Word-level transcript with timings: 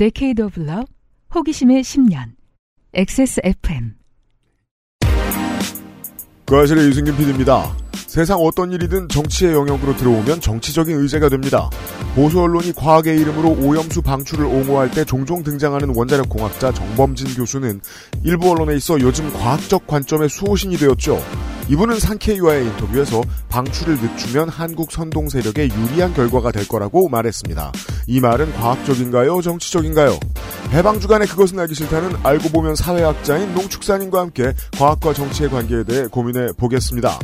Decade 0.00 0.42
of 0.42 0.58
호기심의 1.34 1.82
10년, 1.82 2.32
XSFM. 2.94 3.96
그 6.46 6.56
아실의 6.56 6.86
유승균 6.86 7.18
PD입니다. 7.18 7.76
세상 7.92 8.38
어떤 8.38 8.72
일이든 8.72 9.10
정치의 9.10 9.52
영역으로 9.52 9.94
들어오면 9.94 10.40
정치적인 10.40 10.98
의제가 10.98 11.28
됩니다. 11.28 11.68
보수 12.14 12.40
언론이 12.40 12.72
과학의 12.72 13.20
이름으로 13.20 13.50
오염수 13.50 14.00
방출을 14.00 14.46
옹호할 14.46 14.90
때 14.90 15.04
종종 15.04 15.42
등장하는 15.42 15.94
원자력 15.94 16.30
공학자 16.30 16.72
정범진 16.72 17.34
교수는 17.34 17.82
일부 18.24 18.52
언론에 18.52 18.76
있어 18.76 18.98
요즘 19.00 19.30
과학적 19.34 19.86
관점의 19.86 20.30
수호신이 20.30 20.78
되었죠. 20.78 21.20
이분은 21.70 22.00
상케이와의 22.00 22.66
인터뷰에서 22.66 23.22
방출을 23.48 23.96
늦추면 24.00 24.48
한국 24.48 24.90
선동 24.90 25.28
세력에 25.28 25.68
유리한 25.68 26.12
결과가 26.12 26.50
될 26.50 26.66
거라고 26.66 27.08
말했습니다. 27.08 27.70
이 28.08 28.18
말은 28.18 28.52
과학적인가요? 28.54 29.40
정치적인가요? 29.40 30.18
해방 30.72 30.98
주간에 30.98 31.26
그것은 31.26 31.60
알기 31.60 31.76
싫다는 31.76 32.16
알고 32.24 32.48
보면 32.48 32.74
사회학자인 32.74 33.54
농축산인과 33.54 34.18
함께 34.18 34.52
과학과 34.76 35.14
정치의 35.14 35.48
관계에 35.48 35.84
대해 35.84 36.08
고민해 36.08 36.54
보겠습니다. 36.56 37.20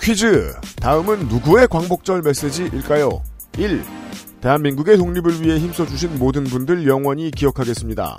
퀴즈. 0.00 0.52
다음은 0.80 1.28
누구의 1.28 1.68
광복절 1.68 2.22
메시지일까요? 2.22 3.22
1. 3.58 3.82
대한민국의 4.40 4.96
독립을 4.96 5.42
위해 5.42 5.58
힘써주신 5.58 6.18
모든 6.18 6.44
분들 6.44 6.86
영원히 6.86 7.30
기억하겠습니다. 7.30 8.18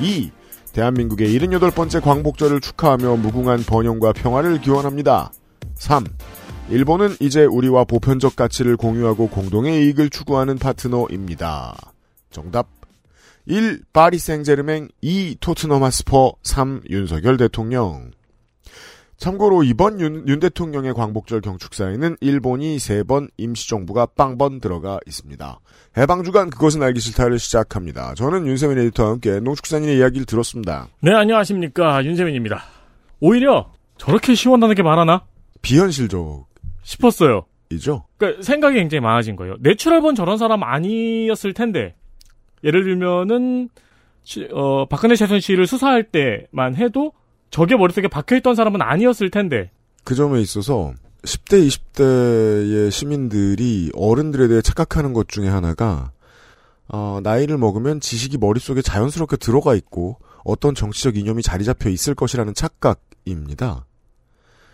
2. 0.00 0.30
대한민국의 0.72 1.28
78번째 1.38 2.02
광복절을 2.02 2.60
축하하며 2.60 3.16
무궁한 3.16 3.62
번영과 3.62 4.12
평화를 4.12 4.60
기원합니다. 4.60 5.30
3. 5.76 6.04
일본은 6.70 7.14
이제 7.20 7.44
우리와 7.44 7.84
보편적 7.84 8.36
가치를 8.36 8.76
공유하고 8.76 9.28
공동의 9.28 9.84
이익을 9.84 10.10
추구하는 10.10 10.58
파트너입니다. 10.58 11.76
정답 12.30 12.68
1. 13.46 13.82
파리 13.92 14.18
생제르맹 14.18 14.88
2. 15.00 15.36
토트넘 15.40 15.82
하스퍼 15.82 16.34
3. 16.42 16.82
윤석열 16.90 17.36
대통령 17.36 18.10
참고로 19.22 19.62
이번 19.62 20.00
윤, 20.00 20.26
윤 20.26 20.40
대통령의 20.40 20.94
광복절 20.94 21.42
경축사에는 21.42 22.16
일본이 22.20 22.76
3번, 22.78 23.28
임시정부가 23.36 24.06
빵번 24.16 24.58
들어가 24.58 24.98
있습니다. 25.06 25.60
해방주간 25.96 26.50
그것은 26.50 26.82
알기 26.82 26.98
싫다를 26.98 27.38
시작합니다. 27.38 28.14
저는 28.14 28.48
윤세민 28.48 28.78
에디터와 28.78 29.10
함께 29.10 29.38
농축산인의 29.38 29.96
이야기를 29.96 30.26
들었습니다. 30.26 30.88
네, 31.02 31.14
안녕하십니까. 31.14 32.04
윤세민입니다. 32.04 32.64
오히려 33.20 33.70
저렇게 33.96 34.34
시원하게 34.34 34.82
말하나? 34.82 35.22
비현실적. 35.62 36.48
싶었어요. 36.82 37.46
이죠? 37.70 38.06
그러니까 38.16 38.42
생각이 38.42 38.74
굉장히 38.74 39.02
많아진 39.02 39.36
거예요. 39.36 39.54
내추럴본 39.60 40.16
저런 40.16 40.36
사람 40.36 40.64
아니었을 40.64 41.52
텐데. 41.54 41.94
예를 42.64 42.82
들면은, 42.82 43.68
시, 44.24 44.48
어, 44.52 44.86
박근혜 44.86 45.14
최순실을 45.14 45.68
수사할 45.68 46.02
때만 46.02 46.74
해도 46.74 47.12
저게 47.52 47.76
머릿속에 47.76 48.08
박혀있던 48.08 48.54
사람은 48.56 48.80
아니었을 48.82 49.30
텐데. 49.30 49.70
그 50.04 50.14
점에 50.14 50.40
있어서 50.40 50.94
10대, 51.22 51.68
20대의 51.68 52.90
시민들이 52.90 53.90
어른들에 53.94 54.48
대해 54.48 54.62
착각하는 54.62 55.12
것 55.12 55.28
중에 55.28 55.48
하나가 55.48 56.10
어, 56.88 57.20
나이를 57.22 57.58
먹으면 57.58 58.00
지식이 58.00 58.38
머릿속에 58.38 58.82
자연스럽게 58.82 59.36
들어가 59.36 59.74
있고 59.74 60.16
어떤 60.44 60.74
정치적 60.74 61.16
이념이 61.16 61.42
자리 61.42 61.64
잡혀 61.64 61.90
있을 61.90 62.14
것이라는 62.14 62.54
착각입니다. 62.54 63.86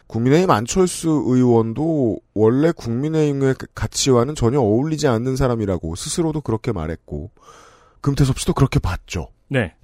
국민의힘 0.07 0.49
안철수 0.49 1.25
의원도 1.27 2.21
원래 2.33 2.71
국민의힘의 2.73 3.57
가치와는 3.75 4.37
전혀 4.37 4.61
어울리지 4.61 5.09
않는 5.09 5.37
사람이라고 5.37 5.97
스스로도 5.97 6.41
그렇게 6.43 6.73
말했고 6.73 7.33
금태섭 8.01 8.39
씨도 8.39 8.55
그렇게 8.55 8.79
봤죠. 8.79 9.29
네. 9.49 9.75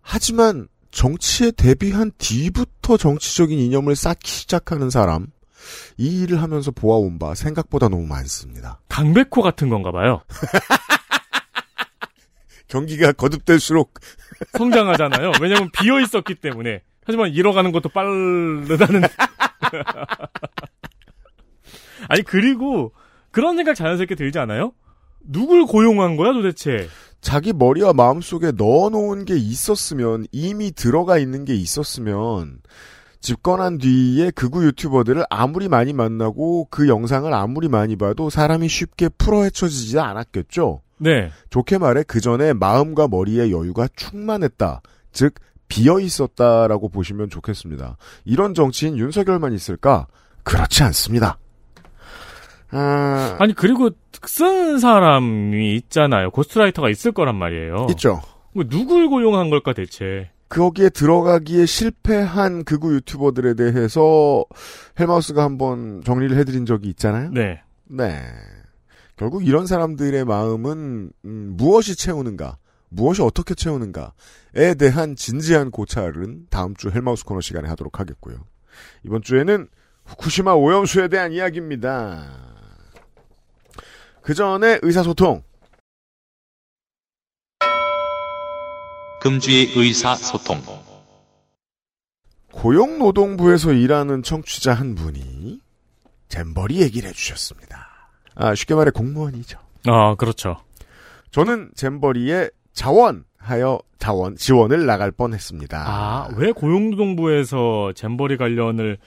하지만 0.00 0.66
정치에 0.90 1.52
대비한 1.52 2.10
뒤부터 2.18 2.96
정치적인 2.96 3.58
이념을 3.58 3.96
쌓기 3.96 4.30
시작하는 4.30 4.90
사람, 4.90 5.28
이 5.96 6.22
일을 6.22 6.42
하면서 6.42 6.70
보아온 6.70 7.18
바 7.18 7.34
생각보다 7.34 7.88
너무 7.88 8.06
많습니다. 8.06 8.80
강백호 8.88 9.42
같은 9.42 9.68
건가 9.68 9.92
봐요. 9.92 10.22
경기가 12.68 13.12
거듭될수록 13.12 13.94
성장하잖아요. 14.56 15.32
왜냐면 15.40 15.70
비어 15.72 16.00
있었기 16.00 16.36
때문에. 16.36 16.82
하지만 17.04 17.30
잃어가는 17.30 17.72
것도 17.72 17.88
빠르다는. 17.88 19.02
아니, 22.08 22.22
그리고 22.22 22.92
그런 23.30 23.56
생각 23.56 23.74
자연스럽게 23.74 24.14
들지 24.14 24.38
않아요? 24.38 24.72
누굴 25.20 25.66
고용한 25.66 26.16
거야 26.16 26.32
도대체? 26.32 26.88
자기 27.20 27.52
머리와 27.52 27.92
마음속에 27.92 28.52
넣어놓은 28.52 29.24
게 29.24 29.36
있었으면 29.36 30.26
이미 30.32 30.72
들어가 30.72 31.18
있는 31.18 31.44
게 31.44 31.54
있었으면 31.54 32.60
집권한 33.20 33.78
뒤에 33.78 34.30
극우 34.30 34.64
유튜버들을 34.64 35.24
아무리 35.28 35.68
많이 35.68 35.92
만나고 35.92 36.68
그 36.70 36.88
영상을 36.88 37.32
아무리 37.32 37.68
많이 37.68 37.96
봐도 37.96 38.30
사람이 38.30 38.68
쉽게 38.68 39.10
풀어 39.10 39.42
헤쳐지지 39.42 39.98
않았겠죠. 39.98 40.80
네. 40.98 41.30
좋게 41.50 41.78
말해 41.78 42.02
그 42.06 42.20
전에 42.20 42.54
마음과 42.54 43.08
머리의 43.08 43.52
여유가 43.52 43.88
충만했다. 43.94 44.80
즉 45.12 45.34
비어 45.68 46.00
있었다라고 46.00 46.88
보시면 46.88 47.28
좋겠습니다. 47.30 47.96
이런 48.24 48.54
정치인 48.54 48.96
윤석열만 48.96 49.52
있을까? 49.52 50.06
그렇지 50.42 50.82
않습니다. 50.84 51.38
아... 52.72 53.36
아니 53.38 53.54
그리고 53.54 53.90
쓴 54.26 54.78
사람이 54.78 55.74
있잖아요. 55.76 56.30
고스트라이터가 56.30 56.90
있을 56.90 57.12
거란 57.12 57.36
말이에요. 57.36 57.86
있죠. 57.90 58.20
뭐 58.54 58.64
누굴 58.68 59.08
고용한 59.08 59.50
걸까 59.50 59.72
대체? 59.72 60.30
거기에 60.48 60.88
들어가기에 60.90 61.64
실패한 61.64 62.64
극우 62.64 62.92
유튜버들에 62.94 63.54
대해서 63.54 64.44
헬마우스가 64.98 65.44
한번 65.44 66.02
정리를 66.04 66.36
해드린 66.36 66.66
적이 66.66 66.88
있잖아요. 66.90 67.30
네. 67.30 67.62
네. 67.84 68.20
결국 69.16 69.46
이런 69.46 69.66
사람들의 69.66 70.24
마음은 70.24 71.12
음, 71.24 71.54
무엇이 71.56 71.96
채우는가, 71.96 72.56
무엇이 72.88 73.22
어떻게 73.22 73.54
채우는가에 73.54 74.74
대한 74.78 75.14
진지한 75.14 75.70
고찰은 75.70 76.46
다음 76.50 76.74
주 76.74 76.90
헬마우스 76.90 77.24
코너 77.24 77.40
시간에 77.40 77.68
하도록 77.68 78.00
하겠고요. 78.00 78.36
이번 79.04 79.22
주에는 79.22 79.68
후쿠시마 80.04 80.54
오염수에 80.54 81.08
대한 81.08 81.32
이야기입니다. 81.32 82.49
그 84.30 84.34
전에 84.34 84.78
의사소통. 84.82 85.42
금주의 89.20 89.72
의사소통. 89.74 90.62
고용노동부에서 92.52 93.72
일하는 93.72 94.22
청취자 94.22 94.72
한 94.72 94.94
분이 94.94 95.58
잼버리 96.28 96.80
얘기를 96.80 97.08
해주셨습니다. 97.08 97.88
아, 98.36 98.54
쉽게 98.54 98.76
말해 98.76 98.92
공무원이죠. 98.92 99.58
아, 99.88 100.14
그렇죠. 100.14 100.62
저는 101.32 101.72
잼버리에 101.74 102.50
자원하여 102.72 103.80
자원, 103.98 104.36
지원을 104.36 104.86
나갈 104.86 105.10
뻔 105.10 105.34
했습니다. 105.34 105.82
아, 105.84 106.28
왜 106.36 106.52
고용노동부에서 106.52 107.94
잼버리 107.96 108.36
관련을 108.36 108.98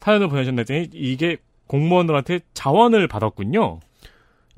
사연을 0.00 0.28
보내셨나 0.28 0.60
했더니 0.60 0.90
이게 0.92 1.38
공무원들한테 1.68 2.40
자원을 2.52 3.08
받았군요. 3.08 3.80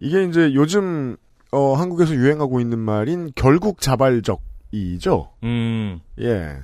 이게 0.00 0.24
이제 0.24 0.54
요즘 0.54 1.16
어, 1.52 1.74
한국에서 1.74 2.14
유행하고 2.14 2.60
있는 2.60 2.78
말인 2.78 3.30
결국 3.34 3.80
자발적이죠. 3.80 5.32
음. 5.44 6.00
예. 6.20 6.56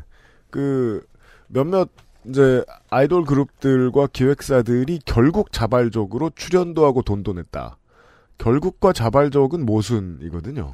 그 0.51 1.05
몇몇 1.49 1.91
이제 2.25 2.65
아이돌 2.91 3.25
그룹들과 3.25 4.09
기획사들이 4.09 5.01
결국 5.05 5.53
자발적으로 5.53 6.31
출연도 6.35 6.85
하고 6.85 7.03
돈도 7.03 7.35
냈다. 7.35 7.79
결국과 8.39 8.93
자발적은 8.93 9.65
모순이거든요. 9.65 10.73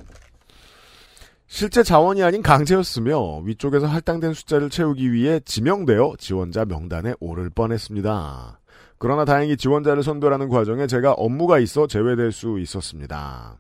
실제 1.46 1.82
자원이 1.82 2.22
아닌 2.22 2.42
강제였으며 2.42 3.40
위쪽에서 3.40 3.86
할당된 3.86 4.32
숫자를 4.32 4.70
채우기 4.70 5.12
위해 5.12 5.38
지명되어 5.44 6.14
지원자 6.18 6.64
명단에 6.64 7.12
오를 7.20 7.50
뻔했습니다. 7.50 8.58
그러나 9.02 9.24
다행히 9.24 9.56
지원자를 9.56 10.04
선별하는 10.04 10.48
과정에 10.48 10.86
제가 10.86 11.14
업무가 11.14 11.58
있어 11.58 11.88
제외될 11.88 12.30
수 12.30 12.60
있었습니다. 12.60 13.58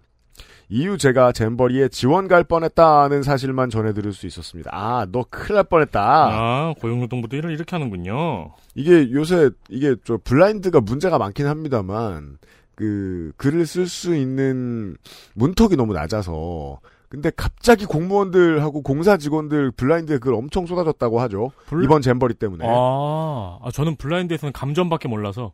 이후 0.68 0.96
제가 0.96 1.32
잼버리에 1.32 1.88
지원 1.88 2.28
갈 2.28 2.44
뻔했다는 2.44 3.24
사실만 3.24 3.68
전해드릴 3.68 4.12
수 4.12 4.28
있었습니다. 4.28 4.70
아, 4.72 5.04
너 5.10 5.24
큰일 5.28 5.56
날 5.56 5.64
뻔했다. 5.64 6.00
아, 6.00 6.74
고용노동부도 6.80 7.36
일을 7.36 7.50
이렇게 7.50 7.74
하는군요. 7.74 8.52
이게 8.76 9.10
요새, 9.10 9.50
이게 9.68 9.96
저 10.04 10.16
블라인드가 10.22 10.80
문제가 10.80 11.18
많긴 11.18 11.48
합니다만, 11.48 12.38
그, 12.76 13.32
글을 13.36 13.66
쓸 13.66 13.88
수 13.88 14.14
있는 14.14 14.96
문턱이 15.34 15.74
너무 15.74 15.92
낮아서, 15.92 16.78
근데 17.12 17.30
갑자기 17.36 17.84
공무원들하고 17.84 18.80
공사 18.80 19.18
직원들 19.18 19.72
블라인드에 19.72 20.16
그걸 20.16 20.32
엄청 20.32 20.64
쏟아졌다고 20.64 21.20
하죠. 21.20 21.50
블- 21.66 21.84
이번 21.84 22.00
잼버리 22.00 22.32
때문에. 22.32 22.64
아, 22.66 23.58
아, 23.62 23.70
저는 23.70 23.96
블라인드에서는 23.96 24.50
감전밖에 24.54 25.08
몰라서 25.08 25.52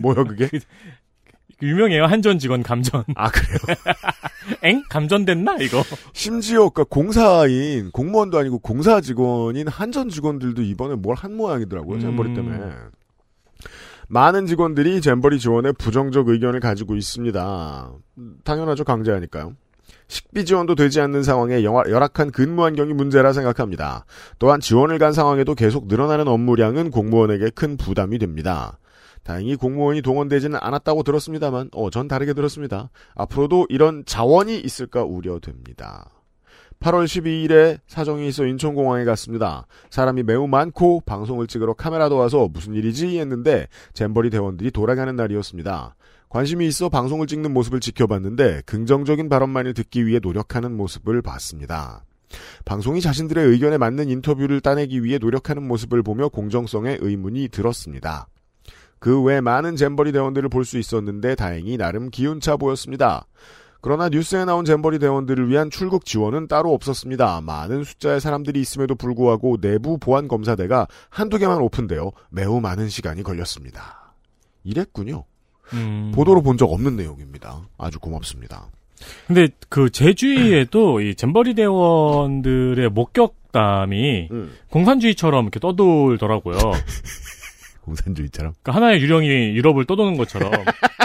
뭐요 0.00 0.24
그게? 0.24 0.48
유명해요 1.60 2.06
한전 2.06 2.38
직원 2.38 2.62
감전. 2.62 3.04
아 3.14 3.30
그래요? 3.30 3.58
엥 4.64 4.82
감전됐나 4.88 5.56
이거? 5.60 5.82
심지어 6.14 6.70
그러니까 6.70 6.84
공사인 6.84 7.90
공무원도 7.92 8.38
아니고 8.38 8.58
공사 8.60 9.02
직원인 9.02 9.68
한전 9.68 10.08
직원들도 10.08 10.62
이번에 10.62 10.94
뭘 10.94 11.14
한 11.14 11.36
모양이더라고요. 11.36 12.00
잼버리 12.00 12.30
음. 12.30 12.34
때문에. 12.34 12.72
많은 14.08 14.46
직원들이 14.46 15.02
잼버리 15.02 15.38
지원에 15.38 15.72
부정적 15.72 16.28
의견을 16.28 16.60
가지고 16.60 16.96
있습니다. 16.96 17.90
음, 18.16 18.36
당연하죠. 18.44 18.84
강제하니까요. 18.84 19.52
식비 20.08 20.44
지원도 20.44 20.74
되지 20.74 21.00
않는 21.00 21.22
상황에 21.22 21.64
열악한 21.64 22.30
근무 22.30 22.64
환경이 22.64 22.92
문제라 22.92 23.32
생각합니다. 23.32 24.04
또한 24.38 24.60
지원을 24.60 24.98
간 24.98 25.12
상황에도 25.12 25.54
계속 25.54 25.86
늘어나는 25.86 26.28
업무량은 26.28 26.90
공무원에게 26.90 27.50
큰 27.50 27.76
부담이 27.76 28.18
됩니다. 28.18 28.78
다행히 29.22 29.56
공무원이 29.56 30.02
동원되지는 30.02 30.58
않았다고 30.60 31.02
들었습니다만, 31.02 31.70
어, 31.72 31.88
전 31.88 32.08
다르게 32.08 32.34
들었습니다. 32.34 32.90
앞으로도 33.14 33.66
이런 33.70 34.04
자원이 34.04 34.60
있을까 34.60 35.02
우려됩니다. 35.02 36.10
8월 36.80 37.06
12일에 37.06 37.78
사정이 37.86 38.28
있어 38.28 38.44
인천공항에 38.44 39.04
갔습니다. 39.06 39.66
사람이 39.88 40.22
매우 40.24 40.46
많고 40.46 41.00
방송을 41.06 41.46
찍으러 41.46 41.72
카메라도 41.72 42.16
와서 42.16 42.48
무슨 42.52 42.74
일이지 42.74 43.18
했는데 43.18 43.68
잼버리 43.94 44.28
대원들이 44.28 44.70
돌아가는 44.70 45.16
날이었습니다. 45.16 45.94
관심이 46.34 46.66
있어 46.66 46.88
방송을 46.88 47.28
찍는 47.28 47.54
모습을 47.54 47.78
지켜봤는데 47.78 48.62
긍정적인 48.66 49.28
발언만을 49.28 49.72
듣기 49.72 50.04
위해 50.04 50.18
노력하는 50.20 50.76
모습을 50.76 51.22
봤습니다. 51.22 52.04
방송이 52.64 53.00
자신들의 53.00 53.46
의견에 53.50 53.78
맞는 53.78 54.08
인터뷰를 54.08 54.60
따내기 54.60 55.04
위해 55.04 55.18
노력하는 55.18 55.62
모습을 55.68 56.02
보며 56.02 56.28
공정성에 56.28 56.98
의문이 57.00 57.50
들었습니다. 57.50 58.26
그 58.98 59.22
외 59.22 59.40
많은 59.40 59.76
잼버리 59.76 60.10
대원들을 60.10 60.48
볼 60.48 60.64
수 60.64 60.76
있었는데 60.76 61.36
다행히 61.36 61.76
나름 61.76 62.10
기운차 62.10 62.56
보였습니다. 62.56 63.26
그러나 63.80 64.08
뉴스에 64.08 64.44
나온 64.44 64.64
잼버리 64.64 64.98
대원들을 64.98 65.48
위한 65.48 65.70
출국 65.70 66.04
지원은 66.04 66.48
따로 66.48 66.74
없었습니다. 66.74 67.42
많은 67.42 67.84
숫자의 67.84 68.20
사람들이 68.20 68.60
있음에도 68.60 68.96
불구하고 68.96 69.58
내부 69.60 69.98
보안 69.98 70.26
검사대가 70.26 70.88
한두 71.10 71.38
개만 71.38 71.60
오픈되어 71.60 72.10
매우 72.30 72.60
많은 72.60 72.88
시간이 72.88 73.22
걸렸습니다. 73.22 74.16
이랬군요. 74.64 75.26
음. 75.72 76.12
보도로 76.14 76.42
본 76.42 76.56
적 76.56 76.72
없는 76.72 76.96
내용입니다. 76.96 77.60
아주 77.78 77.98
고맙습니다. 77.98 78.66
근데 79.26 79.48
그 79.68 79.90
제주에도 79.90 81.00
이 81.02 81.14
잼버리 81.14 81.54
대원들의 81.54 82.88
목격담이 82.90 84.28
음, 84.30 84.52
공산주의처럼 84.70 85.44
이렇게 85.44 85.58
떠돌더라고요. 85.60 86.56
공산주의처럼. 87.82 88.54
그러니까 88.62 88.72
하나의 88.74 89.00
유령이 89.02 89.26
유럽을 89.56 89.84
떠도는 89.84 90.16
것처럼. 90.16 90.50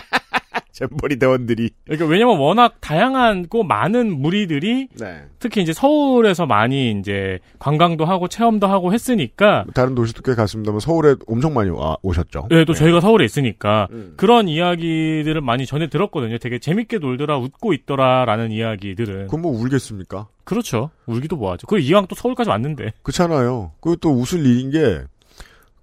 잼버리 0.80 1.20
대원들이. 1.20 1.72
그러니까 1.86 2.06
왜냐면 2.06 2.38
워낙 2.38 2.76
다양하고 2.80 3.64
많은 3.64 4.18
무리들이 4.22 4.88
네. 4.98 5.24
특히 5.40 5.62
이제 5.62 5.74
서울에서 5.74 6.46
많이 6.46 6.92
이제 6.92 7.40
관광도 7.60 8.06
하고 8.06 8.30
체험도 8.30 8.66
하고 8.68 8.94
했으니까 8.94 9.66
다른 9.74 9.94
도시도 9.94 10.22
꽤 10.22 10.36
갔습니다만 10.36 10.80
서울에 10.80 11.16
엄청 11.28 11.54
많이 11.54 11.70
와, 11.70 11.98
오셨죠. 12.02 12.48
예, 12.52 12.64
또 12.64 12.74
저희가 12.74 13.02
서울에 13.02 13.26
있으니까 13.26 13.88
음. 13.92 14.14
그런 14.16 14.48
이야기들을 14.48 15.42
많이 15.42 15.66
전해 15.66 15.90
들었거든요. 15.90 16.38
되게 16.38 16.60
재밌게 16.60 17.00
놀더라, 17.00 17.38
웃고 17.38 17.74
있더라라는 17.74 18.52
이야기들은 18.52 19.26
그건 19.26 19.42
뭐 19.42 19.52
울겠습니까? 19.52 20.28
그렇죠. 20.46 20.92
울기도 21.06 21.36
뭐하죠. 21.36 21.68
그 21.68 21.78
이왕 21.80 22.08
또 22.08 22.16
서울까지 22.16 22.50
왔는데. 22.50 22.94
그렇잖아요. 23.04 23.72
그것도 23.82 24.12
웃을 24.12 24.46
일인 24.46 24.72
게, 24.72 25.02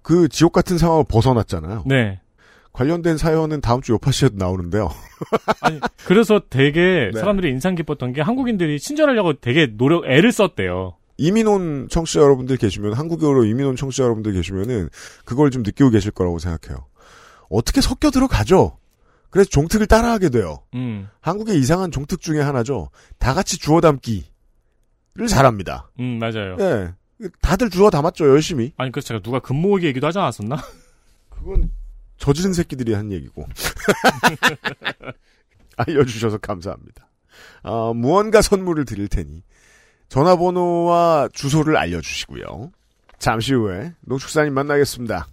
그 0.01 0.27
지옥 0.27 0.53
같은 0.53 0.77
상황을 0.77 1.05
벗어났잖아요. 1.07 1.83
네. 1.85 2.19
관련된 2.77 3.17
사연은 3.17 3.59
다음 3.59 3.81
주 3.81 3.93
요파시에도 3.93 4.35
나오는데요. 4.37 4.91
아니 5.61 5.79
그래서 6.05 6.39
되게 6.47 7.09
네. 7.11 7.19
사람들이 7.19 7.49
인상 7.49 7.73
깊었던 7.73 8.13
게 8.13 8.21
한국인들이 8.21 8.79
친절하려고 8.79 9.33
되게 9.33 9.75
노력 9.75 10.05
애를 10.05 10.31
썼대요. 10.31 10.95
이민 11.17 11.47
온 11.47 11.87
청취자 11.89 12.19
여러분들 12.19 12.57
계시면, 12.57 12.93
한국으로 12.93 13.45
이민 13.45 13.65
온 13.65 13.75
청취자 13.75 14.03
여러분들 14.03 14.33
계시면은, 14.33 14.89
그걸 15.25 15.49
좀 15.49 15.63
느끼고 15.63 15.89
계실 15.89 16.11
거라고 16.11 16.37
생각해요. 16.37 16.85
어떻게 17.49 17.81
섞여 17.81 18.11
들어가죠? 18.11 18.77
그래서 19.31 19.49
종특을 19.49 19.87
따라하게 19.87 20.29
돼요. 20.29 20.59
음, 20.75 21.09
한국의 21.21 21.57
이상한 21.57 21.89
종특 21.89 22.21
중에 22.21 22.41
하나죠. 22.41 22.91
다 23.17 23.33
같이 23.33 23.57
주워 23.57 23.81
담기를 23.81 24.21
잘합니다. 25.27 25.89
음 25.99 26.19
맞아요. 26.19 26.55
예. 26.59 26.93
다들 27.41 27.71
주워 27.71 27.89
담았죠, 27.89 28.29
열심히. 28.29 28.73
아니 28.77 28.91
그래서 28.91 29.07
제가 29.07 29.21
누가 29.21 29.39
금모으기 29.39 29.87
얘기도 29.87 30.05
하지 30.05 30.19
않았었나? 30.19 30.57
그건 31.31 31.71
저지른 32.17 32.53
새끼들이 32.53 32.93
한 32.93 33.11
얘기고. 33.11 33.45
알려주셔서 35.77 36.39
감사합니다. 36.39 37.07
어, 37.63 37.93
무언가 37.93 38.41
선물을 38.41 38.85
드릴 38.85 39.07
테니 39.07 39.43
전화번호와 40.09 41.29
주소를 41.33 41.77
알려주시고요. 41.77 42.71
잠시 43.19 43.53
후에 43.53 43.93
농축사님 44.01 44.53
만나겠습니다. 44.53 45.27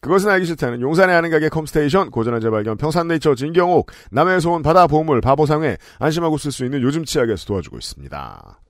그것은 0.00 0.30
알기 0.30 0.46
싫다는 0.46 0.80
용산에 0.80 1.12
아는 1.12 1.30
가게 1.30 1.48
컴스테이션, 1.48 2.10
고전한 2.10 2.40
재발견, 2.40 2.76
평산네이처, 2.76 3.36
진경옥, 3.36 3.90
남해에서 4.10 4.50
온 4.50 4.62
바다 4.62 4.88
보물, 4.88 5.20
바보상회, 5.20 5.76
안심하고 6.00 6.38
쓸 6.38 6.50
수 6.50 6.64
있는 6.64 6.82
요즘 6.82 7.04
치약에서 7.04 7.46
도와주고 7.46 7.78
있습니다. 7.78 8.60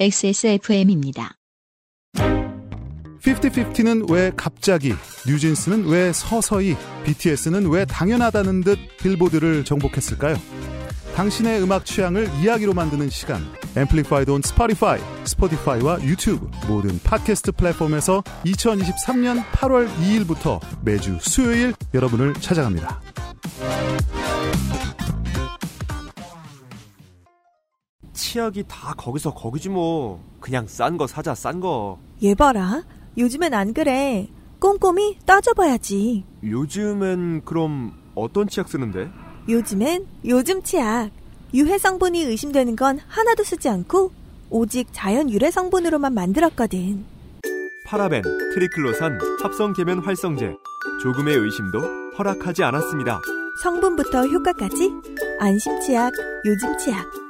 XSFM입니다. 0.00 1.39
50-50는 3.20 4.10
왜 4.10 4.32
갑자기, 4.34 4.94
뉴진스는 5.26 5.86
왜 5.86 6.12
서서히, 6.12 6.76
BTS는 7.04 7.68
왜 7.70 7.84
당연하다는 7.84 8.62
듯 8.62 8.78
빌보드를 8.98 9.64
정복했을까요? 9.64 10.36
당신의 11.14 11.62
음악 11.62 11.84
취향을 11.84 12.30
이야기로 12.40 12.72
만드는 12.72 13.10
시간. 13.10 13.42
Amplified 13.76 14.30
on 14.30 14.40
Spotify, 14.42 15.00
스포티파이와 15.24 16.02
유튜브 16.02 16.50
모든 16.66 16.98
팟캐스트 17.02 17.52
플랫폼에서 17.52 18.22
2023년 18.46 19.44
8월 19.52 19.88
2일부터 19.98 20.60
매주 20.82 21.18
수요일 21.20 21.74
여러분을 21.92 22.34
찾아갑니다. 22.34 23.00
치약이 28.14 28.64
다 28.68 28.94
거기서 28.96 29.34
거기지 29.34 29.68
뭐. 29.68 30.22
그냥 30.40 30.66
싼 30.66 30.96
거 30.96 31.06
사자, 31.06 31.34
싼 31.34 31.60
거. 31.60 31.98
얘 32.22 32.34
봐라. 32.34 32.82
요즘엔 33.18 33.54
안 33.54 33.74
그래. 33.74 34.28
꼼꼼히 34.58 35.18
따져봐야지. 35.26 36.24
요즘엔 36.44 37.44
그럼 37.44 37.92
어떤 38.14 38.48
치약 38.48 38.68
쓰는데? 38.68 39.10
요즘엔 39.48 40.06
요즘 40.26 40.62
치약. 40.62 41.10
유해 41.54 41.78
성분이 41.78 42.22
의심되는 42.22 42.76
건 42.76 43.00
하나도 43.08 43.42
쓰지 43.42 43.68
않고 43.68 44.12
오직 44.50 44.88
자연 44.92 45.30
유래 45.30 45.50
성분으로만 45.50 46.14
만들었거든. 46.14 47.04
파라벤, 47.86 48.22
트리클로산, 48.54 49.18
합성 49.42 49.72
계면 49.72 49.98
활성제. 50.00 50.54
조금의 51.02 51.36
의심도 51.36 51.80
허락하지 52.18 52.62
않았습니다. 52.62 53.20
성분부터 53.62 54.26
효과까지 54.26 54.90
안심 55.40 55.80
치약, 55.80 56.12
요즘 56.44 56.76
치약. 56.78 57.29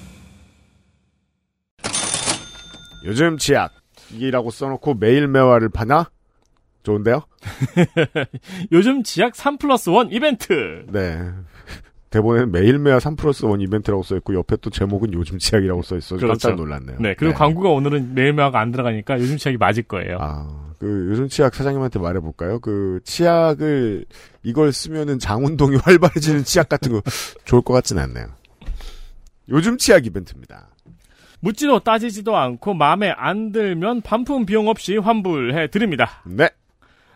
요즘 3.05 3.37
치약이라고 3.37 4.51
써놓고 4.51 4.95
매일 4.95 5.27
매화를 5.27 5.69
파나? 5.69 6.09
좋은데요? 6.83 7.23
요즘 8.71 9.03
지약 9.03 9.35
3 9.35 9.57
플러스 9.57 9.89
1 9.89 10.07
이벤트. 10.11 10.85
네. 10.91 11.29
대본에는 12.09 12.51
매일 12.51 12.77
매화 12.77 12.99
3 12.99 13.15
플러스 13.15 13.45
1 13.45 13.61
이벤트라고 13.61 14.03
써있고 14.03 14.35
옆에 14.35 14.57
또 14.57 14.69
제목은 14.69 15.13
요즘 15.13 15.37
치약이라고 15.39 15.81
써있어 15.81 16.15
서 16.15 16.15
그렇죠. 16.17 16.47
깜짝 16.47 16.55
놀랐네요. 16.55 16.97
네, 16.99 17.15
그리고 17.17 17.33
광고가 17.33 17.69
오늘은 17.69 18.13
매일 18.13 18.33
매화가 18.33 18.59
안 18.59 18.71
들어가니까 18.71 19.17
요즘 19.19 19.37
치약이 19.37 19.57
맞을 19.57 19.83
거예요. 19.83 20.17
아, 20.19 20.73
그 20.77 21.07
요즘 21.09 21.29
치약 21.29 21.55
사장님한테 21.55 21.99
말해볼까요? 21.99 22.59
그 22.59 22.99
치약을 23.05 24.05
이걸 24.43 24.73
쓰면은 24.73 25.19
장운동이 25.19 25.77
활발해지는 25.81 26.43
치약 26.43 26.67
같은 26.67 26.91
거 26.91 27.01
좋을 27.45 27.61
것 27.61 27.73
같진 27.73 27.97
않네요. 27.97 28.25
요즘 29.47 29.77
치약 29.77 30.05
이벤트입니다. 30.05 30.67
묻지도 31.41 31.79
따지지도 31.79 32.37
않고 32.37 32.73
마음에 32.73 33.11
안 33.17 33.51
들면 33.51 34.01
반품 34.01 34.45
비용 34.45 34.67
없이 34.67 34.97
환불해 34.97 35.67
드립니다. 35.67 36.23
네. 36.25 36.49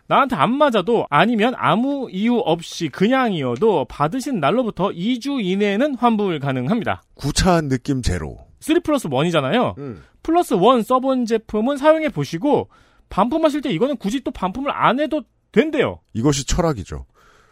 나한테 0.07 0.35
안 0.35 0.51
맞아도 0.55 1.07
아니면 1.09 1.53
아무 1.57 2.09
이유 2.11 2.37
없이 2.37 2.89
그냥이어도 2.89 3.85
받으신 3.85 4.39
날로부터 4.39 4.89
2주 4.89 5.43
이내에는 5.43 5.95
환불 5.95 6.39
가능합니다. 6.39 7.03
구차한 7.15 7.69
느낌 7.69 8.01
제로. 8.01 8.37
3 8.59 8.81
플러스 8.81 9.07
1이잖아요. 9.07 9.77
음. 9.77 10.03
플러스 10.21 10.53
1 10.55 10.83
써본 10.83 11.25
제품은 11.25 11.77
사용해 11.77 12.09
보시고 12.09 12.69
반품하실 13.09 13.61
때 13.61 13.71
이거는 13.71 13.97
굳이 13.97 14.23
또 14.23 14.31
반품을 14.31 14.71
안 14.71 14.99
해도 14.99 15.23
된대요. 15.51 15.99
이것이 16.13 16.45
철학이죠. 16.45 17.05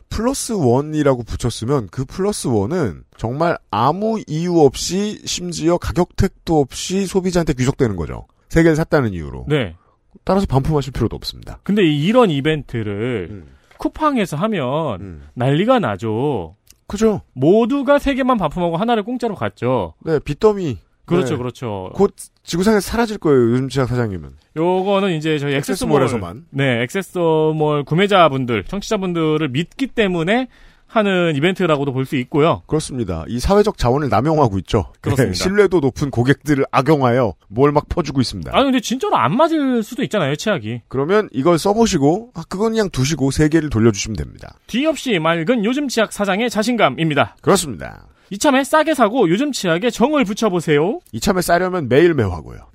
플러스 0.10 0.54
one이라고 0.54 1.24
붙였으면 1.24 1.88
그 1.92 2.06
플러스 2.06 2.48
one은 2.48 3.04
정말 3.18 3.58
아무 3.72 4.22
이유 4.28 4.60
없이 4.60 5.22
심지어 5.26 5.78
가격 5.78 6.16
택도 6.16 6.60
없이 6.60 7.06
소비자한테 7.06 7.54
귀속되는 7.54 7.96
거죠. 7.96 8.28
세 8.50 8.62
개를 8.64 8.76
샀다는 8.76 9.14
이유로. 9.14 9.46
네. 9.50 9.76
따라서 10.24 10.46
반품하실 10.46 10.94
필요도 10.94 11.16
없습니다. 11.16 11.60
근데 11.64 11.84
이- 11.84 12.06
이런 12.06 12.30
이벤트를 12.30 13.28
음. 13.32 13.48
쿠팡에서 13.78 14.38
하면 14.38 15.02
음. 15.02 15.24
난리가 15.34 15.80
나죠. 15.80 16.56
그죠? 16.88 17.22
모두가 17.34 17.98
세 17.98 18.14
개만 18.14 18.38
반품하고 18.38 18.78
하나를 18.78 19.04
공짜로 19.04 19.36
갔죠. 19.36 19.96
네, 20.06 20.20
빚더미. 20.20 20.78
그렇죠, 21.06 21.34
네. 21.34 21.38
그렇죠. 21.38 21.92
곧 21.96 22.14
지구상에서 22.44 22.80
사라질 22.82 23.18
거예요, 23.18 23.52
요즘 23.52 23.70
치약 23.70 23.88
사장님은. 23.90 24.30
요거는 24.56 25.14
이제 25.16 25.38
저희 25.38 25.56
액세스몰 25.56 26.02
액세스몰에서만. 26.02 26.46
네, 26.52 26.82
액세스몰 26.84 27.84
구매자분들, 27.86 28.64
청취자분들을 28.66 29.50
믿기 29.50 29.88
때문에 29.88 30.48
하는 30.86 31.36
이벤트라고도 31.36 31.92
볼 31.92 32.06
수 32.06 32.16
있고요. 32.18 32.62
그렇습니다. 32.68 33.26
이 33.28 33.40
사회적 33.40 33.80
자원을 33.80 34.10
남용하고 34.10 34.60
있죠. 34.60 34.94
그렇습니다. 35.02 35.34
네, 35.34 35.44
신뢰도 35.44 35.80
높은 35.80 36.12
고객들을 36.12 36.66
악용하여 36.72 37.34
뭘 37.48 37.72
막 37.72 37.90
퍼주고 37.90 38.22
있습니다. 38.22 38.52
아니 38.54 38.66
근데 38.66 38.80
진짜로 38.80 39.18
안 39.18 39.36
맞을 39.36 39.82
수도 39.82 40.04
있잖아요, 40.04 40.36
치약이. 40.36 40.82
그러면 40.90 41.30
이걸 41.32 41.58
써보시고, 41.58 42.32
아, 42.36 42.44
그건 42.48 42.74
그냥 42.74 42.90
두시고 42.92 43.32
세 43.32 43.50
개를 43.50 43.72
돌려주시면 43.72 44.18
됩니다. 44.18 44.56
뒤 44.68 44.86
없이 44.86 45.18
맑은 45.18 45.66
요즘 45.66 45.88
치약 45.88 46.14
사장의 46.14 46.52
자신감입니다. 46.52 47.38
그렇습니다. 47.42 48.06
이참에 48.34 48.64
싸게 48.64 48.96
사고 48.96 49.30
요즘 49.30 49.52
치약에 49.52 49.92
정을 49.92 50.26
붙여보세요. 50.26 51.00
이참에 51.12 51.42
싸려면 51.44 51.88
매일 51.88 52.16
매화고요. 52.16 52.68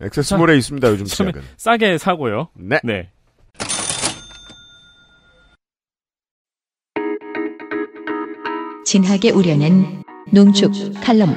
액세스몰에 0.00 0.56
있습니다, 0.56 0.88
요즘 0.88 1.04
치약은. 1.04 1.42
싸게 1.56 1.98
사고요. 1.98 2.48
네. 2.54 2.78
네. 2.84 3.10
진하게 8.84 9.30
우려낸 9.30 10.04
농축 10.32 10.72
칼럼 11.02 11.30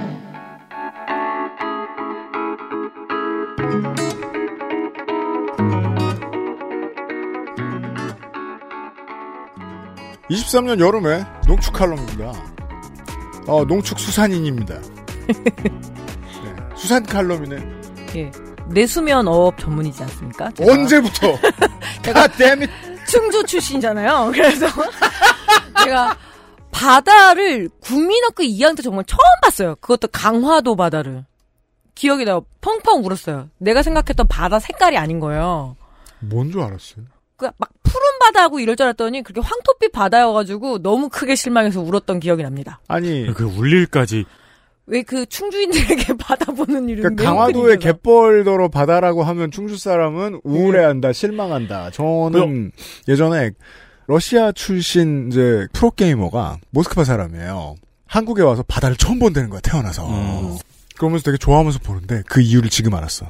이 10.29 10.35
23년 10.35 10.79
여름에 10.79 11.25
농축 11.47 11.73
칼럼입니다. 11.73 12.52
어, 13.47 13.63
농축 13.65 13.99
수산인입니다. 13.99 14.79
네, 15.27 16.55
수산 16.75 17.03
칼럼이네. 17.05 17.57
예. 18.15 18.31
내수면 18.67 19.27
어업 19.27 19.57
전문이지 19.59 20.01
않습니까? 20.03 20.51
제가 20.51 20.71
언제부터? 20.71 21.37
제가 22.03 22.27
댐이 22.27 22.67
충주 23.07 23.43
출신이잖아요. 23.45 24.31
그래서 24.33 24.67
제가 25.83 26.17
바다를 26.71 27.69
국민학교 27.81 28.43
2학년 28.43 28.75
때 28.77 28.81
정말 28.83 29.03
처음 29.05 29.19
봤어요. 29.41 29.75
그것도 29.75 30.07
강화도 30.09 30.75
바다를. 30.75 31.25
기억이 31.95 32.25
나요. 32.25 32.45
펑펑 32.61 33.05
울었어요. 33.05 33.49
내가 33.59 33.83
생각했던 33.83 34.27
바다 34.27 34.59
색깔이 34.59 34.97
아닌 34.97 35.19
거예요. 35.19 35.75
뭔 36.19 36.49
줄 36.51 36.61
알았어요? 36.61 37.05
그 37.37 37.45
막 37.57 37.69
푸른 37.83 38.02
바다하고 38.23 38.59
이럴 38.59 38.75
줄 38.75 38.85
알았더니 38.85 39.23
그렇게 39.23 39.41
황토빛 39.45 39.91
바다여가지고 39.91 40.81
너무 40.81 41.09
크게 41.09 41.35
실망해서 41.35 41.81
울었던 41.81 42.19
기억이 42.19 42.43
납니다. 42.43 42.79
아니, 42.87 43.25
그 43.33 43.43
울릴까지. 43.45 44.25
왜 44.85 45.01
그 45.03 45.25
충주인들에게 45.25 46.13
바다 46.19 46.51
보는 46.51 46.89
일은 46.89 47.03
그러니까 47.03 47.23
강화도의. 47.23 47.77
갯벌더러 47.79 48.67
바다라고 48.67 49.23
하면 49.23 49.49
충주 49.51 49.77
사람은 49.77 50.41
우울해한다, 50.43 51.13
실망한다. 51.13 51.91
저는 51.91 52.71
예전에 53.07 53.51
러시아 54.07 54.51
출신 54.51 55.29
이제 55.31 55.67
프로 55.71 55.89
게이머가 55.91 56.57
모스크바 56.71 57.05
사람이에요. 57.05 57.75
한국에 58.07 58.41
와서 58.41 58.63
바다를 58.67 58.97
처음 58.97 59.19
본다는 59.19 59.49
거야, 59.49 59.61
태어나서. 59.61 60.07
음. 60.07 60.57
그러면서 60.97 61.23
되게 61.23 61.37
좋아하면서 61.37 61.79
보는데 61.79 62.21
그 62.27 62.41
이유를 62.41 62.69
지금 62.69 62.93
알았어. 62.93 63.25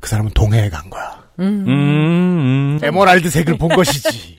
그 0.00 0.08
사람은 0.10 0.32
동해에 0.34 0.68
간 0.68 0.90
거야. 0.90 1.24
음. 1.40 1.64
음, 1.66 1.68
음. 1.68 2.80
에메랄드색을 2.82 3.58
본 3.58 3.68
것이지. 3.76 4.38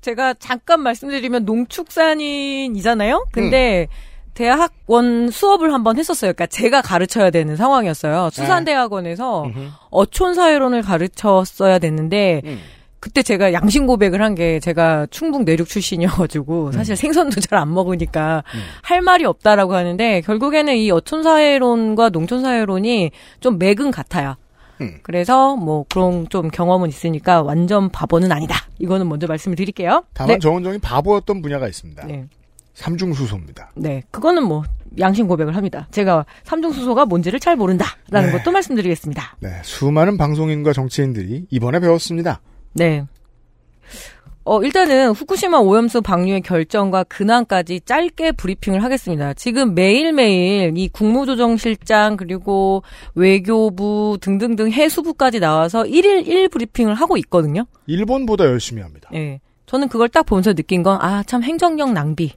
제가 0.00 0.34
잠깐 0.34 0.80
말씀드리면 0.80 1.44
농축산인이잖아요. 1.44 3.16
음. 3.16 3.30
근데 3.32 3.86
대학원 4.34 5.30
수업을 5.30 5.72
한번 5.74 5.98
했었어요. 5.98 6.32
그러니까 6.32 6.46
제가 6.46 6.80
가르쳐야 6.82 7.30
되는 7.30 7.56
상황이었어요. 7.56 8.30
수산대학원에서 8.32 9.44
네. 9.54 9.68
어촌사회론을 9.90 10.82
가르쳤어야 10.82 11.78
됐는데 11.78 12.40
음. 12.44 12.60
그때 13.00 13.22
제가 13.22 13.52
양심 13.52 13.86
고백을 13.86 14.22
한 14.22 14.34
게 14.34 14.60
제가 14.60 15.06
충북 15.10 15.44
내륙 15.44 15.68
출신이어가지고 15.68 16.66
음. 16.68 16.72
사실 16.72 16.96
생선도 16.96 17.40
잘 17.40 17.58
안 17.58 17.72
먹으니까 17.74 18.42
할 18.82 19.02
말이 19.02 19.24
없다라고 19.24 19.74
하는데 19.74 20.20
결국에는 20.22 20.76
이 20.76 20.90
어촌 20.90 21.22
사회론과 21.22 22.10
농촌 22.10 22.40
사회론이 22.42 23.10
좀 23.40 23.58
맥은 23.58 23.90
같아요. 23.90 24.36
음. 24.80 24.98
그래서 25.02 25.56
뭐 25.56 25.84
그런 25.88 26.28
좀 26.28 26.48
경험은 26.48 26.88
있으니까 26.88 27.42
완전 27.42 27.88
바보는 27.90 28.32
아니다. 28.32 28.56
이거는 28.78 29.08
먼저 29.08 29.26
말씀을 29.26 29.56
드릴게요. 29.56 30.04
다만 30.14 30.34
네. 30.34 30.38
정은정이 30.38 30.78
바보였던 30.78 31.42
분야가 31.42 31.68
있습니다. 31.68 32.06
네. 32.06 32.26
삼중수소입니다. 32.74 33.72
네, 33.74 34.02
그거는 34.10 34.44
뭐 34.44 34.62
양심 34.98 35.28
고백을 35.28 35.54
합니다. 35.54 35.86
제가 35.90 36.24
삼중수소가 36.44 37.04
뭔지를 37.06 37.38
잘 37.38 37.56
모른다라는 37.56 38.30
네. 38.30 38.38
것도 38.38 38.50
말씀드리겠습니다. 38.52 39.36
네, 39.40 39.50
수많은 39.62 40.16
방송인과 40.16 40.72
정치인들이 40.72 41.46
이번에 41.50 41.80
배웠습니다. 41.80 42.40
네. 42.72 43.04
어, 44.50 44.60
일단은 44.64 45.12
후쿠시마 45.12 45.58
오염수 45.58 46.02
방류의 46.02 46.40
결정과 46.40 47.04
근황까지 47.04 47.82
짧게 47.82 48.32
브리핑을 48.32 48.82
하겠습니다. 48.82 49.32
지금 49.32 49.76
매일매일 49.76 50.76
이 50.76 50.88
국무조정실장 50.88 52.16
그리고 52.16 52.82
외교부 53.14 54.18
등등등 54.20 54.72
해수부까지 54.72 55.38
나와서 55.38 55.84
1일 55.84 56.26
1 56.26 56.48
브리핑을 56.48 56.94
하고 56.94 57.16
있거든요. 57.18 57.64
일본보다 57.86 58.44
열심히 58.46 58.82
합니다. 58.82 59.08
예. 59.14 59.38
저는 59.66 59.86
그걸 59.86 60.08
딱 60.08 60.26
보면서 60.26 60.52
느낀 60.52 60.82
건, 60.82 60.98
아, 61.00 61.22
참 61.22 61.44
행정력 61.44 61.92
낭비. 61.92 62.32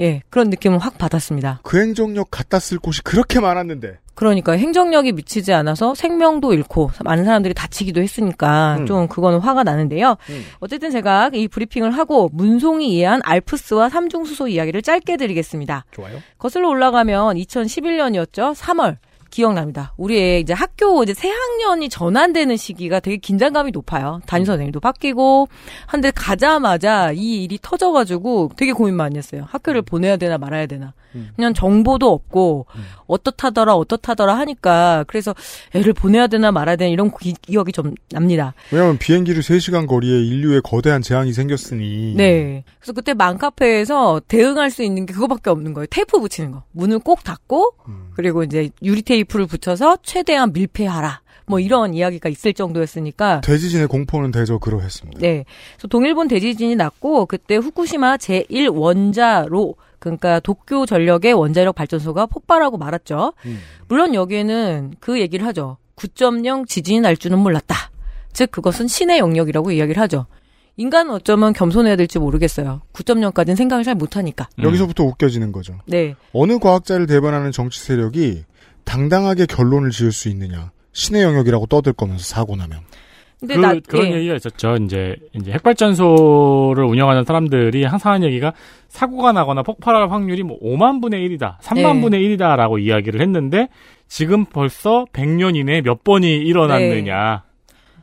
예, 0.00 0.22
그런 0.30 0.50
느낌을 0.50 0.78
확 0.78 0.98
받았습니다. 0.98 1.60
그 1.62 1.80
행정력 1.80 2.30
갖다 2.30 2.58
쓸 2.58 2.78
곳이 2.78 3.02
그렇게 3.02 3.38
많았는데 3.40 3.98
그러니까 4.14 4.52
행정력이 4.52 5.12
미치지 5.12 5.52
않아서 5.54 5.94
생명도 5.94 6.52
잃고 6.52 6.90
많은 7.04 7.24
사람들이 7.24 7.54
다치기도 7.54 8.02
했으니까 8.02 8.76
음. 8.80 8.86
좀 8.86 9.08
그거는 9.08 9.38
화가 9.38 9.62
나는데요. 9.62 10.16
음. 10.28 10.44
어쨌든 10.58 10.90
제가 10.90 11.30
이 11.32 11.48
브리핑을 11.48 11.90
하고 11.92 12.28
문송이 12.34 12.86
이해한 12.92 13.22
알프스와 13.24 13.88
삼중수소 13.88 14.48
이야기를 14.48 14.82
짧게 14.82 15.16
드리겠습니다. 15.16 15.86
좋아요. 15.92 16.18
거슬러 16.36 16.68
올라가면 16.68 17.36
2011년이었죠. 17.36 18.54
3월. 18.54 18.98
기억납니다. 19.30 19.94
우리의 19.96 20.40
이제 20.40 20.52
학교 20.52 21.02
이제 21.02 21.14
새 21.14 21.30
학년이 21.30 21.88
전환되는 21.88 22.56
시기가 22.56 23.00
되게 23.00 23.16
긴장감이 23.16 23.70
높아요. 23.70 24.20
담임 24.26 24.44
선생님도 24.44 24.80
바뀌고 24.80 25.48
한데 25.86 26.10
가자마자 26.10 27.12
이 27.12 27.44
일이 27.44 27.58
터져가지고 27.60 28.52
되게 28.56 28.72
고민 28.72 28.96
많이 28.96 29.16
했어요. 29.16 29.46
학교를 29.48 29.82
보내야 29.82 30.16
되나 30.16 30.38
말아야 30.38 30.66
되나. 30.66 30.92
음. 31.14 31.30
그냥 31.34 31.54
정보도 31.54 32.12
없고 32.12 32.66
어떻다더라 33.06 33.74
어떻다더라 33.74 34.38
하니까 34.38 35.04
그래서 35.08 35.34
애를 35.74 35.92
보내야 35.92 36.28
되나 36.28 36.52
말아야 36.52 36.76
되나 36.76 36.90
이런 36.90 37.10
기, 37.18 37.32
기억이 37.32 37.72
좀 37.72 37.94
납니다. 38.10 38.54
왜냐하면 38.70 38.98
비행기를 38.98 39.42
3시간 39.42 39.86
거리에 39.88 40.20
인류에 40.20 40.60
거대한 40.62 41.02
재앙이 41.02 41.32
생겼으니 41.32 42.14
네. 42.16 42.64
그래서 42.78 42.92
그때 42.92 43.14
맘카페에서 43.14 44.20
대응할 44.28 44.70
수 44.70 44.82
있는 44.82 45.06
게 45.06 45.12
그거밖에 45.14 45.50
없는 45.50 45.74
거예요. 45.74 45.86
테이프 45.90 46.20
붙이는 46.20 46.52
거. 46.52 46.62
문을 46.72 47.00
꼭 47.00 47.24
닫고 47.24 47.74
음. 47.88 48.09
그리고 48.20 48.42
이제 48.42 48.68
유리 48.82 49.00
테이프를 49.02 49.46
붙여서 49.46 49.98
최대한 50.02 50.52
밀폐하라. 50.52 51.22
뭐 51.46 51.58
이런 51.58 51.94
이야기가 51.94 52.28
있을 52.28 52.52
정도였으니까 52.52 53.40
대지진의 53.40 53.88
공포는 53.88 54.30
대저 54.30 54.58
그러했습니다. 54.58 55.20
네. 55.20 55.44
그래서 55.76 55.88
동일본 55.88 56.28
대지진이 56.28 56.76
났고 56.76 57.26
그때 57.26 57.56
후쿠시마 57.56 58.18
제1 58.18 58.72
원자로 58.72 59.74
그러니까 59.98 60.38
도쿄 60.40 60.86
전력의 60.86 61.32
원자력 61.32 61.74
발전소가 61.74 62.26
폭발하고 62.26 62.78
말았죠. 62.78 63.32
음. 63.46 63.58
물론 63.88 64.14
여기에는 64.14 64.94
그 65.00 65.18
얘기를 65.18 65.46
하죠. 65.46 65.78
9.0 65.96 66.68
지진이 66.68 67.00
날 67.00 67.16
줄은 67.16 67.38
몰랐다. 67.38 67.90
즉 68.32 68.50
그것은 68.50 68.86
신의 68.86 69.18
영역이라고 69.18 69.72
이야기를 69.72 70.00
하죠. 70.02 70.26
인간은 70.76 71.12
어쩌면 71.12 71.52
겸손해야 71.52 71.96
될지 71.96 72.18
모르겠어요. 72.18 72.82
9.0까지는 72.92 73.56
생각을 73.56 73.84
잘 73.84 73.94
못하니까. 73.94 74.48
여기서부터 74.62 75.04
웃겨지는 75.04 75.52
거죠. 75.52 75.78
네. 75.86 76.14
어느 76.32 76.58
과학자를 76.58 77.06
대변하는 77.06 77.52
정치 77.52 77.80
세력이 77.80 78.44
당당하게 78.84 79.46
결론을 79.46 79.90
지을 79.90 80.12
수 80.12 80.28
있느냐. 80.28 80.70
신의 80.92 81.22
영역이라고 81.22 81.66
떠들 81.66 81.92
거면서 81.92 82.24
사고 82.24 82.56
나면. 82.56 82.80
근데 83.40 83.54
그, 83.54 83.60
나 83.60 83.74
그런 83.86 84.08
예. 84.08 84.16
얘기가 84.16 84.34
있었죠. 84.34 84.76
이제, 84.84 85.16
이제 85.32 85.52
핵발전소를 85.52 86.84
운영하는 86.84 87.24
사람들이 87.24 87.84
항상 87.84 88.12
하는 88.12 88.26
얘기가 88.28 88.52
사고가 88.88 89.32
나거나 89.32 89.62
폭발할 89.62 90.10
확률이 90.10 90.42
뭐 90.42 90.58
5만 90.60 91.00
분의 91.00 91.26
1이다, 91.26 91.58
3만 91.60 91.94
네. 91.94 92.00
분의 92.02 92.20
1이다라고 92.22 92.82
이야기를 92.82 93.22
했는데 93.22 93.68
지금 94.08 94.44
벌써 94.44 95.06
100년 95.12 95.56
이내에 95.56 95.80
몇 95.80 96.04
번이 96.04 96.36
일어났느냐. 96.36 97.44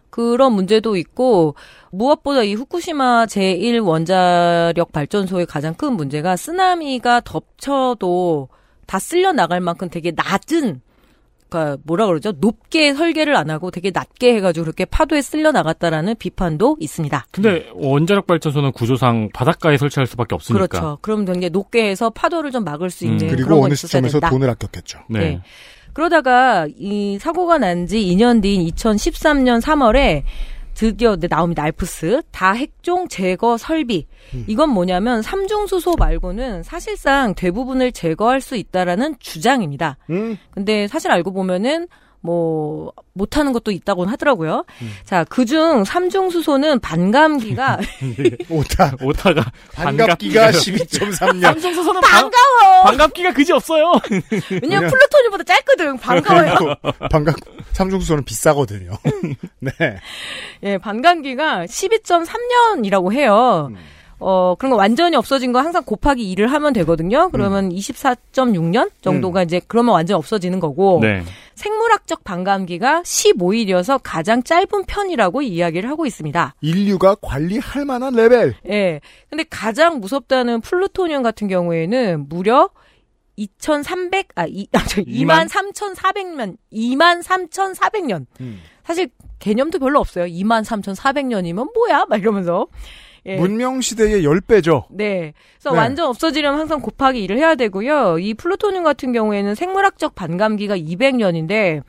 그런 0.10 0.54
문제도 0.54 0.96
있고 0.96 1.56
무엇보다 1.92 2.44
이 2.44 2.54
후쿠시마 2.54 3.26
제1 3.26 3.86
원자력 3.86 4.92
발전소의 4.92 5.46
가장 5.46 5.74
큰 5.74 5.94
문제가 5.94 6.36
쓰나미가 6.36 7.22
덮쳐도 7.22 8.50
다 8.86 9.00
쓸려 9.00 9.32
나갈 9.32 9.60
만큼 9.62 9.90
되게 9.90 10.12
낮은 10.16 10.82
그러니까 11.50 11.78
뭐라 11.84 12.08
그러죠? 12.08 12.34
높게 12.38 12.94
설계를 12.94 13.36
안 13.36 13.50
하고 13.50 13.72
되게 13.72 13.92
낮게 13.94 14.36
해가지고 14.36 14.66
그렇게 14.66 14.86
파도에 14.86 15.22
쓸려 15.22 15.52
나갔다라는 15.52 16.16
비판도 16.18 16.78
있습니다. 16.80 17.26
근데 17.32 17.70
원자력 17.74 18.28
발전소는 18.28 18.74
구조상 18.74 19.30
바닷가에 19.34 19.78
설치할 19.78 20.08
수밖에 20.08 20.36
없으니까. 20.36 20.68
그렇죠. 20.68 20.98
그럼 21.02 21.26
되게 21.26 21.50
높게 21.50 21.90
해서 21.90 22.10
파도를 22.10 22.52
좀 22.52 22.64
막을 22.64 22.90
수 22.90 23.06
있는 23.06 23.22
음. 23.22 23.28
그런 23.28 23.36
그리고 23.36 23.60
거 23.62 23.66
어느 23.66 23.76
시점에서. 23.76 24.20
돈을 24.20 24.50
아꼈겠죠. 24.50 25.00
네. 25.10 25.20
네. 25.20 25.42
그러다가 26.02 26.68
이 26.78 27.18
사고가 27.20 27.58
난 27.58 27.88
지 27.88 27.98
2년 28.00 28.40
뒤인 28.42 28.68
2013년 28.70 29.60
3월에 29.62 30.22
드디어 30.76 31.16
네, 31.16 31.28
나옵니다. 31.28 31.64
알프스 31.64 32.22
다핵종 32.32 33.08
제거 33.08 33.58
설비. 33.58 34.06
이건 34.46 34.70
뭐냐면 34.70 35.24
삼중수소 35.24 35.96
말고는 35.98 36.62
사실상 36.62 37.34
대부분을 37.34 37.92
제거할 37.94 38.42
수 38.42 38.56
있다라는 38.56 39.16
주장입니다. 39.20 39.98
음. 40.12 40.38
근데 40.52 40.88
사실 40.88 41.10
알고 41.10 41.34
보면은 41.34 41.88
뭐 42.22 42.92
못하는 43.14 43.54
것도 43.54 43.72
있다고는 43.72 44.12
하더라고요. 44.14 44.66
자, 45.06 45.24
그중 45.24 45.84
삼중 45.86 46.30
수소는 46.30 46.80
반감기가 46.80 47.80
오타. 48.50 48.94
오타가 49.02 49.46
반갑기가요. 49.74 50.52
12.3년. 50.52 51.42
삼성수소는 51.42 52.02
반가워. 52.02 52.84
반갑기가 52.84 53.34
그지 53.34 53.54
없어요. 53.54 53.94
왜냐면 54.62 54.90
플루토늄보다 54.90 55.44
짧거든. 55.44 55.98
반가워요. 55.98 56.76
반갑, 57.10 57.36
삼중 57.74 58.00
수소는 58.02 58.24
비싸거든요. 58.26 58.92
네. 59.60 59.72
예, 60.64 60.78
반감기가 60.78 61.66
12.3년이라고 61.66 63.14
해요. 63.14 63.72
어, 64.20 64.56
그런 64.58 64.72
거 64.72 64.78
완전히 64.78 65.16
없어진 65.16 65.52
거 65.52 65.60
항상 65.60 65.84
곱하기 65.84 66.36
2를 66.36 66.48
하면 66.48 66.74
되거든요. 66.74 67.30
그러면 67.32 67.70
24.6년 67.70 68.90
정도가 69.02 69.44
이제 69.44 69.62
그러면 69.68 69.94
완전 69.94 70.18
없어지는 70.18 70.60
거고. 70.60 71.00
네. 71.02 71.24
생물학적 71.56 72.24
반감기가 72.24 73.02
15일이어서 73.02 74.00
가장 74.04 74.44
짧은 74.44 74.86
편이라고 74.88 75.42
이야기를 75.42 75.90
하고 75.90 76.06
있습니다. 76.06 76.54
인류가 76.62 77.16
관리할 77.16 77.84
만한 77.84 78.14
레벨. 78.14 78.56
예. 78.70 79.02
근데 79.30 79.44
가장 79.50 80.00
무섭다는 80.00 80.62
플루토늄 80.62 81.24
같은 81.24 81.48
경우에는 81.48 82.28
무려 82.30 82.70
2,300, 83.38 84.30
아, 84.36 84.46
이, 84.48 84.68
아, 84.74 84.84
저, 84.86 85.02
23,400년, 85.02 86.58
23,400년. 86.72 88.26
음. 88.40 88.60
사실 88.84 89.10
개념도 89.40 89.80
별로 89.80 90.00
없어요. 90.00 90.26
23,400년이면 90.26 91.74
뭐야? 91.74 92.06
막 92.10 92.20
이러면서. 92.20 92.68
예. 93.28 93.36
문명 93.36 93.82
시대의 93.82 94.24
10배죠. 94.24 94.86
네. 94.90 95.34
그래서 95.60 95.72
네. 95.72 95.78
완전 95.78 96.08
없어지려면 96.08 96.60
항상 96.60 96.80
곱하기 96.80 97.28
1을 97.28 97.38
해야 97.38 97.56
되고요. 97.56 98.20
이 98.20 98.34
플루토늄 98.34 98.84
같은 98.84 99.12
경우에는 99.12 99.54
생물학적 99.54 100.16
반감기가 100.16 100.78
200년인데 100.78 101.84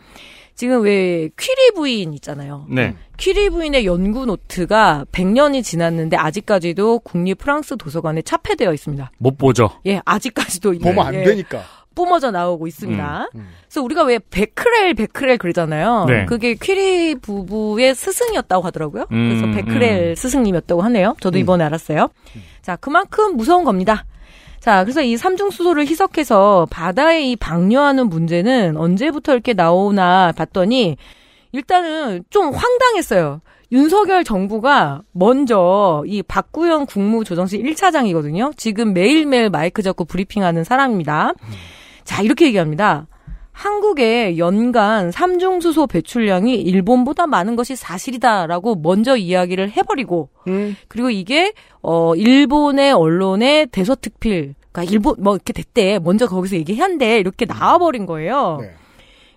지금 0.59 0.83
왜 0.83 1.31
퀴리 1.39 1.71
부인 1.77 2.13
있잖아요. 2.15 2.67
네. 2.69 2.97
퀴리 3.17 3.51
부인의 3.51 3.87
연구 3.87 4.27
노트가 4.27 5.07
100년이 5.13 5.63
지났는데 5.63 6.17
아직까지도 6.17 6.99
국립 7.01 7.39
프랑스 7.39 7.77
도서관에 7.77 8.23
차폐되어 8.23 8.73
있습니다. 8.75 9.13
못 9.19 9.39
보죠. 9.39 9.71
예, 9.87 10.01
아직까지도 10.05 10.79
보면 10.79 11.07
안 11.07 11.15
예, 11.15 11.23
되니까. 11.23 11.63
뿜어져 11.99 12.31
나오고 12.31 12.69
있습니다. 12.69 13.29
음. 13.35 13.49
그래서 13.63 13.83
우리가 13.83 14.05
왜 14.05 14.21
베크렐 14.21 14.95
베크렐 14.95 15.37
그러잖아요. 15.39 16.05
네. 16.07 16.27
그게 16.27 16.55
퀴리 16.55 17.17
부부의 17.17 17.97
스승이었다고 17.97 18.65
하더라고요. 18.65 19.07
그래서 19.09 19.47
음, 19.47 19.53
베크렐 19.53 20.11
음. 20.11 20.15
스승님이었다고 20.15 20.81
하네요. 20.83 21.17
저도 21.19 21.39
음. 21.39 21.41
이번에 21.41 21.65
알았어요. 21.65 22.09
자, 22.63 22.77
그만큼 22.77 23.37
무서운 23.37 23.65
겁니다. 23.65 24.05
자, 24.61 24.85
그래서 24.85 25.03
이 25.03 25.17
삼중 25.17 25.51
수소를 25.51 25.89
희석해서 25.89 26.69
바다에 26.71 27.23
이 27.23 27.35
방류하는 27.35 28.09
문제는 28.09 28.77
언제부터 28.77 29.33
이렇게 29.33 29.53
나오나 29.53 30.31
봤더니 30.37 30.97
일단은 31.51 32.23
좀 32.31 32.55
황당했어요. 32.55 33.41
윤석열 33.73 34.23
정부가 34.23 35.03
먼저 35.13 36.05
이 36.07 36.23
박구영 36.23 36.87
국무조정실 36.87 37.63
1차장이거든요. 37.65 38.57
지금 38.57 38.95
매일매일 38.95 39.51
마이크 39.51 39.83
잡고 39.83 40.05
브리핑하는 40.05 40.63
사람입니다. 40.63 41.33
자, 42.09 42.23
이렇게 42.23 42.47
얘기합니다. 42.47 43.07
한국의 43.53 44.39
연간 44.39 45.11
삼중수소 45.11 45.89
배출량이 45.89 46.55
일본보다 46.55 47.27
많은 47.27 47.55
것이 47.55 47.77
사실이다라고 47.77 48.77
먼저 48.77 49.15
이야기를 49.15 49.73
해버리고 49.73 50.31
음. 50.47 50.75
그리고 50.89 51.11
이게 51.11 51.53
어 51.83 52.15
일본의 52.15 52.93
언론의 52.93 53.67
대서특필 53.67 54.55
그러니까 54.73 54.91
일본 54.91 55.17
뭐 55.19 55.35
이렇게 55.35 55.53
됐대 55.53 55.99
먼저 55.99 56.27
거기서 56.27 56.57
얘기한대 56.57 57.19
이렇게 57.19 57.45
나와버린 57.45 58.07
거예요. 58.07 58.57
네. 58.63 58.71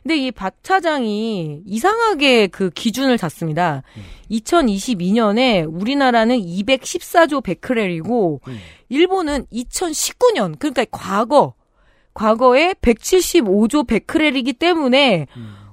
근데 0.02 0.16
이 0.16 0.32
박 0.32 0.64
차장이 0.64 1.62
이상하게 1.66 2.48
그 2.48 2.70
기준을 2.70 3.18
잡습니다. 3.18 3.84
2022년에 4.32 5.68
우리나라는 5.70 6.38
214조 6.38 7.44
베크렐이고 7.44 8.40
음. 8.48 8.58
일본은 8.88 9.46
2019년 9.52 10.58
그러니까 10.58 10.86
과거 10.90 11.54
과거에 12.14 12.74
175조 12.82 13.88
베크렐이기 13.88 14.54
때문에 14.54 15.28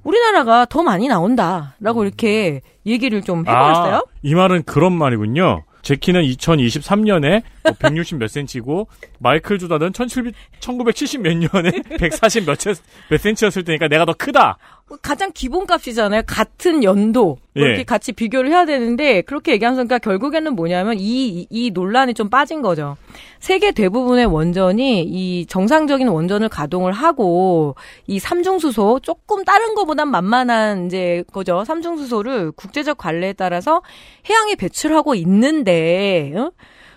우리나라가 0.05 0.65
더 0.65 0.83
많이 0.83 1.09
나온다라고 1.09 2.05
이렇게 2.05 2.63
얘기를 2.87 3.21
좀 3.23 3.41
해버렸어요. 3.41 3.95
아, 3.97 4.03
이 4.23 4.35
말은 4.35 4.63
그런 4.65 4.93
말이군요. 4.93 5.65
제 5.83 5.97
키는 5.97 6.23
2023년에 6.23 7.43
160 7.79 8.19
몇 8.19 8.29
센치고 8.29 8.89
마이클 9.21 9.59
1700, 9.59 10.35
1970 10.61 11.21
몇 11.23 11.35
년에 11.37 11.71
140 11.99 12.47
몇, 12.47 12.59
체- 12.59 12.75
몇 13.09 13.21
센치였을 13.21 13.65
때니까 13.65 13.89
내가 13.89 14.05
더 14.05 14.13
크다. 14.13 14.59
가장 15.03 15.31
기본값이잖아요. 15.33 16.23
같은 16.27 16.83
연도 16.83 17.37
예. 17.57 17.61
이렇게 17.61 17.85
같이 17.85 18.13
비교를 18.13 18.51
해야 18.51 18.65
되는데 18.65 19.23
그렇게 19.23 19.53
얘기하면서 19.53 19.85
그러니까 19.85 19.99
결국에는 19.99 20.55
뭐냐면 20.55 20.99
이, 20.99 21.29
이, 21.29 21.47
이 21.51 21.71
논란이 21.71 22.15
좀 22.15 22.31
빠진 22.31 22.63
거죠. 22.63 22.97
세계 23.39 23.73
대부분의 23.73 24.27
원전이 24.27 25.03
이 25.03 25.47
정상적인 25.47 26.09
원전을 26.09 26.49
가동을 26.49 26.93
하고 26.93 27.75
이 28.07 28.19
삼중수소 28.19 29.01
조금 29.01 29.45
다른 29.45 29.75
거보단 29.75 30.09
만만한 30.09 30.87
이제 30.87 31.25
거죠. 31.33 31.65
삼중수소를 31.65 32.53
국제적 32.53 32.99
관례에 32.99 33.33
따라서 33.33 33.83
해양에 34.29 34.55
배출하고 34.55 35.15
있는데 35.17 36.33
어? 36.37 36.53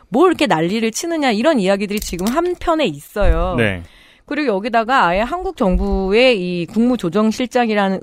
뭘 0.10 0.30
이렇게 0.30 0.46
난리를 0.46 0.90
치느냐 0.92 1.32
이런 1.32 1.60
이야기들이 1.60 2.00
지금 2.00 2.28
한편에 2.28 2.86
있어요. 2.86 3.56
네. 3.58 3.84
그리고 4.26 4.56
여기다가 4.56 5.08
아예 5.08 5.22
한국 5.22 5.58
정부의 5.58 6.40
이 6.40 6.66
국무조정실장이라는 6.68 8.00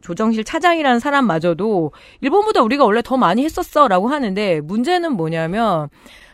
조정실 0.00 0.44
차장이라는 0.44 0.98
사람마저도 0.98 1.92
일본보다 2.20 2.62
우리가 2.62 2.84
원래 2.84 3.02
더 3.02 3.16
많이 3.16 3.44
했었어라고 3.44 4.08
하는데 4.08 4.60
문제는 4.60 5.12
뭐냐면 5.12 5.88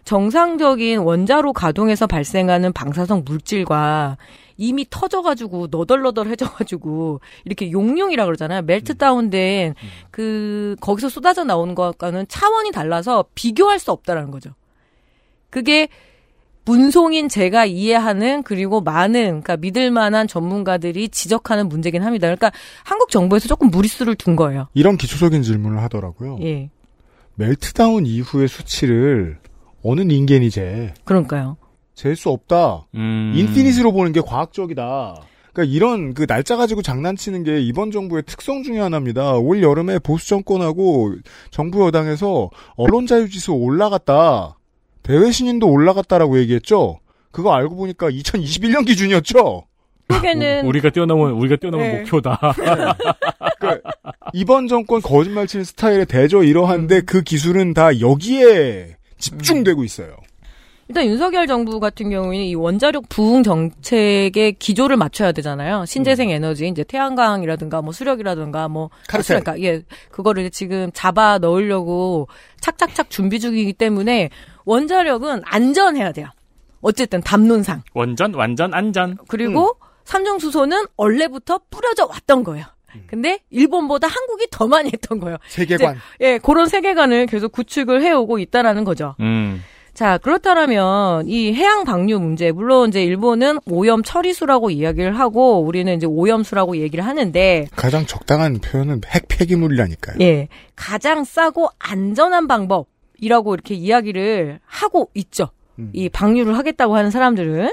정상적인 0.04 1.00
원자로 1.00 1.52
가동에서 1.52 2.06
발생하는 2.06 2.72
방사성 2.72 3.24
물질과 3.26 4.16
이미 4.56 4.86
터져가지고 4.88 5.68
너덜너덜해져가지고 5.70 7.20
이렇게 7.44 7.70
용융이라 7.70 8.24
그러잖아요. 8.24 8.62
멜트 8.62 8.96
다운된 8.96 9.74
그 10.10 10.74
거기서 10.80 11.10
쏟아져 11.10 11.44
나오는 11.44 11.74
것과는 11.74 12.26
차원이 12.28 12.72
달라서 12.72 13.26
비교할 13.34 13.78
수 13.78 13.92
없다라는 13.92 14.30
거죠. 14.30 14.50
그게 15.50 15.88
문송인 16.68 17.30
제가 17.30 17.64
이해하는 17.64 18.42
그리고 18.42 18.82
많은 18.82 19.40
그러니까 19.40 19.56
믿을 19.56 19.90
만한 19.90 20.28
전문가들이 20.28 21.08
지적하는 21.08 21.66
문제긴 21.70 22.02
합니다. 22.02 22.26
그러니까 22.26 22.52
한국 22.84 23.08
정부에서 23.08 23.48
조금 23.48 23.70
무리수를 23.70 24.16
둔 24.16 24.36
거예요. 24.36 24.68
이런 24.74 24.98
기초적인 24.98 25.42
질문을 25.42 25.82
하더라고요. 25.82 26.38
예. 26.42 26.68
멜트다운 27.36 28.04
이후의 28.04 28.48
수치를 28.48 29.38
어느 29.82 30.02
닌겐이 30.02 30.50
재? 30.50 30.92
그러니까요. 31.04 31.56
잴 31.94 32.14
수 32.14 32.28
없다. 32.28 32.86
음. 32.94 33.32
인피니트로 33.34 33.92
보는 33.92 34.12
게 34.12 34.20
과학적이다. 34.20 35.14
그러니까 35.54 35.74
이런 35.74 36.12
그 36.12 36.26
날짜 36.26 36.56
가지고 36.56 36.82
장난치는 36.82 37.44
게 37.44 37.60
이번 37.62 37.90
정부의 37.90 38.24
특성 38.26 38.62
중에 38.62 38.78
하나입니다. 38.78 39.36
올 39.36 39.62
여름에 39.62 39.98
보수 40.00 40.28
정권하고 40.28 41.14
정부 41.50 41.86
여당에서 41.86 42.50
언론 42.76 43.06
자유지수 43.06 43.52
올라갔다. 43.54 44.57
대외 45.08 45.32
신인도 45.32 45.70
올라갔다라고 45.70 46.38
얘기했죠. 46.40 47.00
그거 47.30 47.54
알고 47.54 47.76
보니까 47.76 48.10
2021년 48.10 48.86
기준이었죠. 48.86 49.64
한국에는 50.10 50.66
우리가 50.66 50.90
뛰어넘은 50.90 51.32
우리가 51.32 51.56
뛰어넘은 51.56 51.86
네. 51.86 51.98
목표다. 52.00 52.38
이번 54.34 54.68
정권 54.68 55.00
거짓말 55.00 55.46
치는 55.46 55.64
스타일의 55.64 56.04
대조 56.04 56.42
이러한데 56.42 57.00
그 57.00 57.22
기술은 57.22 57.72
다 57.72 58.00
여기에 58.00 58.96
집중되고 59.16 59.82
있어요. 59.82 60.14
일단 60.88 61.04
윤석열 61.04 61.46
정부 61.46 61.80
같은 61.80 62.08
경우에는 62.08 62.46
이 62.46 62.54
원자력 62.54 63.10
부흥 63.10 63.42
정책의 63.42 64.54
기조를 64.58 64.96
맞춰야 64.96 65.32
되잖아요. 65.32 65.84
신재생 65.84 66.30
에너지, 66.30 66.66
이제 66.66 66.82
태양광이라든가 66.82 67.82
뭐 67.82 67.92
수력이라든가 67.92 68.68
뭐 68.68 68.88
카르텔. 69.06 69.40
그러니까 69.40 69.62
예, 69.62 69.82
그거를 70.10 70.48
지금 70.50 70.90
잡아 70.94 71.36
넣으려고 71.38 72.28
착착착 72.60 73.10
준비 73.10 73.38
중이기 73.38 73.74
때문에 73.74 74.30
원자력은 74.68 75.40
안전해야 75.46 76.12
돼요. 76.12 76.28
어쨌든 76.82 77.22
담론상. 77.22 77.82
원전 77.94 78.34
완전 78.34 78.74
안전. 78.74 79.16
그리고 79.26 79.76
삼중 80.04 80.38
수소는 80.38 80.84
원래부터 80.96 81.60
뿌려져 81.70 82.06
왔던 82.06 82.44
거예요. 82.44 82.66
근데 83.06 83.40
일본보다 83.50 84.08
한국이 84.08 84.46
더 84.50 84.66
많이 84.66 84.90
했던 84.92 85.20
거예요. 85.20 85.38
세계관. 85.48 85.96
이제, 85.96 86.26
예, 86.26 86.38
그런 86.38 86.68
세계관을 86.68 87.26
계속 87.26 87.52
구축을 87.52 88.02
해오고 88.02 88.38
있다라는 88.38 88.84
거죠. 88.84 89.14
음. 89.20 89.62
자, 89.94 90.18
그렇다면 90.18 91.26
이 91.26 91.52
해양 91.54 91.84
방류 91.84 92.20
문제, 92.20 92.52
물론 92.52 92.90
이제 92.90 93.02
일본은 93.02 93.58
오염 93.66 94.02
처리수라고 94.02 94.70
이야기를 94.70 95.18
하고 95.18 95.60
우리는 95.60 95.94
이제 95.96 96.06
오염수라고 96.06 96.76
얘기를 96.76 97.04
하는데 97.04 97.66
가장 97.74 98.06
적당한 98.06 98.58
표현은 98.60 99.00
핵 99.06 99.28
폐기물이라니까요. 99.28 100.18
예, 100.20 100.48
가장 100.76 101.24
싸고 101.24 101.68
안전한 101.78 102.46
방법 102.46 102.86
이라고 103.18 103.54
이렇게 103.54 103.74
이야기를 103.74 104.60
하고 104.64 105.10
있죠. 105.14 105.48
이 105.92 106.08
방류를 106.08 106.56
하겠다고 106.58 106.96
하는 106.96 107.10
사람들은 107.10 107.72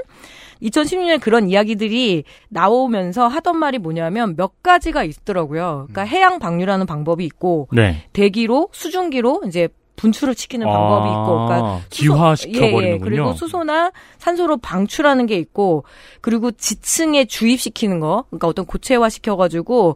2016년에 0.61 1.19
그런 1.19 1.49
이야기들이 1.49 2.23
나오면서 2.49 3.27
하던 3.27 3.57
말이 3.57 3.77
뭐냐면 3.77 4.35
몇 4.35 4.61
가지가 4.61 5.03
있더라고요. 5.03 5.87
그러니까 5.89 6.03
해양 6.03 6.39
방류라는 6.39 6.85
방법이 6.85 7.25
있고 7.25 7.67
네. 7.71 8.05
대기로 8.13 8.69
수증기로 8.71 9.43
이제 9.47 9.69
분출을 9.95 10.35
시키는 10.35 10.67
방법이 10.67 11.09
있고, 11.09 11.45
그러니까 11.45 11.67
아, 11.67 11.81
기화시켜 11.89 12.59
예, 12.59 12.67
예. 12.67 12.71
버리는군요. 12.71 13.09
그리고 13.09 13.33
수소나 13.33 13.91
산소로 14.17 14.57
방출하는 14.57 15.25
게 15.25 15.37
있고, 15.37 15.85
그리고 16.19 16.51
지층에 16.51 17.23
주입시키는 17.23 18.01
거, 18.01 18.25
그러니까 18.29 18.47
어떤 18.47 18.65
고체화 18.65 19.07
시켜가지고 19.07 19.95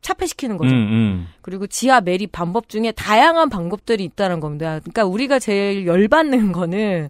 차폐시키는 0.00 0.56
거죠. 0.56 0.74
음, 0.74 0.76
음. 0.76 1.28
그리고 1.42 1.66
지하 1.66 2.00
매립 2.00 2.32
방법 2.32 2.68
중에 2.68 2.92
다양한 2.92 3.48
방법들이 3.50 4.04
있다는 4.04 4.40
겁니다. 4.40 4.80
그러니까 4.80 5.04
우리가 5.04 5.38
제일 5.38 5.86
열받는 5.86 6.52
거는 6.52 7.08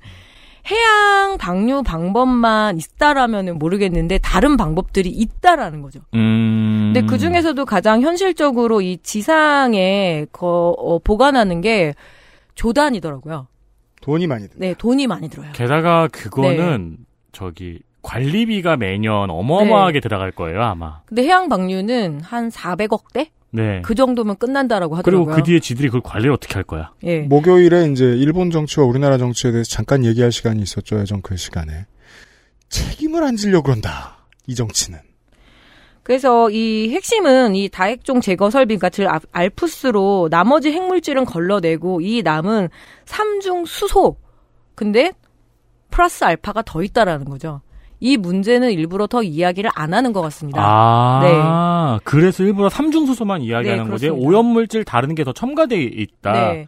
해양 0.70 1.38
방류 1.38 1.82
방법만 1.82 2.78
있다라면은 2.78 3.58
모르겠는데 3.58 4.18
다른 4.18 4.56
방법들이 4.56 5.08
있다라는 5.08 5.82
거죠. 5.82 6.00
음. 6.14 6.92
근데 6.92 7.06
그 7.06 7.18
중에서도 7.18 7.64
가장 7.64 8.02
현실적으로 8.02 8.80
이 8.80 8.98
지상에 9.02 10.26
거, 10.32 10.74
어, 10.78 10.98
보관하는 10.98 11.60
게 11.60 11.94
조단이더라고요. 12.54 13.46
돈이 14.02 14.26
많이 14.26 14.48
드 14.48 14.54
네, 14.56 14.74
돈이 14.76 15.06
많이 15.06 15.28
들어요. 15.28 15.50
게다가 15.52 16.08
그거는 16.08 16.96
네. 16.98 17.04
저기 17.32 17.80
관리비가 18.08 18.78
매년 18.78 19.28
어마어마하게 19.28 20.00
들어갈 20.00 20.32
거예요 20.32 20.62
아마. 20.62 21.02
근데 21.04 21.24
해양 21.24 21.48
방류는 21.50 22.20
한 22.22 22.48
400억대? 22.48 23.28
네. 23.50 23.82
그 23.82 23.94
정도면 23.94 24.36
끝난다라고 24.36 24.96
그리고 25.02 25.22
하더라고요. 25.24 25.36
그 25.36 25.42
뒤에 25.42 25.60
지들이 25.60 25.88
그걸 25.88 26.00
관리를 26.02 26.32
어떻게 26.32 26.54
할 26.54 26.64
거야? 26.64 26.92
예. 27.02 27.20
목요일에 27.20 27.90
이제 27.92 28.04
일본 28.04 28.50
정치와 28.50 28.86
우리나라 28.86 29.18
정치에 29.18 29.52
대해서 29.52 29.68
잠깐 29.70 30.04
얘기할 30.06 30.32
시간이 30.32 30.62
있었죠. 30.62 31.00
예전 31.00 31.20
그 31.20 31.36
시간에. 31.36 31.86
책임을 32.70 33.22
안 33.24 33.36
지려고 33.36 33.64
그런다. 33.64 34.18
이 34.46 34.54
정치는. 34.54 34.98
그래서 36.02 36.48
이 36.48 36.90
핵심은 36.94 37.54
이 37.56 37.68
다핵종 37.68 38.22
제거 38.22 38.48
설비가 38.50 38.88
즉 38.88 39.06
아- 39.06 39.20
알프스로 39.32 40.28
나머지 40.30 40.72
핵물질은 40.72 41.26
걸러내고 41.26 42.00
이 42.00 42.22
남은 42.22 42.70
삼중 43.04 43.66
수소. 43.66 44.16
근데 44.74 45.12
플러스 45.90 46.24
알파가 46.24 46.62
더 46.62 46.82
있다라는 46.82 47.26
거죠. 47.26 47.60
이 48.00 48.16
문제는 48.16 48.70
일부러 48.72 49.06
더 49.06 49.22
이야기를 49.22 49.70
안 49.74 49.92
하는 49.94 50.12
것 50.12 50.20
같습니다. 50.22 50.60
아, 50.64 51.98
그래서 52.04 52.42
일부러 52.44 52.68
삼중수소만 52.68 53.42
이야기하는 53.42 53.84
네, 53.84 53.90
거지. 53.90 54.08
오염물질 54.08 54.84
다른 54.84 55.14
게 55.14 55.24
더 55.24 55.32
첨가돼 55.32 55.82
있다. 55.82 56.32
네. 56.32 56.66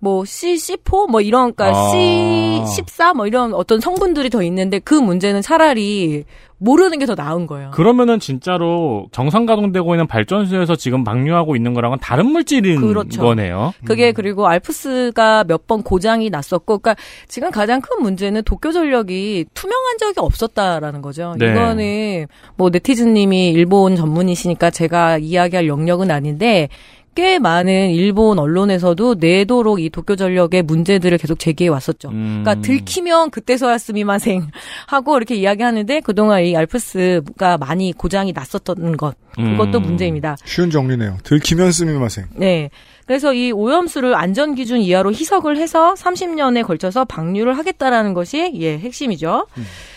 뭐 0.00 0.22
C14 0.22 1.10
뭐 1.10 1.20
이런 1.20 1.54
그러니까 1.54 1.78
아. 1.78 1.90
C14 1.92 3.14
뭐 3.16 3.26
이런 3.26 3.52
어떤 3.54 3.80
성분들이 3.80 4.30
더 4.30 4.42
있는데 4.42 4.78
그 4.78 4.94
문제는 4.94 5.42
차라리 5.42 6.24
모르는 6.60 6.98
게 6.98 7.06
더 7.06 7.14
나은 7.14 7.46
거예요. 7.46 7.70
그러면은 7.70 8.18
진짜로 8.18 9.06
정상 9.12 9.46
가동되고 9.46 9.94
있는 9.94 10.08
발전소에서 10.08 10.74
지금 10.74 11.04
방류하고 11.04 11.54
있는 11.54 11.72
거랑은 11.72 11.98
다른 12.00 12.26
물질인 12.26 12.80
그렇죠. 12.80 13.22
거네요. 13.22 13.72
그게 13.84 14.10
그리고 14.12 14.46
알프스가 14.48 15.44
몇 15.44 15.66
번 15.68 15.82
고장이 15.82 16.30
났었고, 16.30 16.78
그러니까 16.78 16.96
지금 17.28 17.50
가장 17.52 17.80
큰 17.80 18.02
문제는 18.02 18.42
도쿄 18.42 18.72
전력이 18.72 19.44
투명한 19.54 19.98
적이 19.98 20.14
없었다라는 20.20 21.00
거죠. 21.02 21.34
네. 21.38 21.50
이거는 21.52 22.26
뭐 22.56 22.70
네티즌님이 22.70 23.50
일본 23.50 23.94
전문이시니까 23.94 24.70
제가 24.70 25.18
이야기할 25.18 25.66
영역은 25.68 26.10
아닌데. 26.10 26.68
꽤 27.14 27.38
많은 27.38 27.90
일본 27.90 28.38
언론에서도 28.38 29.14
내도록 29.14 29.80
이 29.80 29.90
도쿄 29.90 30.16
전력의 30.16 30.62
문제들을 30.62 31.18
계속 31.18 31.38
제기해 31.38 31.68
왔었죠. 31.68 32.10
음. 32.10 32.42
그러니까 32.44 32.66
들키면 32.66 33.30
그때서야 33.30 33.78
스미마생 33.78 34.48
하고 34.86 35.16
이렇게 35.16 35.34
이야기하는데 35.34 36.00
그동안 36.00 36.44
이 36.44 36.56
알프스가 36.56 37.58
많이 37.58 37.92
고장이 37.92 38.32
났었던 38.32 38.96
것 38.96 39.16
그것도 39.34 39.78
음. 39.78 39.82
문제입니다. 39.82 40.36
쉬운 40.44 40.70
정리네요. 40.70 41.18
들키면 41.24 41.72
스미마생. 41.72 42.26
네. 42.36 42.70
그래서 43.06 43.32
이 43.32 43.52
오염수를 43.52 44.14
안전 44.14 44.54
기준 44.54 44.80
이하로 44.80 45.12
희석을 45.12 45.56
해서 45.56 45.94
30년에 45.94 46.62
걸쳐서 46.62 47.06
방류를 47.06 47.56
하겠다라는 47.56 48.12
것이 48.12 48.52
예, 48.56 48.78
핵심이죠. 48.78 49.46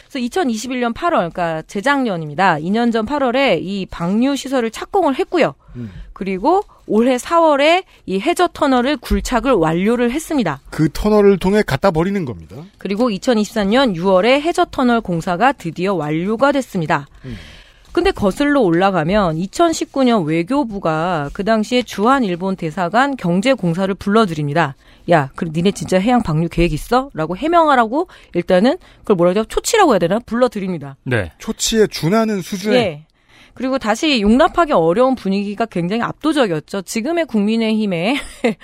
그래서 0.10 0.28
2021년 0.28 0.94
8월, 0.94 1.12
그러니까 1.12 1.62
재작년입니다. 1.64 2.58
2년 2.60 2.92
전 2.94 3.06
8월에 3.06 3.60
이 3.62 3.86
방류 3.86 4.36
시설을 4.36 4.72
착공을 4.72 5.16
했고요. 5.16 5.56
그리고 6.14 6.64
올해 6.88 7.18
4월에 7.18 7.84
이 8.06 8.20
해저 8.20 8.48
터널을 8.48 8.98
굴착을 8.98 9.54
완료를 9.54 10.12
했습니다. 10.12 10.60
그 10.70 10.90
터널을 10.92 11.38
통해 11.38 11.64
갖다 11.66 11.92
버리는 11.92 12.24
겁니다. 12.26 12.58
그리고 12.78 13.10
2024년 13.10 13.96
6월에 13.96 14.42
해저 14.42 14.66
터널 14.66 15.02
공사가 15.02 15.52
드디어 15.52 15.94
완료가 15.94 16.52
됐습니다. 16.52 17.08
근데 17.92 18.12
거슬러 18.12 18.62
올라가면 18.62 19.36
2019년 19.38 20.26
외교부가 20.26 21.30
그 21.34 21.44
당시에 21.44 21.82
주한 21.82 22.24
일본 22.24 22.56
대사관 22.56 23.18
경제 23.18 23.54
공사를 23.54 23.94
불러드립니다. 23.96 24.76
야, 25.10 25.30
그럼 25.36 25.52
니네 25.54 25.72
진짜 25.72 26.00
해양 26.00 26.24
방류 26.24 26.48
계획 26.50 26.72
있어? 26.72 27.10
라고 27.14 27.36
해명하라고 27.36 28.08
일단은 28.34 28.78
그걸 29.00 29.18
뭐라 29.18 29.34
그러죠? 29.34 29.48
초치라고 29.50 29.92
해야 29.92 30.00
되나? 30.00 30.20
불러드립니다. 30.20 30.96
네. 31.04 31.32
초치에 31.38 31.88
준하는 31.88 32.42
수준의 32.42 32.78
예. 32.78 33.06
그리고 33.54 33.78
다시 33.80 34.22
용납하기 34.22 34.74
어려운 34.74 35.16
분위기가 35.16 35.66
굉장히 35.66 36.02
압도적이었죠. 36.04 36.82
지금의 36.84 37.26
국민의힘에 37.26 38.16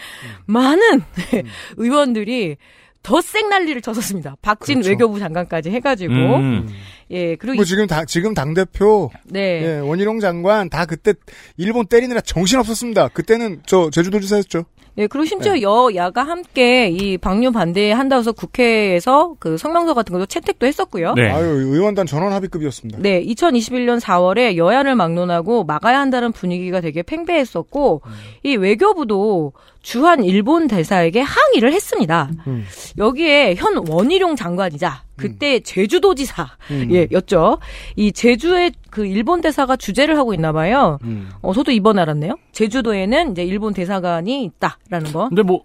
많은 0.46 1.02
의원들이 1.78 2.58
더쌩 3.04 3.48
난리를 3.50 3.82
쳤었습니다. 3.82 4.36
박진 4.42 4.76
그렇죠. 4.76 4.90
외교부 4.90 5.20
장관까지 5.20 5.70
해가지고 5.70 6.14
음. 6.14 6.68
예 7.10 7.36
그리고 7.38 7.56
뭐 7.56 7.64
이- 7.64 7.66
지금 7.66 7.88
당 7.88 8.06
지금 8.06 8.34
당 8.34 8.54
대표 8.54 9.10
네 9.24 9.62
예, 9.64 9.80
원희룡 9.80 10.20
장관 10.20 10.70
다 10.70 10.86
그때 10.86 11.14
일본 11.56 11.86
때리느라 11.88 12.20
정신 12.20 12.60
없었습니다. 12.60 13.10
그때는 13.10 13.62
저 13.66 13.90
제주도지사였죠. 13.92 14.66
예, 14.98 15.06
그리고 15.08 15.26
심지어 15.26 15.54
네. 15.54 15.62
여야가 15.62 16.24
함께 16.24 16.90
이 16.90 17.18
방류 17.18 17.52
반대한다고 17.52 18.20
해서 18.20 18.32
국회에서 18.32 19.36
그 19.40 19.58
성명서 19.58 19.94
같은 19.94 20.14
것도 20.14 20.26
채택도 20.26 20.66
했었고요. 20.66 21.14
네. 21.14 21.30
아유 21.30 21.46
의원단 21.46 22.08
전원 22.08 22.34
합의급이었습니다. 22.34 23.00
네, 23.02 23.24
2021년 23.24 24.00
4월에 24.00 24.58
여야를 24.58 24.96
막론하고 24.96 25.64
막아야 25.66 26.00
한다는 26.00 26.32
분위기가 26.32 26.82
되게 26.82 27.04
팽배했었고 27.04 28.02
음. 28.06 28.12
이 28.44 28.56
외교부도 28.56 29.54
주한 29.82 30.24
일본 30.24 30.68
대사에게 30.68 31.22
항의를 31.22 31.72
했습니다. 31.74 32.30
음. 32.48 32.66
여기에 32.98 33.56
현 33.56 33.88
원희룡 33.88 34.36
장관이자 34.36 35.04
그때 35.16 35.60
제주도지사 35.60 36.48
음. 36.72 36.90
예, 36.92 37.08
였죠. 37.12 37.58
이 37.96 38.12
제주의 38.12 38.72
그 38.92 39.06
일본 39.06 39.42
대사가 39.42 39.76
주재를 39.76 40.18
하고 40.18 40.34
있나 40.34 40.52
봐요. 40.52 41.00
음. 41.04 41.30
어, 41.42 41.54
저도 41.54 41.72
이번 41.72 41.98
알았네요. 42.00 42.36
제주도에는 42.52 43.32
이제 43.32 43.44
일본 43.44 43.74
대사관이 43.74 44.44
있다라는 44.44 45.14
거. 45.14 45.30
근데 45.30 45.42
뭐 45.42 45.64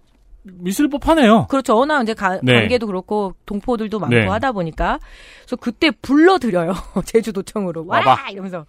있을 0.67 0.89
법하네요. 0.89 1.47
그렇죠. 1.49 1.77
워낙 1.77 2.03
이제 2.03 2.15
가- 2.15 2.41
네. 2.43 2.55
관계도 2.55 2.87
그렇고 2.87 3.35
동포들도 3.47 3.99
많고 4.01 4.15
네. 4.15 4.27
하다 4.27 4.53
보니까 4.53 4.99
그래서 5.43 5.57
그때 5.57 5.91
불러드려요. 5.91 6.73
제주도청으로 7.07 7.85
와. 7.87 8.03
이러면서 8.31 8.67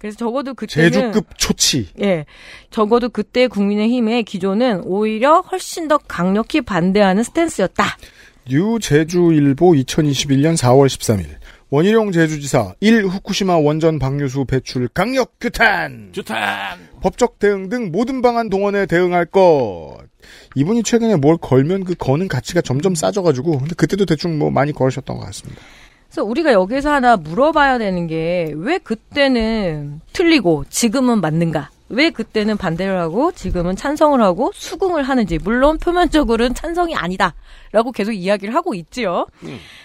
그래서 0.00 0.16
적어도 0.16 0.54
그때는 0.54 0.90
제주급 0.90 1.26
초치. 1.36 1.90
예 2.00 2.24
적어도 2.70 3.10
그때 3.10 3.46
국민의힘의 3.46 4.24
기조는 4.24 4.82
오히려 4.84 5.40
훨씬 5.40 5.88
더 5.88 5.98
강력히 5.98 6.62
반대하는 6.62 7.22
스탠스였다. 7.22 7.84
뉴 8.48 8.78
제주일보 8.80 9.72
2021년 9.72 10.56
4월 10.56 10.86
13일. 10.86 11.26
원희룡 11.68 12.12
제주지사 12.12 12.74
1. 12.80 13.04
후쿠시마 13.04 13.58
원전 13.58 13.98
방류수 13.98 14.46
배출 14.46 14.88
강력 14.88 15.38
규탄. 15.38 16.10
규탄. 16.14 16.78
법적 17.02 17.38
대응 17.38 17.68
등 17.68 17.92
모든 17.92 18.22
방안 18.22 18.48
동원에 18.48 18.86
대응할 18.86 19.26
것. 19.26 19.98
이분이 20.54 20.82
최근에 20.82 21.16
뭘 21.16 21.36
걸면 21.36 21.84
그 21.84 21.94
거는 21.94 22.26
가치가 22.26 22.62
점점 22.62 22.94
싸져가지고 22.94 23.58
근데 23.58 23.74
그때도 23.74 24.06
대충 24.06 24.38
뭐 24.38 24.50
많이 24.50 24.72
걸으셨던 24.72 25.18
것 25.18 25.24
같습니다. 25.26 25.60
그래서 26.10 26.24
우리가 26.24 26.52
여기서 26.52 26.90
하나 26.90 27.16
물어봐야 27.16 27.78
되는 27.78 28.06
게 28.08 28.52
왜 28.56 28.78
그때는 28.78 30.00
틀리고 30.12 30.64
지금은 30.68 31.20
맞는가? 31.20 31.70
왜 31.88 32.10
그때는 32.10 32.56
반대를 32.56 32.98
하고 32.98 33.32
지금은 33.32 33.74
찬성을 33.76 34.20
하고 34.22 34.50
수긍을 34.54 35.02
하는지 35.02 35.38
물론 35.42 35.78
표면적으로는 35.78 36.54
찬성이 36.54 36.94
아니다라고 36.94 37.90
계속 37.92 38.12
이야기를 38.12 38.54
하고 38.54 38.74
있지요. 38.74 39.26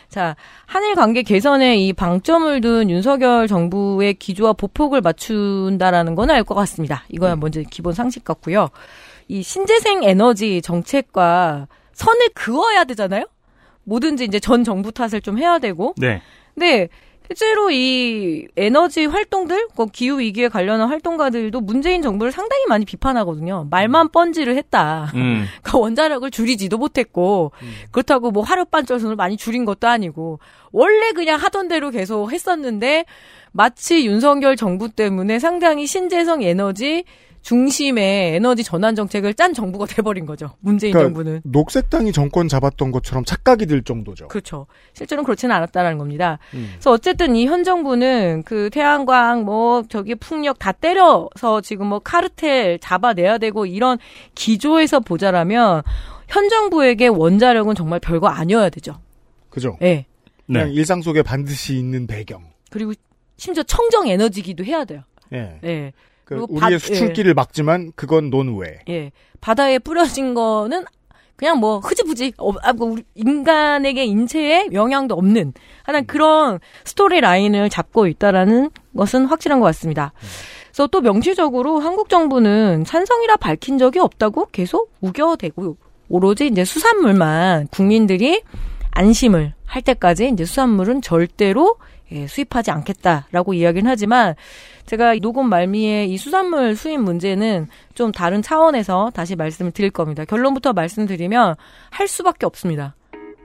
자 0.09 0.35
한일 0.67 0.93
관계 0.95 1.23
개선에 1.23 1.77
이 1.77 1.93
방점을 1.93 2.61
둔 2.61 2.89
윤석열 2.91 3.47
정부의 3.47 4.13
기조와 4.15 4.53
보폭을 4.53 5.01
맞춘다라는 5.01 6.13
건 6.15 6.29
알 6.29 6.43
것 6.43 6.53
같습니다. 6.55 7.03
이거야 7.09 7.35
먼저 7.35 7.61
기본 7.69 7.93
상식 7.93 8.23
같고요. 8.23 8.69
이 9.27 9.41
신재생 9.41 10.03
에너지 10.03 10.61
정책과 10.61 11.67
선을 11.93 12.29
그어야 12.35 12.83
되잖아요. 12.83 13.25
뭐든지 13.85 14.25
이제 14.25 14.39
전 14.39 14.63
정부 14.63 14.91
탓을 14.91 15.21
좀 15.21 15.37
해야 15.37 15.59
되고. 15.59 15.93
네. 15.97 16.21
근데 16.53 16.89
실제로 17.27 17.71
이 17.71 18.47
에너지 18.55 19.05
활동들, 19.05 19.67
그 19.75 19.87
기후 19.87 20.19
위기에 20.19 20.47
관련한 20.47 20.89
활동가들도 20.89 21.59
문재인 21.59 22.01
정부를 22.01 22.31
상당히 22.31 22.65
많이 22.67 22.85
비판하거든요. 22.85 23.67
말만 23.71 24.09
뻔지를 24.09 24.55
했다. 24.57 25.11
음. 25.15 25.45
그러니까 25.63 25.79
원자력을 25.79 26.29
줄이지도 26.29 26.77
못했고 26.77 27.51
그렇다고 27.91 28.29
뭐 28.31 28.43
하룻밤전선을 28.43 29.15
많이 29.15 29.37
줄인 29.37 29.65
것도 29.65 29.87
아니고 29.87 30.39
원래 30.71 31.13
그냥 31.13 31.39
하던 31.39 31.67
대로 31.67 31.89
계속 31.89 32.31
했었는데 32.31 33.05
마치 33.51 34.05
윤석열 34.05 34.55
정부 34.55 34.89
때문에 34.89 35.39
상당히 35.39 35.87
신재생 35.87 36.43
에너지 36.43 37.05
중심의 37.55 38.33
에너지 38.37 38.63
전환 38.63 38.95
정책을 38.95 39.35
짠 39.35 39.53
정부가 39.53 39.85
돼버린 39.85 40.25
거죠. 40.25 40.55
문재인 40.61 40.93
그러니까 40.93 41.13
정부는. 41.15 41.41
녹색당이 41.43 42.11
정권 42.11 42.47
잡았던 42.47 42.91
것처럼 42.91 43.23
착각이 43.23 43.67
들 43.67 43.83
정도죠. 43.83 44.29
그렇죠. 44.29 44.65
실제로는 44.93 45.23
그렇지는 45.25 45.55
않았다라는 45.55 45.99
겁니다. 45.99 46.39
음. 46.55 46.69
그래서 46.73 46.91
어쨌든 46.91 47.35
이 47.35 47.45
현 47.45 47.63
정부는 47.63 48.41
그 48.47 48.71
태양광 48.71 49.45
뭐 49.45 49.83
저기 49.89 50.15
풍력 50.15 50.57
다 50.57 50.71
때려서 50.71 51.61
지금 51.61 51.85
뭐 51.85 51.99
카르텔 51.99 52.79
잡아내야 52.79 53.37
되고 53.37 53.67
이런 53.67 53.99
기조에서 54.33 54.99
보자라면 55.01 55.83
현 56.27 56.49
정부에게 56.49 57.05
원자력은 57.07 57.75
정말 57.75 57.99
별거 57.99 58.27
아니어야 58.27 58.69
되죠. 58.71 58.99
그죠? 59.51 59.77
예. 59.83 60.07
그냥 60.47 60.71
일상 60.71 61.03
속에 61.03 61.21
반드시 61.21 61.77
있는 61.77 62.07
배경. 62.07 62.41
그리고 62.71 62.93
심지어 63.37 63.61
청정 63.61 64.07
에너지기도 64.07 64.65
해야 64.65 64.83
돼요. 64.83 65.01
예. 65.31 65.59
예. 65.63 65.91
그 65.91 66.14
그리고 66.25 66.47
우리의 66.49 66.71
바- 66.71 66.77
수출기를 66.79 67.33
막지만 67.33 67.91
그건 67.95 68.29
논외. 68.29 68.79
예. 68.89 69.11
바다에 69.41 69.79
뿌려진 69.79 70.33
거는 70.33 70.85
그냥 71.35 71.59
뭐 71.59 71.79
흐지부지 71.79 72.33
어, 72.37 72.51
아, 72.63 72.73
뭐 72.73 72.95
인간에게 73.13 74.05
인체에 74.05 74.69
영향도 74.73 75.15
없는 75.15 75.53
하여튼 75.83 76.07
그런 76.07 76.59
스토리 76.85 77.19
라인을 77.21 77.69
잡고 77.69 78.07
있다라는 78.07 78.69
것은 78.97 79.25
확실한 79.25 79.59
것 79.59 79.65
같습니다. 79.67 80.13
그래서 80.67 80.87
또 80.87 81.01
명시적으로 81.01 81.79
한국 81.79 82.09
정부는 82.09 82.85
찬성이라 82.85 83.37
밝힌 83.37 83.77
적이 83.77 83.99
없다고 83.99 84.47
계속 84.51 84.91
우겨대고 85.01 85.77
오로지 86.09 86.47
이제 86.47 86.63
수산물만 86.65 87.67
국민들이 87.67 88.41
안심을 88.91 89.53
할 89.65 89.81
때까지 89.81 90.29
이제 90.29 90.45
수산물은 90.45 91.01
절대로 91.01 91.75
예, 92.11 92.27
수입하지 92.27 92.71
않겠다라고 92.71 93.53
이야기는 93.53 93.89
하지만 93.89 94.35
제가 94.85 95.15
이 95.15 95.19
녹음 95.19 95.49
말미에 95.49 96.05
이 96.05 96.17
수산물 96.17 96.75
수입 96.75 96.99
문제는 96.99 97.67
좀 97.95 98.11
다른 98.11 98.41
차원에서 98.41 99.11
다시 99.13 99.35
말씀을 99.35 99.71
드릴 99.71 99.89
겁니다. 99.89 100.25
결론부터 100.25 100.73
말씀드리면 100.73 101.55
할 101.89 102.07
수밖에 102.07 102.45
없습니다. 102.45 102.95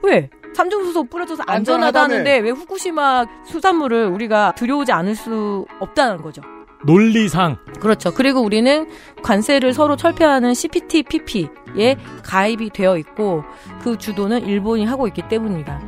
왜? 0.03 0.29
삼중수소 0.55 1.05
뿌려져서 1.05 1.45
안전하다는데 1.47 2.39
왜 2.39 2.51
후쿠시마 2.51 3.27
수산물을 3.47 4.07
우리가 4.07 4.55
들여오지 4.57 4.93
않을 4.93 5.15
수 5.15 5.65
없다는 5.79 6.19
거죠. 6.19 6.43
논리상. 6.85 7.59
그렇죠. 7.81 8.13
그리고 8.13 8.41
우리는 8.41 8.89
관세를 9.23 9.75
서로 9.75 9.97
철폐하는 9.97 10.55
CPTPP에 10.55 11.97
가입이 12.25 12.71
되어 12.71 12.97
있고 12.99 13.45
그 13.83 13.99
주도는 13.99 14.47
일본이 14.47 14.87
하고 14.87 15.07
있기 15.07 15.29
때문입니다. 15.29 15.81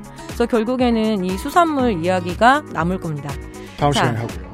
그래서 0.43 0.47
결국에는 0.47 1.25
이 1.25 1.39
수산물 1.39 2.05
이야기가 2.05 2.63
남을 2.73 2.99
겁니다. 2.99 3.31
다음 3.77 3.93
자, 3.93 4.07
시간에 4.07 4.19
하고요. 4.19 4.53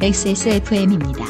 XSFM입니다. 0.00 1.24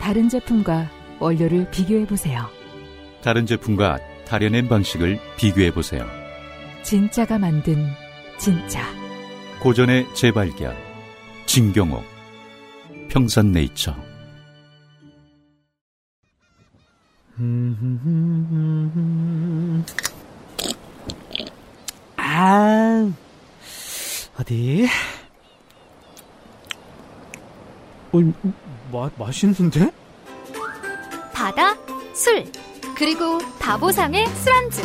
다른 0.00 0.28
제품과 0.28 0.90
원료를 1.20 1.70
비교해 1.70 2.06
보세요. 2.06 2.48
다른 3.22 3.46
제품과 3.46 3.98
다려낸 4.26 4.68
방식을 4.68 5.20
비교해 5.36 5.72
보세요. 5.72 6.04
진짜가 6.82 7.38
만든 7.38 7.86
진짜. 8.38 8.80
고전의 9.60 10.12
재발견. 10.14 10.89
진경옥. 11.52 12.04
평산네이처. 13.08 13.92
아, 22.16 23.12
어디? 24.38 24.86
어, 28.12 28.18
마, 28.92 29.10
맛있는데? 29.18 29.90
바다, 31.32 31.74
술, 32.14 32.44
그리고 32.94 33.38
바보상의 33.58 34.28
술안주. 34.28 34.82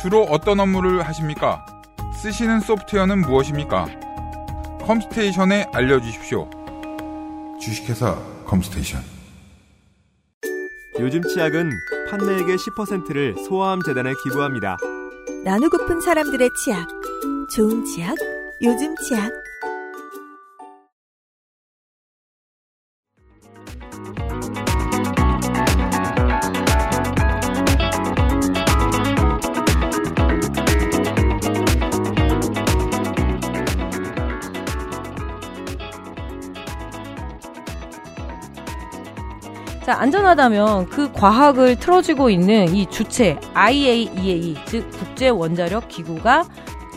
주로 0.00 0.22
어떤 0.22 0.58
업무를 0.58 1.06
하십니까? 1.06 1.77
쓰시는 2.22 2.60
소프트웨어는 2.60 3.20
무엇입니까? 3.20 3.86
컴스테이션에 4.82 5.66
알려주십시오. 5.72 6.50
주식회사 7.60 8.16
컴스테이션. 8.44 9.00
요즘 10.98 11.22
치약은 11.22 11.70
판매액의 12.10 12.56
10%를 12.56 13.36
소아암 13.46 13.82
재단에 13.82 14.12
기부합니다. 14.24 14.76
나누고픈 15.44 16.00
사람들의 16.00 16.50
치약. 16.64 16.88
좋은 17.54 17.84
치약, 17.84 18.16
요즘 18.62 18.96
치약. 18.96 19.30
안전하다면 39.92 40.90
그 40.90 41.12
과학을 41.12 41.76
틀어주고 41.78 42.30
있는 42.30 42.74
이 42.74 42.88
주체 42.90 43.38
IAEA, 43.54 44.56
즉 44.66 44.90
국제 44.90 45.28
원자력 45.28 45.88
기구가 45.88 46.48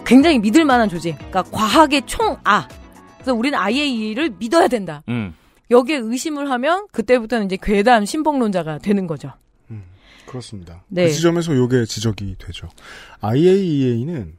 굉장히 0.05 0.39
믿을 0.39 0.65
만한 0.65 0.89
조직. 0.89 1.15
그러니까 1.17 1.43
과학의 1.43 2.03
총아. 2.05 2.67
그래서 3.15 3.33
우리는 3.33 3.57
IAEA를 3.57 4.33
믿어야 4.37 4.67
된다. 4.67 5.03
음. 5.09 5.33
여기에 5.69 5.97
의심을 5.97 6.49
하면 6.51 6.87
그때부터는 6.91 7.45
이제 7.45 7.57
괴담 7.61 8.05
신봉론자가 8.05 8.79
되는 8.79 9.07
거죠. 9.07 9.31
그렇습니다. 10.31 10.83
네. 10.87 11.05
그 11.07 11.11
지점에서 11.11 11.55
요게 11.55 11.85
지적이 11.85 12.35
되죠. 12.39 12.69
IAEA는 13.19 14.37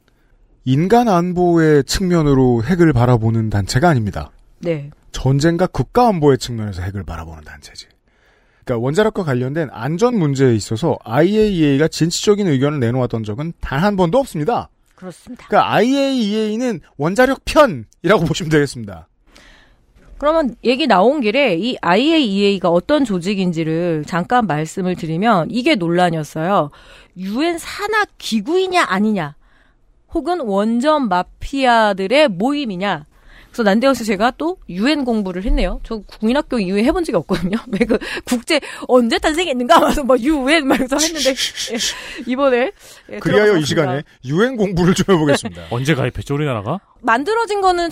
인간 0.65 1.09
안보의 1.09 1.85
측면으로 1.85 2.63
핵을 2.65 2.93
바라보는 2.95 3.51
단체가 3.51 3.91
아닙니다. 3.91 4.31
네. 4.61 4.91
전쟁과 5.13 5.67
국가 5.67 6.09
안보의 6.09 6.39
측면에서 6.39 6.83
핵을 6.83 7.05
바라보는 7.05 7.45
단체지. 7.45 7.89
그러니까 8.65 8.85
원자력과 8.85 9.25
관련된 9.25 9.69
안전 9.73 10.19
문제에 10.19 10.55
있어서 10.55 10.97
IAEA가 11.05 11.89
진취적인 11.89 12.47
의견을 12.47 12.81
내놓았던 12.81 13.25
적은 13.25 13.53
단 13.61 13.83
한 13.83 13.97
번도 13.97 14.19
없습니다. 14.19 14.69
그렇습니다. 14.95 15.47
그러니까 15.49 15.75
IAEA는 15.75 16.81
원자력 16.97 17.41
편이라고 17.45 18.25
보시면 18.27 18.51
되겠습니다. 18.51 19.09
그러면 20.19 20.55
얘기 20.63 20.87
나온 20.87 21.21
길에 21.21 21.57
이 21.57 21.77
IAEA가 21.81 22.69
어떤 22.69 23.05
조직인지를 23.05 24.05
잠깐 24.07 24.47
말씀을 24.47 24.95
드리면 24.95 25.49
이게 25.51 25.75
논란이었어요. 25.75 26.71
유엔 27.17 27.59
산하 27.59 28.05
기구이냐 28.19 28.85
아니냐, 28.87 29.35
혹은 30.15 30.41
원전 30.41 31.09
마피아들의 31.09 32.29
모임이냐. 32.29 33.07
그래서 33.53 33.63
난데없이 33.65 34.05
제가 34.05 34.33
또 34.39 34.57
유엔 34.71 35.05
공부를 35.05 35.45
했네요. 35.45 35.79
저 35.85 35.99
국민학교 35.99 36.59
이후에 36.59 36.83
해본 36.85 37.05
적이 37.05 37.17
없거든요. 37.19 37.59
왜 37.71 37.87
그 37.87 37.99
국제 38.25 38.61
언제 38.89 39.19
탄생했는가 39.19 39.77
하면서 39.77 40.03
뭐 40.03 40.17
유엔 40.19 40.67
말해서 40.67 40.97
했는데 40.97 41.31
예, 41.31 41.77
이번에 42.31 42.73
예, 43.11 43.19
그리하여 43.19 43.59
이. 43.59 43.65
시간에 43.65 44.03
유엔 44.25 44.57
공부를 44.57 44.95
좀 44.95 45.15
해보겠습니다. 45.15 45.67
언제 45.71 45.95
가입했죠 45.95 46.35
우리나라가? 46.35 46.81
만들어진 47.03 47.61
거는 47.61 47.91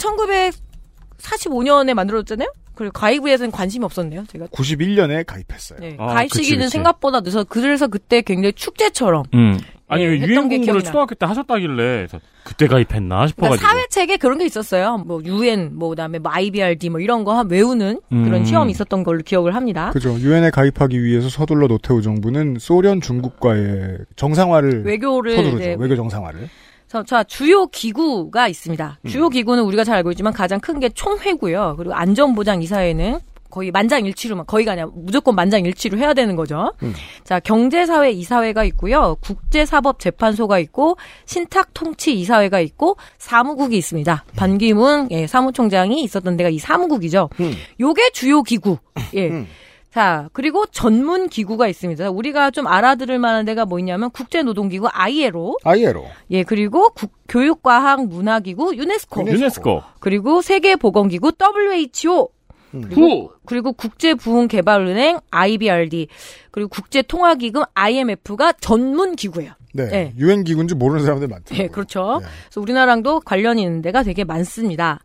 1945년에 1.19 1.95
만들어졌잖아요. 1.95 2.51
그리고 2.75 2.93
가입에서는 2.93 3.51
관심이 3.51 3.85
없었네요. 3.85 4.25
제가 4.33 4.47
91년에 4.47 5.27
가입했어요. 5.27 5.81
네, 5.81 5.97
아, 5.99 6.15
가입 6.15 6.33
시기는. 6.33 6.69
생각보다 6.71 7.21
늦어. 7.21 7.45
그래서 7.45 7.87
그때 7.89 8.23
굉장히 8.23 8.55
축제처럼 8.55 9.25
음. 9.35 9.59
아니 9.91 10.05
예, 10.05 10.09
유엔 10.19 10.49
게 10.49 10.57
공부를. 10.59 10.83
초등학교 10.83 11.15
때 11.15 11.27
하셨다길래 11.27 12.07
그때 12.45 12.67
가입했나 12.69 13.27
싶어가지고. 13.27 13.59
그러니까 13.59 13.69
사회 13.69 13.87
책에 13.89 14.17
그런 14.17 14.39
게 14.39 14.47
있었어요. 14.47 14.99
뭐 15.07 15.21
유엔, 15.25 15.71
뭐 15.75 15.91
그다음에 15.91 16.19
뭐 16.19 16.31
IBRD 16.33 16.89
뭐 16.91 17.01
이런 17.01 17.25
거 17.25 17.37
한- 17.37 17.51
외우는 17.51 18.01
음. 18.13 18.25
그런 18.25 18.45
시험이 18.45 18.71
있었던 18.71 19.03
걸로 19.05 19.21
기억을 19.23 19.55
합니다. 19.55 19.91
그죠. 19.93 20.15
유엔에 20.19 20.51
가입하기 20.51 21.03
위해서 21.03 21.29
서둘러 21.29 21.67
노태우 21.69 22.01
정부는 22.03 22.57
소련 22.61 23.01
중국과의 23.01 23.99
정상화를 24.17 24.85
외교를 24.87 25.37
서두르죠. 25.37 25.59
이제 25.59 25.77
외교 25.79 25.97
정상화를. 25.97 26.49
자, 26.89 27.05
자, 27.07 27.23
주요 27.23 27.67
기구가 27.69 28.49
있습니다. 28.49 28.99
음. 29.05 29.09
주요 29.09 29.29
기구는 29.29 29.63
우리가 29.65 29.85
잘 29.85 29.97
알고 29.97 30.11
있지만 30.13 30.33
가장 30.33 30.59
큰 30.61 30.81
게 30.81 30.89
총회고요. 30.89 31.75
그리고 31.79 31.95
안전보장 31.95 32.63
이사회는 32.63 33.19
거의 33.51 33.71
만장일치로만 33.71 34.47
거의가 34.47 34.73
아니라 34.73 34.89
무조건 34.95 35.35
만장일치로 35.35 35.99
해야 35.99 36.15
되는 36.15 36.37
거죠. 36.37 36.73
음. 36.83 36.95
자, 37.25 37.41
경제사회 37.41 38.11
이사회가 38.13 38.65
있고요. 38.65 39.17
국제사법재판소가 39.21 40.59
있고 40.61 40.97
신탁통치 41.27 42.19
이사회가 42.21 42.61
있고 42.61 42.97
사무국이 43.19 43.77
있습니다. 43.77 44.25
반기문 44.37 45.09
예, 45.11 45.27
사무총장이 45.27 46.03
있었던 46.03 46.37
데가 46.37 46.49
이 46.51 46.59
사무국이죠. 46.59 47.31
음. 47.41 47.53
요게 47.81 48.11
주요 48.13 48.43
기구. 48.43 48.79
예. 49.17 49.47
자, 49.93 50.29
그리고 50.33 50.67
전문 50.67 51.29
기구가 51.29 51.67
있습니다. 51.67 52.11
우리가 52.11 52.53
좀 52.53 52.69
알아들을 52.69 53.19
만한 53.19 53.45
데가 53.45 53.65
뭐 53.65 53.81
있냐면 53.81 54.11
국제노동기구 54.13 54.87
ILO, 54.89 55.57
아이에로. 55.65 56.05
예, 56.31 56.45
그리고 56.45 56.91
국- 56.91 57.11
교육과학 57.29 58.07
문화기구 58.07 58.77
유네스코, 58.77 59.27
유네스코. 59.27 59.83
그리고 59.99 60.43
세계보건기구 60.43 61.33
WHO, 61.41 62.29
그리고, 62.71 63.33
그리고 63.47 63.73
국제부흥개발은행 63.73 65.21
IBRD, 65.31 66.09
그리고 66.51 66.69
국제통화기금 66.69 67.63
IMF가 67.75 68.53
전문 68.53 69.17
기구예요. 69.17 69.53
네. 69.73 69.87
네. 69.87 70.15
유엔 70.19 70.45
기구인지 70.45 70.75
모르는 70.75 71.05
사람들 71.05 71.29
많더라고요. 71.29 71.65
예, 71.65 71.69
그렇죠. 71.69 72.21
그래서 72.21 72.61
우리나라랑도 72.61 73.21
관련이 73.21 73.63
있는 73.63 73.83
데가 73.83 74.03
되게 74.03 74.25
많습니다. 74.25 75.01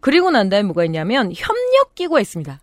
그리고 0.00 0.30
난 0.30 0.48
다음에 0.48 0.62
뭐가 0.64 0.84
있냐면 0.84 1.32
협력 1.34 1.94
기구가 1.94 2.20
있습니다. 2.20 2.60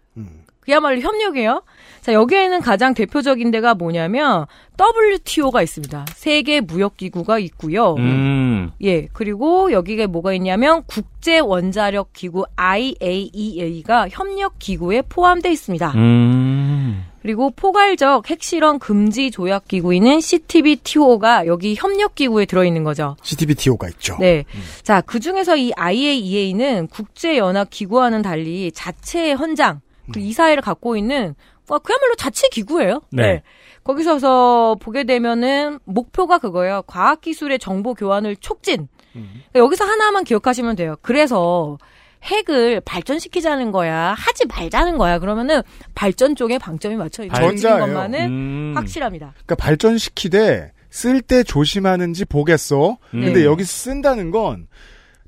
그야말로 0.59 0.99
협력이에요. 0.99 1.63
자, 2.07 2.13
여기에는 2.13 2.61
가장 2.61 2.93
대표적인 2.93 3.51
데가 3.51 3.73
뭐냐면 3.73 4.45
WTO가 4.79 5.61
있습니다. 5.61 6.05
세계 6.15 6.61
무역기구가 6.61 7.37
있고요. 7.39 7.95
음. 7.95 8.71
예, 8.81 9.07
그리고 9.11 9.73
여기에 9.73 10.05
뭐가 10.05 10.31
있냐면 10.31 10.83
국제 10.87 11.39
원자력 11.39 12.13
기구 12.13 12.45
IAEA가 12.55 14.07
협력 14.09 14.57
기구에 14.57 15.01
포함되어 15.01 15.51
있습니다. 15.51 15.91
음. 15.95 17.03
그리고 17.21 17.49
포괄적 17.49 18.29
핵실험 18.29 18.79
금지 18.79 19.29
조약 19.29 19.67
기구인 19.67 20.21
CTBTO가 20.21 21.45
여기 21.45 21.75
협력 21.75 22.15
기구에 22.15 22.45
들어 22.45 22.63
있는 22.63 22.85
거죠. 22.85 23.17
CTBTO가 23.21 23.89
있죠. 23.89 24.15
네. 24.21 24.45
자, 24.81 25.01
그 25.01 25.19
중에서 25.19 25.57
이 25.57 25.73
IAEA는 25.75 26.87
국제 26.87 27.37
연합 27.37 27.69
기구와는 27.69 28.21
달리 28.21 28.71
자체의 28.71 29.35
헌장, 29.35 29.81
그 30.13 30.21
이사회를 30.21 30.63
갖고 30.63 30.95
있는 30.95 31.35
뭐 31.56 31.56
그야말로 31.79 32.15
자체 32.15 32.47
기구예요. 32.49 33.01
네. 33.11 33.43
거기서서 33.83 34.75
보게 34.81 35.03
되면은 35.03 35.79
목표가 35.85 36.37
그거예요. 36.39 36.83
과학 36.87 37.21
기술의 37.21 37.59
정보 37.59 37.93
교환을 37.93 38.35
촉진. 38.37 38.87
그러니까 39.13 39.59
여기서 39.59 39.85
하나만 39.85 40.23
기억하시면 40.23 40.75
돼요. 40.75 40.95
그래서 41.01 41.77
핵을 42.23 42.81
발전시키자는 42.81 43.71
거야. 43.71 44.13
하지 44.17 44.45
말자는 44.45 44.97
거야. 44.97 45.19
그러면은 45.19 45.61
발전 45.95 46.35
쪽에 46.35 46.57
방점이 46.57 46.95
맞춰 46.95 47.23
있는. 47.23 47.39
것만은 47.79 48.19
음. 48.27 48.73
확실합니다. 48.75 49.33
그러니까 49.33 49.55
발전시키되 49.55 50.71
쓸 50.89 51.21
때 51.21 51.43
조심하는지 51.43 52.25
보겠어. 52.25 52.97
근데 53.11 53.33
네. 53.33 53.45
여기 53.45 53.63
쓴다는 53.63 54.31
건 54.31 54.67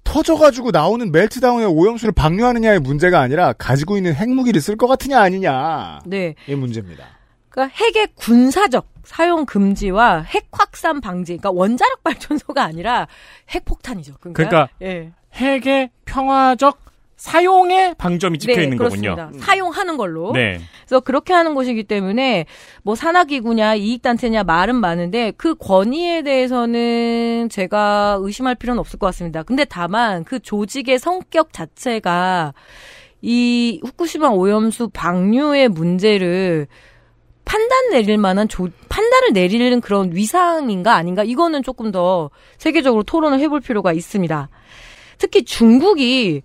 터져가지고 0.03 0.71
나오는 0.71 1.11
멜트다운의 1.11 1.67
오염수를 1.67 2.11
방류하느냐의 2.13 2.79
문제가 2.79 3.19
아니라 3.19 3.53
가지고 3.53 3.97
있는 3.97 4.13
핵무기를 4.13 4.61
쓸 4.61 4.75
것 4.75 4.87
같으냐 4.87 5.19
아니냐. 5.19 5.99
네. 6.05 6.35
이 6.47 6.55
문제입니다. 6.55 7.05
그러니까 7.49 7.75
핵의 7.75 8.07
군사적 8.15 8.87
사용 9.03 9.45
금지와 9.45 10.21
핵 10.21 10.47
확산 10.51 11.01
방지. 11.01 11.37
그러니까 11.37 11.51
원자력 11.51 12.03
발전소가 12.03 12.63
아니라 12.63 13.07
핵폭탄이죠. 13.49 14.15
그러니까, 14.19 14.43
그러니까 14.49 14.69
예. 14.81 15.11
핵의 15.33 15.89
평화적 16.05 16.88
사용의 17.19 17.95
방점이 17.97 18.39
찍혀 18.39 18.55
네, 18.55 18.63
있는 18.63 18.77
그렇습니다. 18.77 19.25
거군요. 19.25 19.43
사용하는 19.43 19.97
걸로. 19.97 20.31
네. 20.31 20.61
그래서 20.85 21.01
그렇게 21.01 21.33
하는 21.33 21.53
곳이기 21.53 21.83
때문에 21.83 22.45
뭐 22.81 22.95
산하기구냐 22.95 23.75
이익단체냐 23.75 24.45
말은 24.45 24.75
많은데 24.75 25.33
그 25.35 25.53
권위에 25.55 26.21
대해서는 26.21 27.49
제가 27.51 28.19
의심할 28.21 28.55
필요는 28.55 28.79
없을 28.79 28.97
것 28.97 29.07
같습니다. 29.07 29.43
근데 29.43 29.65
다만 29.65 30.23
그 30.23 30.39
조직의 30.39 30.97
성격 30.97 31.51
자체가 31.51 32.53
이 33.21 33.81
후쿠시마 33.83 34.29
오염수 34.29 34.91
방류의 34.93 35.67
문제를 35.67 36.67
판단 37.43 37.89
내릴 37.91 38.17
만한 38.17 38.47
조, 38.47 38.69
판단을 38.87 39.33
내리는 39.33 39.81
그런 39.81 40.15
위상인가 40.15 40.95
아닌가 40.95 41.25
이거는 41.25 41.63
조금 41.63 41.91
더 41.91 42.29
세계적으로 42.57 43.03
토론을 43.03 43.41
해볼 43.41 43.59
필요가 43.59 43.91
있습니다. 43.91 44.47
특히 45.17 45.43
중국이 45.43 46.43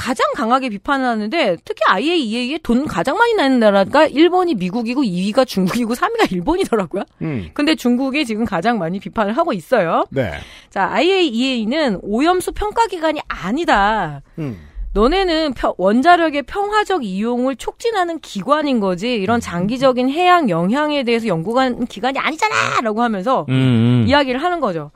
가장 0.00 0.24
강하게 0.34 0.70
비판을 0.70 1.04
하는데 1.04 1.56
특히 1.62 1.80
IAEA에 1.90 2.58
돈 2.62 2.86
가장 2.86 3.18
많이 3.18 3.34
내는 3.34 3.58
나라가 3.60 4.06
일본이 4.06 4.54
미국이고 4.54 5.02
2위가 5.02 5.46
중국이고 5.46 5.92
3위가 5.92 6.32
일본이더라고요. 6.32 7.02
음. 7.20 7.50
근데 7.52 7.74
중국이 7.74 8.24
지금 8.24 8.46
가장 8.46 8.78
많이 8.78 8.98
비판을 8.98 9.36
하고 9.36 9.52
있어요. 9.52 10.06
네. 10.10 10.32
자, 10.70 10.88
IAEA는 10.90 11.98
오염수 12.02 12.52
평가 12.52 12.86
기관이 12.86 13.20
아니다. 13.28 14.22
음. 14.38 14.58
너네는 14.94 15.52
평- 15.52 15.74
원자력의 15.76 16.42
평화적 16.44 17.04
이용을 17.04 17.56
촉진하는 17.56 18.18
기관인 18.20 18.80
거지 18.80 19.18
음. 19.18 19.22
이런 19.22 19.38
장기적인 19.38 20.08
해양 20.08 20.48
영향에 20.48 21.02
대해서 21.04 21.26
연구하는 21.26 21.84
기관이 21.86 22.18
아니잖아라고 22.18 23.02
하면서 23.02 23.44
음, 23.50 23.54
음. 23.54 24.04
이야기를 24.08 24.42
하는 24.42 24.60
거죠. 24.60 24.90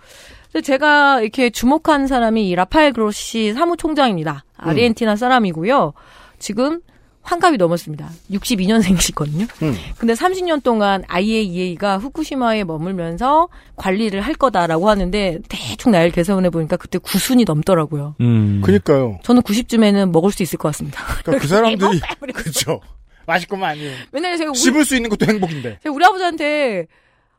그래서 0.54 0.66
제가 0.66 1.20
이렇게 1.20 1.50
주목한 1.50 2.06
사람이 2.06 2.48
이 2.48 2.54
라파엘 2.54 2.92
그로시 2.92 3.52
사무총장입니다. 3.54 4.44
아르헨티나 4.56 5.16
사람이고요. 5.16 5.94
지금 6.38 6.80
환갑이 7.22 7.56
넘었습니다. 7.56 8.08
62년생이시거든요. 8.30 9.48
음. 9.64 9.74
근데 9.98 10.12
30년 10.12 10.62
동안 10.62 11.02
IAEA가 11.08 11.98
후쿠시마에 11.98 12.62
머물면서 12.62 13.48
관리를 13.74 14.20
할 14.20 14.34
거다라고 14.34 14.88
하는데 14.88 15.40
대충 15.48 15.90
나이를 15.90 16.12
계산해 16.12 16.50
보니까 16.50 16.76
그때 16.76 17.00
9순이 17.00 17.44
넘더라고요. 17.44 18.14
음. 18.20 18.62
그니까요. 18.64 19.18
저는 19.24 19.42
90쯤에는 19.42 20.12
먹을 20.12 20.30
수 20.30 20.44
있을 20.44 20.56
것 20.56 20.68
같습니다. 20.68 21.02
그러니까 21.24 21.42
그 21.42 21.48
사람들이 21.48 22.00
그렇죠. 22.32 22.80
맛있구만요. 23.26 23.90
맨날 24.12 24.38
제가 24.38 24.52
우리, 24.52 24.58
씹을 24.58 24.84
수 24.84 24.94
있는 24.94 25.10
것도 25.10 25.26
행복인데. 25.26 25.80
제가 25.82 25.92
우리 25.92 26.04
아버지한테 26.04 26.86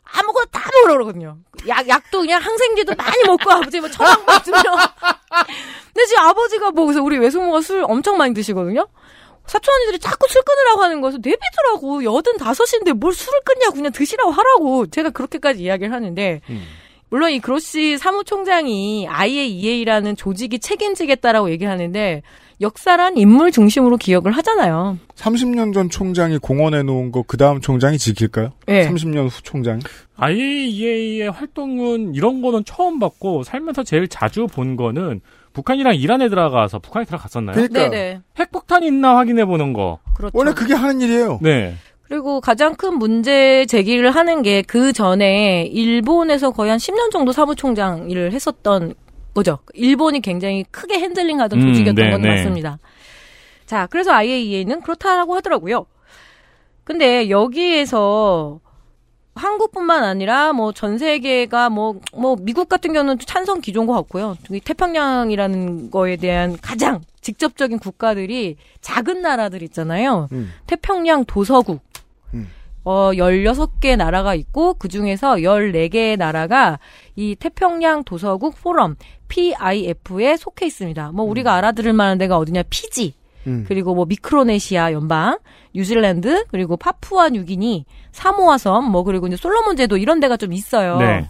아무거나 0.05 0.45
다 0.51 0.69
먹으라 0.73 0.93
그러거든요. 0.93 1.37
약, 1.67 1.87
약도 1.87 2.19
그냥 2.21 2.41
항생제도 2.41 2.95
많이 2.95 3.23
먹고 3.25 3.51
아버지 3.51 3.79
뭐 3.79 3.89
처방 3.89 4.25
받으면. 4.25 4.61
근데 4.61 6.05
지금 6.07 6.23
아버지가 6.23 6.71
뭐, 6.71 6.85
그래서 6.85 7.01
우리 7.01 7.17
외숙모가 7.17 7.61
술 7.61 7.83
엄청 7.87 8.17
많이 8.17 8.33
드시거든요? 8.33 8.87
사촌 9.47 9.75
언니들이 9.75 9.99
자꾸 9.99 10.27
술 10.29 10.41
끊으라고 10.43 10.83
하는 10.83 11.01
거에서 11.01 11.17
내비두라고. 11.17 12.03
여든 12.03 12.37
다섯인데 12.37 12.93
뭘 12.93 13.13
술을 13.13 13.39
끊냐고 13.43 13.73
그냥 13.75 13.91
드시라고 13.91 14.31
하라고. 14.31 14.87
제가 14.87 15.09
그렇게까지 15.09 15.61
이야기를 15.63 15.93
하는데. 15.93 16.41
물론 17.09 17.31
이 17.31 17.39
그로시 17.39 17.97
사무총장이 17.97 19.07
IAEA라는 19.07 20.15
조직이 20.15 20.59
책임지겠다라고 20.59 21.51
얘기를 21.51 21.71
하는데 21.71 22.23
역사란 22.61 23.17
인물 23.17 23.51
중심으로 23.51 23.97
기억을 23.97 24.31
하잖아요. 24.31 24.97
30년 25.15 25.73
전 25.73 25.89
총장이 25.89 26.37
공언해 26.37 26.83
놓은 26.83 27.11
거 27.11 27.23
그 27.27 27.37
다음 27.37 27.59
총장이 27.59 27.97
지킬까요? 27.97 28.51
네. 28.67 28.87
30년 28.89 29.29
후 29.29 29.41
총장이? 29.43 29.81
IAEA의 30.17 31.29
활동은 31.31 32.15
이런 32.15 32.41
거는 32.41 32.63
처음 32.65 32.99
봤고 32.99 33.43
살면서 33.43 33.83
제일 33.83 34.07
자주 34.07 34.47
본 34.47 34.75
거는 34.75 35.21
북한이랑 35.53 35.95
이란에 35.95 36.29
들어가서 36.29 36.79
북한에 36.79 37.05
들어갔었나요? 37.05 37.55
그러니까 37.55 37.89
네네. 37.89 38.21
핵폭탄이 38.39 38.87
있나 38.87 39.15
확인해 39.17 39.45
보는 39.45 39.73
거. 39.73 39.99
그렇죠. 40.15 40.31
원래 40.37 40.53
그게 40.53 40.73
하는 40.73 41.01
일이에요. 41.01 41.39
네. 41.41 41.75
그리고 42.07 42.39
가장 42.39 42.75
큰 42.75 42.99
문제 42.99 43.65
제기를 43.65 44.11
하는 44.11 44.43
게 44.43 44.61
그 44.67 44.93
전에 44.93 45.63
일본에서 45.63 46.51
거의 46.51 46.69
한 46.69 46.77
10년 46.77 47.09
정도 47.11 47.31
사무총장 47.31 48.09
일을 48.11 48.31
했었던 48.31 48.93
거죠. 49.35 49.59
일본이 49.73 50.21
굉장히 50.21 50.63
크게 50.71 50.97
핸들링하던 50.99 51.61
음, 51.61 51.67
조직이었던 51.67 52.03
네, 52.05 52.11
건 52.11 52.21
네. 52.21 52.29
맞습니다. 52.29 52.79
자, 53.67 53.85
그래서 53.87 54.11
IAEA는 54.13 54.81
그렇다라고 54.81 55.35
하더라고요. 55.35 55.85
근데 56.83 57.29
여기에서 57.29 58.59
한국뿐만 59.35 60.03
아니라 60.05 60.53
뭐 60.53 60.71
전 60.71 60.97
세계가 60.97 61.69
뭐뭐 61.69 62.37
미국 62.39 62.69
같은 62.69 62.93
경우는 62.93 63.19
찬성 63.19 63.59
기존 63.59 63.85
것 63.85 63.93
같고요. 63.93 64.37
태평양이라는 64.63 65.91
거에 65.91 66.15
대한 66.15 66.57
가장 66.61 67.01
직접적인 67.21 67.79
국가들이 67.79 68.55
작은 68.81 69.21
나라들 69.21 69.61
있잖아요. 69.63 70.29
음. 70.31 70.53
태평양 70.67 71.25
도서국. 71.25 71.81
어 72.85 73.11
16개 73.13 73.97
나라가 73.97 74.35
있고 74.35 74.75
그중에서 74.75 75.35
14개의 75.37 76.17
나라가 76.17 76.79
이 77.15 77.35
태평양 77.35 78.03
도서국 78.03 78.55
포럼 78.61 78.95
PIF에 79.27 80.37
속해 80.37 80.67
있습니다. 80.67 81.11
뭐 81.11 81.25
우리가 81.25 81.55
알아들을 81.55 81.91
만한 81.93 82.17
데가 82.17 82.37
어디냐? 82.37 82.63
피지. 82.69 83.15
음. 83.47 83.65
그리고 83.67 83.93
뭐 83.93 84.05
미크로네시아 84.05 84.91
연방, 84.93 85.37
뉴질랜드, 85.73 86.45
그리고 86.47 86.77
파푸아 86.77 87.29
뉴기니, 87.29 87.85
사모아 88.11 88.57
섬, 88.57 88.85
뭐 88.85 89.03
그리고 89.03 89.27
이제 89.27 89.35
솔로몬 89.35 89.75
제도 89.75 89.97
이런 89.97 90.19
데가 90.19 90.37
좀 90.37 90.53
있어요. 90.53 90.97
네. 90.97 91.29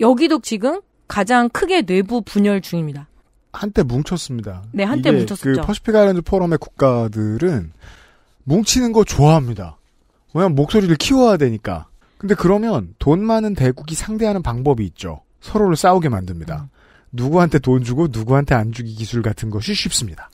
여기도 0.00 0.40
지금 0.40 0.80
가장 1.06 1.48
크게 1.48 1.82
내부 1.82 2.22
분열 2.22 2.60
중입니다. 2.60 3.08
한때 3.52 3.82
뭉쳤습니다. 3.82 4.62
네, 4.72 4.84
한때 4.84 5.10
뭉쳤었죠. 5.10 5.60
그 5.60 5.66
Pacific 5.66 5.96
Island 5.96 6.22
Forum의 6.22 6.58
국가들은 6.58 7.72
뭉치는 8.44 8.92
거 8.92 9.04
좋아합니다. 9.04 9.77
왜냐면 10.34 10.54
목소리를 10.54 10.94
키워야 10.96 11.36
되니까. 11.36 11.86
근데 12.18 12.34
그러면 12.34 12.94
돈 12.98 13.20
많은 13.24 13.54
대국이 13.54 13.94
상대하는 13.94 14.42
방법이 14.42 14.84
있죠. 14.86 15.22
서로를 15.40 15.76
싸우게 15.76 16.08
만듭니다. 16.08 16.68
누구한테 17.12 17.58
돈 17.58 17.84
주고 17.84 18.08
누구한테 18.10 18.54
안 18.54 18.72
주기 18.72 18.94
기술 18.94 19.22
같은 19.22 19.50
것이 19.50 19.74
쉽습니다. 19.74 20.30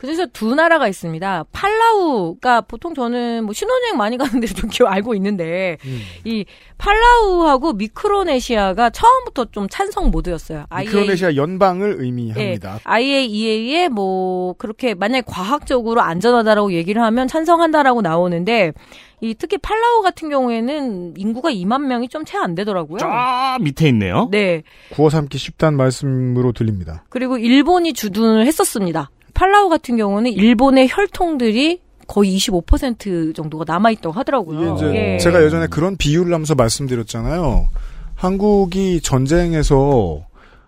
그중에서 0.00 0.28
두 0.32 0.54
나라가 0.54 0.88
있습니다. 0.88 1.44
팔라우가 1.52 2.62
보통 2.62 2.94
저는 2.94 3.44
뭐 3.44 3.52
신혼여행 3.52 3.98
많이 3.98 4.16
가는데 4.16 4.46
좀 4.48 4.70
기억 4.70 4.90
알고 4.90 5.14
있는데 5.16 5.76
음. 5.84 6.00
이 6.24 6.46
팔라우하고 6.78 7.74
미크로네시아가 7.74 8.88
처음부터 8.88 9.46
좀 9.52 9.68
찬성 9.68 10.10
모드였어요. 10.10 10.64
미크로네시아 10.74 11.36
연방을 11.36 11.96
의미합니다. 11.98 12.76
예, 12.76 12.80
IAEA에 12.82 13.88
뭐 13.88 14.54
그렇게 14.54 14.94
만약에 14.94 15.22
과학적으로 15.26 16.00
안전하다라고 16.00 16.72
얘기를 16.72 17.02
하면 17.02 17.28
찬성한다라고 17.28 18.00
나오는데 18.00 18.72
이 19.20 19.34
특히 19.34 19.58
팔라우 19.58 20.00
같은 20.00 20.30
경우에는 20.30 21.12
인구가 21.18 21.50
2만 21.50 21.82
명이 21.82 22.08
좀 22.08 22.24
채 22.24 22.38
안 22.38 22.54
되더라고요. 22.54 23.00
아 23.02 23.58
밑에 23.60 23.86
있네요. 23.88 24.28
네. 24.30 24.62
구워 24.94 25.10
삼기 25.10 25.36
쉽다는 25.36 25.76
말씀으로 25.76 26.52
들립니다. 26.52 27.04
그리고 27.10 27.36
일본이 27.36 27.92
주둔을 27.92 28.46
했었습니다. 28.46 29.10
팔라우 29.40 29.70
같은 29.70 29.96
경우는 29.96 30.32
일본의 30.32 30.88
혈통들이 30.90 31.80
거의 32.06 32.36
25% 32.36 33.34
정도가 33.34 33.64
남아있다고 33.66 34.12
하더라고요. 34.12 34.76
예. 34.94 35.16
제가 35.16 35.42
예전에 35.42 35.66
그런 35.66 35.96
비유를 35.96 36.34
하면서 36.34 36.54
말씀드렸잖아요. 36.54 37.70
한국이 38.16 39.00
전쟁에서 39.00 40.26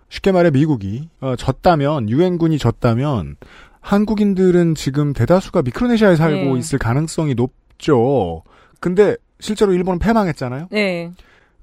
쉽게 0.08 0.32
말해 0.32 0.50
미국이 0.50 1.10
어, 1.20 1.36
졌다면 1.36 2.08
유엔군이 2.08 2.56
졌다면 2.56 3.36
한국인들은 3.82 4.74
지금 4.74 5.12
대다수가 5.12 5.60
미크로네시아에 5.60 6.16
살고 6.16 6.54
네. 6.54 6.58
있을 6.58 6.78
가능성이 6.78 7.34
높죠. 7.34 8.42
근데 8.80 9.16
실제로 9.38 9.74
일본은 9.74 9.98
패망했잖아요. 9.98 10.68
네. 10.70 11.10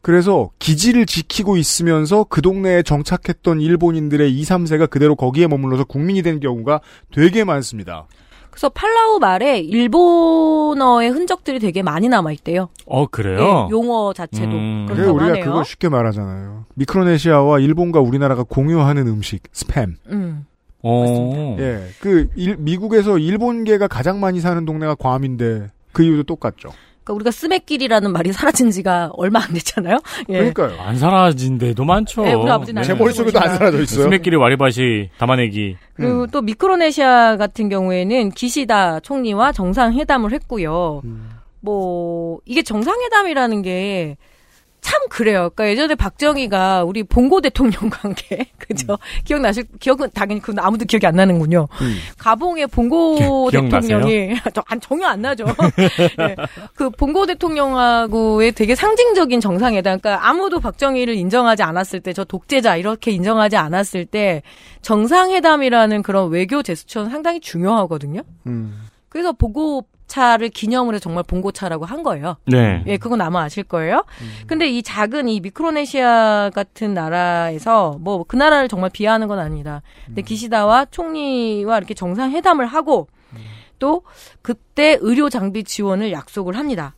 그래서 0.02 0.50
기지를 0.60 1.06
지키고 1.06 1.58
있으면서 1.58 2.24
그 2.30 2.42
동네에 2.42 2.84
정착했던 2.84 3.60
일본인들의 3.62 4.32
2, 4.34 4.42
3세가 4.44 4.90
그대로 4.90 5.16
거기에 5.16 5.48
머물러서 5.48 5.84
국민이 5.84 6.22
된 6.22 6.40
경우가 6.40 6.80
되게 7.14 7.44
많습니다. 7.44 8.08
그래서 8.50 8.70
팔라우 8.70 9.20
말에 9.20 9.60
일본어의 9.60 11.10
흔적들이 11.12 11.60
되게 11.60 11.82
많이 11.84 12.10
남아 12.10 12.32
있대요. 12.34 12.70
어 12.86 13.06
그래요? 13.08 13.68
예, 13.68 13.72
용어 13.72 14.12
자체도 14.14 14.50
음. 14.52 14.86
그래 14.90 15.06
우리가 15.08 15.26
하네요. 15.32 15.46
그걸 15.46 15.66
쉽게 15.66 15.88
말하잖아요. 15.90 16.66
미크로네시아와 16.76 17.60
일본과 17.60 18.00
우리나라가 18.00 18.44
공유하는 18.44 19.08
음식 19.08 19.44
스팸. 19.54 19.96
음. 20.08 20.46
어. 20.82 21.58
예, 21.60 21.88
그 22.00 22.30
일- 22.36 22.58
미국에서 22.58 23.18
일본계가 23.18 23.88
가장 23.88 24.20
많이 24.20 24.40
사는 24.40 24.64
동네가 24.66 24.96
괌인데 24.96 25.68
그 25.92 26.04
이유도 26.04 26.24
똑같죠. 26.24 26.70
그러니까 27.10 27.14
우리가 27.16 27.32
스매끼리라는 27.32 28.12
말이 28.12 28.32
사라진 28.32 28.70
지가 28.72 29.12
얼마 29.14 29.40
안 29.44 29.54
됐잖아요. 29.54 30.00
예. 30.30 30.34
그러니까요. 30.34 30.80
안 30.80 30.98
사라진 30.98 31.58
데도 31.58 31.84
많죠. 31.84 32.24
네, 32.24 32.34
우리 32.34 32.50
아버지는 32.50 32.84
제안 32.84 32.98
머릿속에도 32.98 33.40
안 33.40 33.58
사라져 33.58 33.82
있어요. 33.82 34.04
스매끼리 34.04 34.36
와리바시 34.36 35.10
담아내기. 35.18 35.78
그리고 35.96 36.28
또 36.28 36.42
미크로네시아 36.42 37.38
같은 37.38 37.70
경우에는 37.70 38.32
기시다 38.32 39.00
총리와 39.00 39.52
정상회담을 39.52 40.32
했고요. 40.34 41.02
뭐 41.62 42.40
이게 42.46 42.62
정상회담이라는 42.62 43.62
게 43.64 44.18
참 44.82 45.02
그래요. 45.10 45.50
그러니까 45.54 45.70
예전에 45.70 45.96
박정희가 45.96 46.84
우리 46.84 47.04
봉고 47.04 47.42
대통령 47.42 47.90
관계 47.92 48.46
그죠? 48.58 48.98
기억나실 49.26 49.66
기억은 49.80 50.10
당연히 50.14 50.42
그건 50.42 50.64
아무도 50.64 50.86
기억이 50.86 51.06
안 51.06 51.16
나는군요. 51.16 51.68
가봉의 52.18 52.68
봉고 52.68 53.50
기-? 53.50 53.58
대통령이 53.62 54.36
저- 54.54 54.64
안- 54.68 54.80
전혀 54.80 55.08
안 55.08 55.22
나죠. 55.22 55.46
예. 56.20 56.36
그 56.76 56.90
봉고 56.92 57.26
대통령하고의 57.28 58.54
되게 58.54 58.76
상징적인 58.76 59.42
정상회담. 59.42 60.00
그러니까 60.00 60.28
아무도 60.28 60.60
박정희를 60.60 61.16
인정하지 61.16 61.64
않았을 61.64 62.00
때 62.02 62.14
저 62.14 62.24
독재자 62.24 62.76
이렇게 62.76 63.12
인정하지 63.12 63.56
않았을 63.58 64.06
때 64.06 64.42
정상회담이라는 64.82 66.02
그런 66.04 66.30
외교 66.30 66.62
제스처는 66.64 67.10
상당히 67.12 67.40
중요하거든요. 67.40 68.22
음. 68.48 68.82
그래서 69.10 69.32
보고 69.32 69.86
차를 70.10 70.50
해서 70.50 71.00
정말 71.00 71.24
봉고차라고 71.24 71.86
한 71.86 72.04
거예요. 72.04 72.36
네. 72.46 72.84
예, 72.88 72.98
그건 72.98 73.22
아마 73.22 73.44
아실 73.44 73.64
거예요. 73.64 74.04
근데 74.48 74.68
이 74.68 74.84
작은 74.84 75.30
이 75.30 75.40
미크로네시아 75.40 76.52
같은 76.54 76.94
나라에서 76.94 77.98
뭐 78.02 78.26
그 78.28 78.36
나라를 78.36 78.68
정말 78.68 78.90
비하하는 78.90 79.28
건 79.28 79.40
아니다. 79.40 79.82
근데 80.06 80.22
기시다와 80.22 80.86
총리와 80.92 81.78
이렇게 81.78 81.94
정상회담을 81.94 82.66
하고 82.66 83.08
또 83.80 84.04
그때 84.42 84.98
의료 85.00 85.30
장비 85.30 85.64
지원을 85.64 86.12
약속을 86.12 86.58
합니다. 86.58 86.96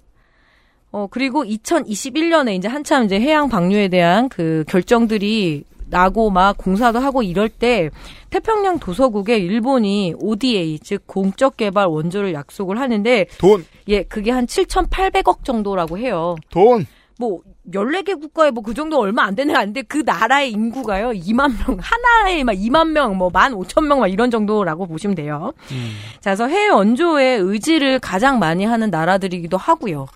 어, 0.92 1.08
그리고 1.10 1.44
2021년에 1.46 2.56
이제 2.56 2.68
한참 2.68 3.06
이제 3.06 3.20
해양 3.20 3.48
방류에 3.50 3.88
대한 3.88 4.28
그 4.30 4.66
결정들이 4.68 5.64
나고 5.92 6.32
막 6.32 6.58
공사도 6.58 6.98
하고 7.00 7.22
이럴 7.22 7.50
때 7.50 7.92
태평양 8.32 8.80
도서국에 8.80 9.38
일본이 9.38 10.16
ODA 10.20 10.80
즉 10.80 11.04
공적 11.06 11.58
개발 11.58 11.86
원조를 11.88 12.34
약속을 12.34 12.80
하는데 12.80 13.28
돈. 13.38 13.66
예, 13.88 14.04
그게 14.04 14.32
한 14.32 14.48
7,800억 14.48 15.44
정도라고 15.44 15.98
해요. 16.00 16.36
돈. 16.50 16.88
뭐 17.20 17.40
14개 17.72 18.20
국가에 18.20 18.50
뭐 18.50 18.64
그 18.64 18.74
정도 18.74 19.00
얼마 19.00 19.24
안 19.24 19.36
되는 19.36 19.56
안데 19.56 19.84
그 19.84 20.02
나라의 20.04 20.50
인구가요. 20.52 21.10
2만 21.12 21.52
명. 21.68 21.78
하나에 21.80 22.44
막 22.44 22.54
2만 22.54 22.88
명, 22.90 23.16
뭐 23.18 23.30
15,000명 23.30 24.00
막 24.00 24.08
이런 24.08 24.32
정도라고 24.32 24.88
보시면 24.88 25.16
돼요. 25.16 25.54
자, 26.20 26.32
그래서 26.32 26.48
해외 26.48 26.70
원조의 26.70 27.40
의지를 27.40 28.00
가장 28.00 28.40
많이 28.40 28.66
하는 28.66 28.90
나라들이기도 28.90 29.58
하고요. 29.58 30.08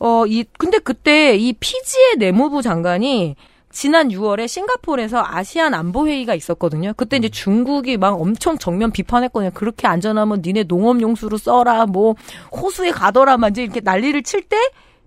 어, 0.00 0.26
이 0.26 0.44
근데 0.58 0.78
그때 0.78 1.36
이 1.36 1.52
피지의 1.54 2.16
내무부 2.18 2.60
장관이 2.60 3.36
지난 3.72 4.08
6월에 4.08 4.46
싱가포르에서 4.46 5.24
아시안 5.26 5.72
안보 5.74 6.06
회의가 6.06 6.34
있었거든요. 6.34 6.92
그때 6.96 7.16
이제 7.16 7.28
중국이 7.28 7.96
막 7.96 8.20
엄청 8.20 8.58
정면 8.58 8.92
비판했거든요. 8.92 9.50
그렇게 9.54 9.86
안전하면 9.88 10.42
니네 10.44 10.64
농업 10.64 11.00
용수로 11.00 11.38
써라, 11.38 11.86
뭐 11.86 12.14
호수에 12.52 12.90
가더라, 12.90 13.38
막 13.38 13.48
이제 13.48 13.64
이렇게 13.64 13.80
난리를 13.80 14.22
칠 14.22 14.42
때 14.42 14.56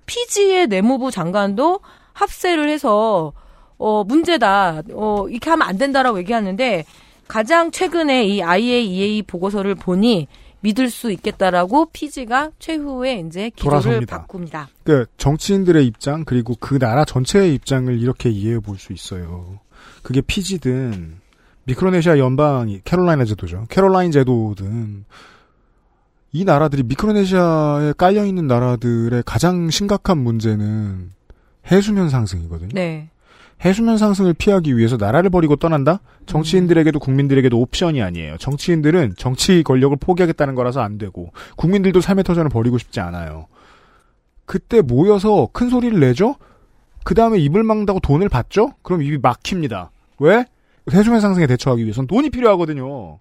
피지의 0.07 0.67
내무부 0.67 1.11
장관도 1.11 1.79
합세를 2.13 2.69
해서 2.69 3.33
어 3.77 4.03
문제다, 4.03 4.81
어 4.93 5.27
이렇게 5.29 5.49
하면 5.51 5.67
안 5.67 5.77
된다라고 5.77 6.17
얘기하는데 6.19 6.85
가장 7.27 7.71
최근에 7.71 8.25
이 8.25 8.41
IAEA 8.41 9.23
보고서를 9.23 9.75
보니 9.75 10.27
믿을 10.65 10.89
수 10.89 11.11
있겠다라고 11.11 11.91
피지가 11.91 12.51
최후에 12.57 13.19
이제 13.19 13.51
기조를 13.51 13.81
돌아섭니다. 13.81 14.21
바꿉니다. 14.21 14.67
그 14.83 15.05
정치인들의 15.17 15.85
입장 15.85 16.25
그리고 16.25 16.55
그 16.59 16.79
나라 16.79 17.05
전체의 17.05 17.53
입장을 17.53 17.95
이렇게 18.01 18.29
이해해 18.31 18.59
볼 18.59 18.77
수 18.79 18.91
있어요. 18.91 19.59
그게 20.01 20.21
피지든 20.21 21.19
미크로네시아 21.65 22.17
연방이 22.17 22.81
캐롤라이나 22.83 23.25
제도죠. 23.25 23.65
캐롤라인 23.69 24.11
제도든 24.11 25.05
이 26.31 26.43
나라들이 26.43 26.81
미크로네시아에 26.83 27.93
깔려 27.97 28.25
있는 28.25 28.47
나라들의 28.47 29.21
가장 29.25 29.69
심각한 29.69 30.17
문제는 30.17 31.11
해수면 31.71 32.09
상승이거든요. 32.09 32.69
네. 32.73 33.09
해수면 33.63 33.97
상승을 33.97 34.33
피하기 34.33 34.77
위해서 34.77 34.97
나라를 34.97 35.29
버리고 35.29 35.55
떠난다? 35.55 36.01
정치인들에게도 36.25 36.99
국민들에게도 36.99 37.59
옵션이 37.59 38.01
아니에요. 38.01 38.37
정치인들은 38.37 39.15
정치 39.17 39.63
권력을 39.63 39.95
포기하겠다는 39.99 40.55
거라서 40.55 40.81
안 40.81 40.97
되고 40.97 41.31
국민들도 41.55 42.01
삶의 42.01 42.23
터전을 42.25 42.49
버리고 42.49 42.77
싶지 42.77 42.99
않아요. 42.99 43.47
그때 44.45 44.81
모여서 44.81 45.49
큰 45.51 45.69
소리를 45.69 45.99
내죠? 45.99 46.35
그 47.03 47.13
다음에 47.15 47.39
입을 47.39 47.63
막는다고 47.63 47.99
돈을 47.99 48.29
받죠? 48.29 48.73
그럼 48.81 49.01
입이 49.01 49.19
막힙니다. 49.19 49.91
왜? 50.19 50.45
세수면 50.91 51.19
상승에 51.19 51.47
대처하기 51.47 51.83
위해서는 51.83 52.07
돈이 52.07 52.29
필요하거든요. 52.29 53.19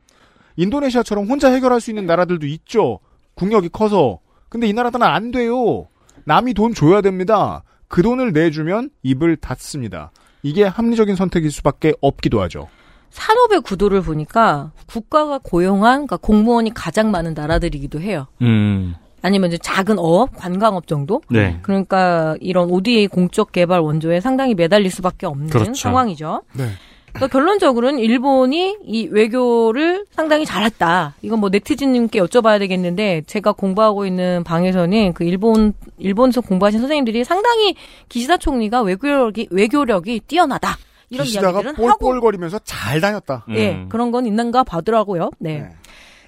인도네시아처럼 0.56 1.26
혼자 1.26 1.50
해결할 1.50 1.80
수 1.80 1.90
있는 1.90 2.06
나라들도 2.06 2.46
있죠. 2.46 3.00
국력이 3.34 3.68
커서. 3.70 4.20
근데 4.48 4.66
이 4.66 4.72
나라들은 4.72 5.04
안 5.04 5.30
돼요. 5.30 5.86
남이 6.24 6.54
돈 6.54 6.74
줘야 6.74 7.00
됩니다. 7.00 7.62
그 7.88 8.02
돈을 8.02 8.32
내주면 8.32 8.90
입을 9.02 9.36
닫습니다. 9.36 10.12
이게 10.44 10.62
합리적인 10.64 11.16
선택일 11.16 11.50
수밖에 11.50 11.94
없기도 12.00 12.40
하죠. 12.42 12.68
산업의 13.10 13.62
구도를 13.62 14.02
보니까 14.02 14.72
국가가 14.86 15.38
고용한 15.38 16.06
그러니까 16.06 16.16
공무원이 16.18 16.74
가장 16.74 17.10
많은 17.10 17.34
나라들이기도 17.34 18.00
해요. 18.00 18.26
음. 18.42 18.94
아니면 19.22 19.48
이제 19.48 19.58
작은 19.58 19.98
어업, 19.98 20.36
관광업 20.36 20.86
정도? 20.86 21.22
네. 21.30 21.58
그러니까 21.62 22.36
이런 22.40 22.70
ODA 22.70 23.06
공적 23.06 23.52
개발 23.52 23.80
원조에 23.80 24.20
상당히 24.20 24.54
매달릴 24.54 24.90
수밖에 24.90 25.26
없는 25.26 25.48
그렇죠. 25.48 25.72
상황이죠. 25.72 26.42
네. 26.52 26.68
그래서 27.14 27.28
결론적으로는 27.28 28.00
일본이 28.00 28.76
이 28.84 29.06
외교를 29.06 30.04
상당히 30.10 30.44
잘했다. 30.44 31.14
이건 31.22 31.38
뭐 31.38 31.48
네티즌님께 31.48 32.18
여쭤봐야 32.20 32.58
되겠는데 32.58 33.22
제가 33.26 33.52
공부하고 33.52 34.04
있는 34.04 34.42
방에서는 34.42 35.12
그 35.14 35.22
일본 35.22 35.74
일본에서 35.98 36.40
공부하신 36.40 36.80
선생님들이 36.80 37.22
상당히 37.24 37.76
기시다 38.08 38.36
총리가 38.36 38.82
외교력이 38.82 39.46
외교력이 39.50 40.22
뛰어나다. 40.26 40.76
이런 41.08 41.24
기시다가 41.24 41.60
이야기들은 41.60 41.88
하고 41.88 41.98
볼볼거리면서 41.98 42.58
잘 42.64 43.00
다녔다. 43.00 43.44
예, 43.50 43.86
그런 43.88 44.10
건 44.10 44.26
있는가 44.26 44.64
봐더라고요. 44.64 45.30
네. 45.38 45.68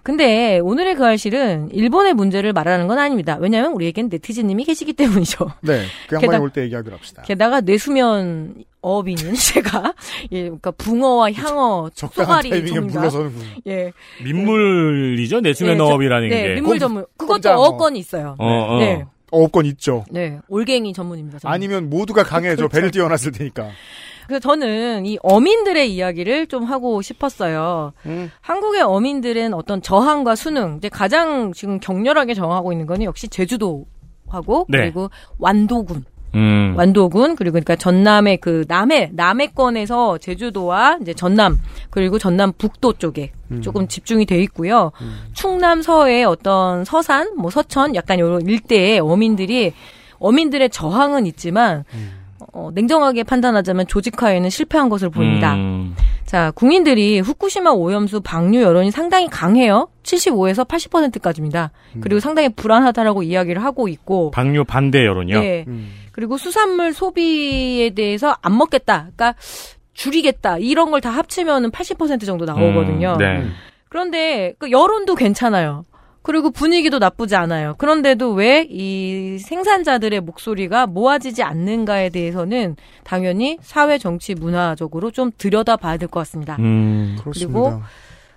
근데 0.05 0.61
오늘의 0.63 0.95
그 0.95 1.05
알실은 1.05 1.69
일본의 1.73 2.15
문제를 2.15 2.53
말하는 2.53 2.87
건 2.87 3.01
아닙니다. 3.01 3.37
왜냐하면 3.41 3.73
우리에겐 3.73 4.09
네티즌님이 4.09 4.63
계시기 4.65 4.93
때문이죠. 4.93 5.51
네. 5.63 5.83
그 6.09 6.15
양반이 6.15 6.39
게다가- 6.39 6.43
올때 6.45 6.63
얘기하기로 6.63 6.95
합시다. 6.97 7.23
게다가 7.23 7.61
뇌수면 7.61 8.55
어업인은 8.91 9.35
제가 9.35 9.95
예, 10.33 10.43
그러니까 10.45 10.71
붕어와 10.71 11.33
향어, 11.33 11.91
쏘가리 11.95 12.51
타이밍에 12.51 12.73
전문가. 12.75 13.01
물러서는군요. 13.01 13.45
예. 13.67 13.93
민물이죠 14.23 15.41
내수면 15.41 15.73
네, 15.75 15.79
저- 15.79 15.85
어업이라는 15.87 16.29
네, 16.29 16.43
게. 16.43 16.55
민물 16.55 16.79
전문. 16.79 17.05
그것도. 17.17 17.51
어업권이 17.51 17.99
있어요. 17.99 18.37
어, 18.39 18.47
어. 18.47 18.79
네. 18.79 19.05
어업권 19.33 19.67
있죠. 19.67 20.05
네. 20.11 20.39
올갱이 20.49 20.93
전문입니다. 20.93 21.41
저는. 21.41 21.53
아니면 21.53 21.91
모두가 21.91 22.23
강해져 22.23 22.57
그렇죠. 22.57 22.69
배를 22.69 22.91
띄워놨을 22.93 23.33
테니까. 23.33 23.71
그래서 24.29 24.41
저는 24.41 25.05
이 25.07 25.19
어민들의 25.23 25.93
이야기를 25.93 26.47
좀 26.47 26.65
하고 26.65 27.03
싶었어요. 27.03 27.93
음. 28.07 28.31
한국의 28.41 28.83
어민들은 28.83 29.53
어떤 29.55 29.83
저항과 29.83 30.37
수능, 30.37 30.77
이제 30.79 30.89
가장 30.89 31.53
지금 31.53 31.79
격렬하게 31.81 32.35
저항하고 32.35 32.73
있는 32.73 32.87
거는 32.87 33.05
역시 33.05 33.29
제주도하고 33.29 34.67
네. 34.69 34.79
그리고 34.79 35.11
완도군. 35.39 36.05
음. 36.35 36.75
완도군 36.77 37.37
그리고 37.37 37.53
그러니까 37.55 37.77
전남의 37.77 38.39
그 38.39 38.65
남해 38.69 39.11
남해권에서 39.13 40.19
제주도와 40.19 40.99
이제 41.01 41.15
전남 41.15 41.59
그리고 41.91 42.19
전남 42.19 42.53
북도 42.53 42.95
쪽에 42.95 43.33
음. 43.51 43.63
조금 43.63 43.89
집중이 43.89 44.27
돼 44.27 44.41
있고요. 44.43 44.93
충남 45.33 45.83
서해 45.83 46.25
어떤 46.25 46.85
서산 46.85 47.37
뭐 47.37 47.51
서천 47.51 47.95
약간 47.95 48.19
요런 48.19 48.47
일대에 48.49 48.99
어민들이 48.99 49.73
어민들의 50.19 50.71
저항은 50.71 51.27
있지만 51.27 51.85
어, 52.53 52.71
냉정하게 52.73 53.23
판단하자면 53.23 53.87
조직화에는 53.87 54.49
실패한 54.51 54.89
것을 54.89 55.11
보입니다. 55.11 55.55
음. 55.55 55.95
자, 56.25 56.51
국민들이 56.55 57.21
후쿠시마 57.21 57.71
오염수 57.71 58.21
방류 58.21 58.61
여론이 58.61 58.91
상당히 58.91 59.29
강해요. 59.29 59.89
75에서 60.03 60.67
80%까지입니다. 60.67 61.71
그리고 62.01 62.21
상당히 62.21 62.49
불안하다라고 62.49 63.23
이야기를 63.23 63.63
하고 63.63 63.89
있고 63.89 64.31
방류 64.31 64.65
반대 64.65 65.05
여론이요. 65.05 65.41
네. 65.41 65.65
그리고 66.17 66.39
수산물 66.39 66.93
소비에 66.95 67.91
대해서 67.91 68.35
안 68.43 68.57
먹겠다. 68.57 69.11
그러니까 69.15 69.35
줄이겠다. 69.93 70.59
이런 70.59 70.91
걸 70.91 71.01
다 71.01 71.11
합치면은 71.11 71.71
80% 71.71 72.25
정도 72.25 72.45
나오거든요. 72.47 73.13
음, 73.15 73.19
네. 73.19 73.45
그런데 73.91 74.55
그 74.59 74.71
여론도 74.71 75.15
괜찮아요. 75.15 75.85
그리고 76.23 76.51
분위기도 76.51 76.99
나쁘지 76.99 77.37
않아요. 77.37 77.75
그런데도 77.79 78.33
왜 78.33 78.67
이 78.69 79.39
생산자들의 79.39 80.21
목소리가 80.23 80.87
모아지지 80.87 81.43
않는가에 81.43 82.09
대해서는 82.09 82.77
당연히 83.05 83.59
사회 83.61 83.97
정치 83.99 84.35
문화적으로 84.35 85.11
좀 85.13 85.31
들여다 85.39 85.77
봐야 85.77 85.99
될 85.99 86.09
것 86.09 86.21
같습니다. 86.21 86.57
음. 86.59 87.17
그리고 87.23 87.69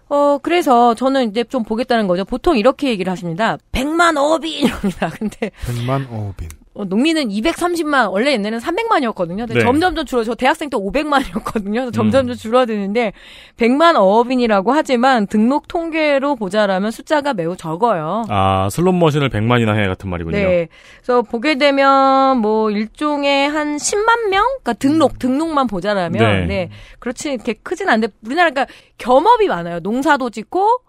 어 0.09 0.37
그래서 0.41 0.93
저는 0.95 1.29
이제 1.31 1.43
좀 1.45 1.63
보겠다는 1.63 2.07
거죠. 2.07 2.25
보통 2.25 2.57
이렇게 2.57 2.89
얘기를 2.89 3.09
하십니다. 3.11 3.57
100만 3.71 4.17
어업이 4.17 4.51
이럽니다. 4.51 5.09
근데 5.17 5.51
100만 5.65 6.11
어업인. 6.11 6.49
어, 6.79 6.85
농민은 6.85 7.27
230만 7.27 8.09
원래 8.09 8.31
옛날에는 8.31 8.59
300만이었거든요. 8.59 9.39
근데 9.39 9.55
네. 9.55 9.59
점점점 9.59 10.05
줄어. 10.05 10.23
저 10.23 10.33
대학생 10.33 10.69
때 10.69 10.77
500만이었거든요. 10.77 11.91
점점점 11.93 12.37
줄어드는데 12.37 13.11
100만 13.57 13.97
어업인이라고 13.97 14.71
하지만 14.71 15.27
등록 15.27 15.67
통계로 15.67 16.37
보자라면 16.37 16.91
숫자가 16.91 17.33
매우 17.33 17.57
적어요. 17.57 18.23
아 18.29 18.69
슬롯머신을 18.71 19.29
100만이나 19.29 19.77
해 19.77 19.87
같은 19.87 20.09
말이군요. 20.09 20.37
네. 20.37 20.69
그래서 21.03 21.21
보게 21.21 21.55
되면 21.55 22.37
뭐 22.37 22.71
일종의 22.71 23.49
한 23.49 23.75
10만 23.75 24.29
명? 24.29 24.45
그러니까 24.63 24.71
등록 24.73 25.19
등록만 25.19 25.67
보자라면 25.67 26.21
네. 26.21 26.45
네. 26.45 26.69
그렇지 26.99 27.33
이렇게 27.33 27.55
크진 27.61 27.89
않은데 27.89 28.07
우리나라 28.25 28.51
그러니까 28.51 28.73
겸업이 28.97 29.49
많아요. 29.49 29.81
농사도 29.81 30.29
짓고 30.29 30.79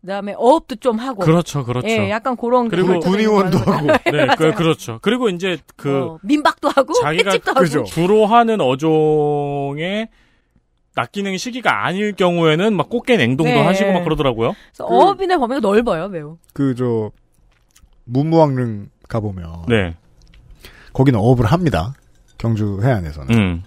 그다음에 0.00 0.34
어업도 0.36 0.76
좀 0.76 0.98
하고. 0.98 1.22
그렇죠, 1.24 1.64
그렇죠. 1.64 1.88
예, 1.88 2.10
약간 2.10 2.36
그런 2.36 2.68
그리고 2.68 3.00
군의원도 3.00 3.58
거 3.58 3.72
하는 3.72 3.86
거죠. 3.88 4.02
네, 4.16 4.26
그, 4.36 4.54
그렇죠. 4.54 4.98
그리고 5.02 5.28
이제 5.28 5.58
그 5.76 6.02
어, 6.04 6.18
민박도 6.22 6.68
하고 6.68 6.92
자기가 6.94 7.30
횟집도 7.32 7.50
하고. 7.50 7.84
주로 7.84 8.26
하는 8.26 8.60
어종에 8.60 10.08
낚이는 10.94 11.36
시기가 11.36 11.84
아닐 11.86 12.12
경우에는 12.12 12.74
막 12.74 12.88
꽃게 12.88 13.16
냉동도 13.16 13.52
네. 13.52 13.62
하시고 13.62 13.92
막 13.92 14.04
그러더라고요. 14.04 14.54
그래서 14.72 14.84
어업인의 14.86 15.38
범위가 15.38 15.60
넓어요, 15.60 16.08
매우. 16.08 16.38
그 16.52 16.74
저 16.76 17.10
문무왕릉 18.04 18.88
가보면 19.08 19.66
네. 19.68 19.94
거기는 20.92 21.18
어업을 21.18 21.46
합니다. 21.46 21.94
경주 22.38 22.80
해안에서는. 22.82 23.34
음. 23.34 23.62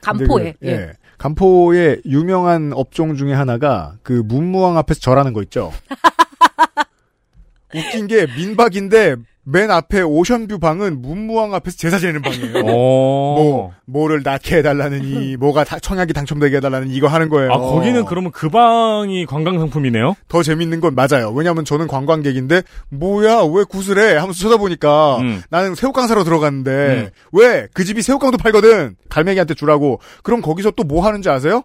간포에. 0.00 0.54
그, 0.60 0.66
예. 0.68 0.92
간포의 1.18 2.02
유명한 2.06 2.72
업종 2.72 3.16
중에 3.16 3.32
하나가 3.34 3.96
그 4.02 4.22
문무왕 4.24 4.78
앞에서 4.78 5.00
절하는 5.00 5.32
거 5.32 5.42
있죠. 5.42 5.72
웃긴 7.74 8.06
게 8.06 8.26
민박인데 8.26 9.16
맨 9.50 9.70
앞에 9.70 10.02
오션뷰 10.02 10.58
방은 10.58 11.00
문무왕 11.00 11.54
앞에서 11.54 11.76
제사 11.78 11.98
지내는 11.98 12.20
방이에요. 12.20 12.58
오. 12.66 13.34
뭐 13.34 13.72
뭐를 13.86 14.20
낳게 14.22 14.58
해달라느니 14.58 15.36
뭐가 15.38 15.64
다- 15.64 15.78
청약이 15.78 16.12
당첨되게 16.12 16.56
해달라는 16.58 16.90
이거 16.90 17.06
하는 17.08 17.30
거예요. 17.30 17.50
아, 17.52 17.56
거기는 17.58 18.04
그러면 18.04 18.30
그 18.30 18.50
방이 18.50 19.24
관광 19.24 19.58
상품이네요? 19.58 20.16
더 20.28 20.42
재밌는 20.42 20.80
건 20.80 20.94
맞아요. 20.94 21.30
왜냐하면 21.34 21.64
저는 21.64 21.86
관광객인데 21.86 22.62
뭐야 22.90 23.42
왜 23.50 23.64
구슬해 23.64 24.16
하면서 24.16 24.38
쳐다보니까 24.38 25.18
음. 25.20 25.42
나는 25.48 25.74
새우깡 25.74 26.06
사러 26.08 26.24
들어갔는데 26.24 27.10
왜그 27.32 27.84
집이 27.84 28.02
새우깡도 28.02 28.36
팔거든 28.36 28.96
갈매기한테 29.08 29.54
주라고 29.54 30.00
그럼 30.22 30.42
거기서 30.42 30.72
또 30.72 30.88
뭐 30.88 31.04
하는지 31.06 31.28
아세요? 31.30 31.62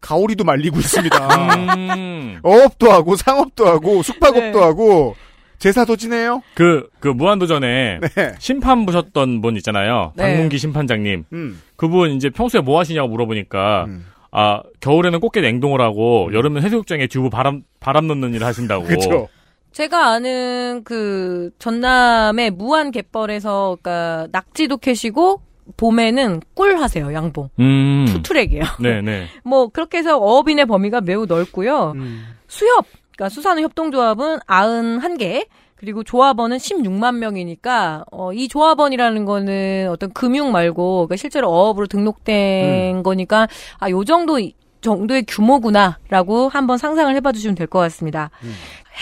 가오리도 0.00 0.44
말리고 0.44 0.78
있습니다. 0.78 1.76
음. 1.76 2.38
어업도 2.44 2.90
하고 2.90 3.16
상업도 3.16 3.66
하고 3.66 4.02
숙박업도 4.02 4.58
네. 4.58 4.64
하고 4.64 5.14
제사도 5.62 5.94
지내요. 5.94 6.42
그, 6.54 6.88
그 6.98 7.06
무한도전에 7.06 8.00
네. 8.00 8.32
심판 8.40 8.84
보셨던 8.84 9.40
분 9.40 9.56
있잖아요. 9.58 10.12
네. 10.16 10.34
박문기 10.34 10.58
심판장님. 10.58 11.24
음. 11.32 11.62
그분 11.76 12.10
이제 12.10 12.30
평소에 12.30 12.60
뭐 12.60 12.80
하시냐고 12.80 13.08
물어보니까 13.10 13.86
아 14.32 14.62
겨울에는 14.80 15.20
꽃게 15.20 15.40
냉동을 15.40 15.80
하고 15.80 16.30
여름엔 16.32 16.64
해수욕장에 16.64 17.06
듀브 17.06 17.30
바람 17.30 17.62
바람 17.78 18.08
넣는 18.08 18.34
일을 18.34 18.44
하신다고. 18.44 18.86
그렇죠. 18.86 19.28
제가 19.70 20.08
아는 20.08 20.82
그 20.84 21.50
전남의 21.60 22.50
무안 22.50 22.90
갯벌에서 22.90 23.78
그러니까 23.80 24.26
낙지도 24.32 24.78
캐시고 24.78 25.42
봄에는 25.76 26.40
꿀 26.54 26.80
하세요, 26.80 27.12
양봉. 27.14 27.50
음. 27.60 28.06
투트랙이에요. 28.08 28.64
네네. 28.82 29.28
뭐 29.44 29.68
그렇게 29.68 29.98
해서 29.98 30.18
어업인의 30.18 30.66
범위가 30.66 31.02
매우 31.02 31.24
넓고요. 31.26 31.92
음. 31.94 32.24
수협, 32.48 32.84
그러니까 33.16 33.28
수산업 33.28 33.62
협동조합은 33.62 34.38
91개, 34.40 35.46
그리고 35.76 36.04
조합원은 36.04 36.58
16만 36.58 37.16
명이니까 37.16 38.04
어, 38.12 38.32
이 38.32 38.46
조합원이라는 38.48 39.24
거는 39.24 39.88
어떤 39.90 40.12
금융 40.12 40.52
말고 40.52 41.06
그러니까 41.06 41.16
실제로 41.16 41.48
어업으로 41.50 41.86
등록된 41.88 42.96
음. 42.98 43.02
거니까 43.02 43.48
아 43.78 43.90
요 43.90 44.04
정도 44.04 44.38
이- 44.38 44.54
정도의 44.80 45.24
규모구나라고 45.26 46.48
한번 46.48 46.76
상상을 46.78 47.14
해봐 47.16 47.32
주시면 47.32 47.54
될 47.56 47.66
것 47.68 47.78
같습니다. 47.80 48.30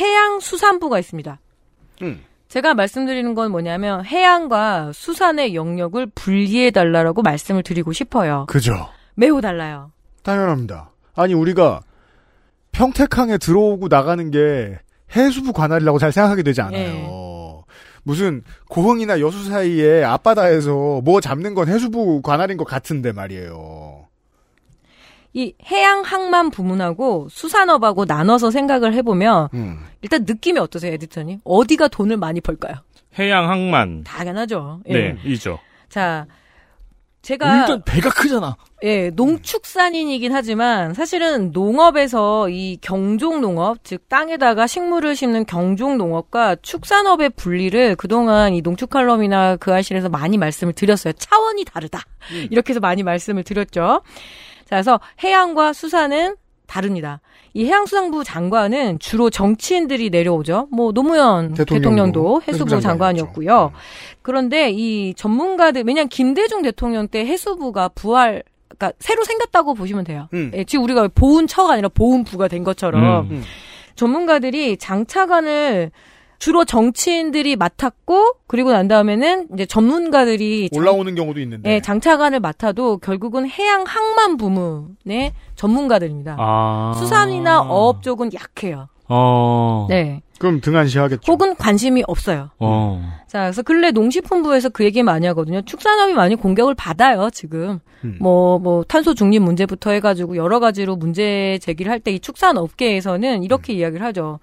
해양수산부가 0.01 0.99
있습니다. 0.99 1.39
음. 2.03 2.23
제가 2.49 2.75
말씀드리는 2.75 3.35
건 3.35 3.51
뭐냐면 3.53 4.05
해양과 4.05 4.91
수산의 4.93 5.55
영역을 5.55 6.07
분리해 6.15 6.71
달라라고 6.71 7.23
말씀을 7.23 7.63
드리고 7.63 7.93
싶어요. 7.93 8.47
그죠. 8.49 8.75
매우 9.15 9.41
달라요. 9.41 9.93
당연합니다. 10.23 10.91
아니 11.15 11.35
우리가 11.35 11.81
평택항에 12.73 13.39
들어오고 13.39 13.89
나가는 13.89 14.31
게 14.31 14.79
해수부 15.15 15.53
관할이라고 15.53 15.99
잘 15.99 16.13
생각하게 16.13 16.43
되지 16.43 16.61
않아요. 16.61 16.93
네. 16.93 17.11
무슨 18.03 18.43
고흥이나 18.69 19.21
여수 19.21 19.45
사이에 19.45 20.03
앞바다에서 20.05 21.03
뭐 21.05 21.21
잡는 21.21 21.55
건 21.55 21.69
해수부 21.69 22.23
관할인 22.23 22.57
것 22.57 22.65
같은데 22.65 23.13
말이에요. 23.13 24.07
이 25.33 25.55
해양 25.71 26.03
항만 26.03 26.51
부문하고 26.51 27.29
수산업하고 27.31 28.05
나눠서 28.05 28.51
생각을 28.51 28.95
해보면 28.95 29.49
음. 29.55 29.79
일단 30.03 30.25
느낌이 30.27 30.59
어떠세요, 30.59 30.93
에디터님? 30.95 31.41
어디가 31.45 31.89
돈을 31.89 32.17
많이 32.17 32.41
벌까요? 32.41 32.75
해양 33.19 33.49
항만. 33.49 34.03
당연하죠. 34.05 34.81
예. 34.89 34.93
네, 34.93 35.19
이죠. 35.25 35.59
자, 35.89 36.27
제가 37.23 37.61
일단 37.61 37.83
배가 37.85 38.11
크잖아. 38.11 38.57
예, 38.83 39.11
농축산인이긴 39.11 40.33
하지만 40.33 40.95
사실은 40.95 41.53
농업에서 41.53 42.49
이 42.49 42.79
경종 42.81 43.43
농업, 43.43 43.85
즉 43.85 44.09
땅에다가 44.09 44.67
식물을 44.67 45.15
심는 45.15 45.45
경종 45.45 45.99
농업과 45.99 46.57
축산업의 46.63 47.31
분리를 47.31 47.95
그동안 47.97 48.55
이 48.55 48.63
농축 48.63 48.89
칼럼이나 48.89 49.57
그 49.57 49.75
아실에서 49.75 50.09
많이 50.09 50.39
말씀을 50.39 50.73
드렸어요. 50.73 51.13
차원이 51.13 51.65
다르다. 51.65 52.01
이렇게 52.51 52.71
해서 52.71 52.81
많이 52.81 53.03
말씀을 53.03 53.43
드렸죠. 53.45 54.03
자, 54.65 54.77
그래서 54.77 55.01
해양과 55.23 55.75
수산은 55.75 56.37
다릅니다. 56.67 57.21
이 57.53 57.65
해양수산부 57.65 58.25
장관은 58.25 58.99
주로 58.99 59.31
정치인들이 59.31 60.11
내려오죠. 60.11 60.69
뭐 60.71 60.93
노무현 60.93 61.55
대통령도 61.55 61.75
대통령도 61.75 62.43
해수부 62.47 62.81
장관이었고요. 62.81 63.73
그런데 64.23 64.71
이 64.71 65.15
전문가들 65.15 65.85
왜냐면 65.87 66.09
김대중 66.09 66.63
대통령 66.63 67.09
때 67.09 67.25
해수부가 67.27 67.89
부활 67.89 68.43
그러니까 68.69 68.93
새로 68.99 69.25
생겼다고 69.25 69.75
보시면 69.75 70.05
돼요. 70.05 70.29
음. 70.33 70.53
예, 70.55 70.65
지금 70.65 70.85
우리가 70.85 71.09
보훈처가 71.15 71.73
아니라 71.75 71.89
보훈부가 71.89 72.49
된 72.49 72.65
것처럼 72.65 73.31
음. 73.31 73.43
전문가들이 73.97 74.77
장차관을 74.79 75.91
주로 76.41 76.65
정치인들이 76.65 77.55
맡았고 77.57 78.33
그리고 78.49 78.73
난 78.73 78.89
다음에는 78.89 79.49
이제 79.55 79.67
전문가들이 79.67 80.71
장- 80.73 80.81
올라오는 80.83 81.15
경우도 81.15 81.39
있는데. 81.41 81.71
예, 81.75 81.81
장차관을 81.81 82.41
맡아도 82.41 82.97
결국은 82.97 83.49
해양 83.49 83.85
항만 83.87 84.39
부문의 84.39 85.33
전문가들입니다. 85.55 86.37
아. 86.39 86.95
수산이나 86.97 87.61
어업 87.61 88.03
쪽은 88.03 88.31
약해요. 88.33 88.89
어. 89.09 89.87
네. 89.91 90.23
그럼 90.39 90.63
등한시하겠죠. 90.63 91.31
혹은 91.31 91.55
관심이 91.55 92.03
없어요. 92.07 92.49
어. 92.59 93.07
자, 93.27 93.43
그래서 93.43 93.61
근래 93.63 93.91
농식품부에서 93.91 94.71
그 94.71 94.85
얘기 94.85 95.03
많이 95.03 95.27
하거든요. 95.27 95.61
축산업이 95.61 96.15
많이 96.15 96.37
공격을 96.37 96.75
받아요, 96.75 97.29
지금. 97.31 97.81
음. 98.05 98.17
뭐, 98.19 98.59
뭐, 98.59 98.83
탄소 98.85 99.13
중립 99.13 99.41
문제부터 99.43 99.91
해가지고 99.91 100.37
여러 100.37 100.59
가지로 100.59 100.97
문제 100.97 101.59
제기를 101.61 101.93
할 101.93 102.01
때 102.01 102.13
이 102.15 102.21
축산업계에서는 102.21 103.43
이렇게 103.43 103.75
이야기를 103.75 104.07
하죠. 104.07 104.39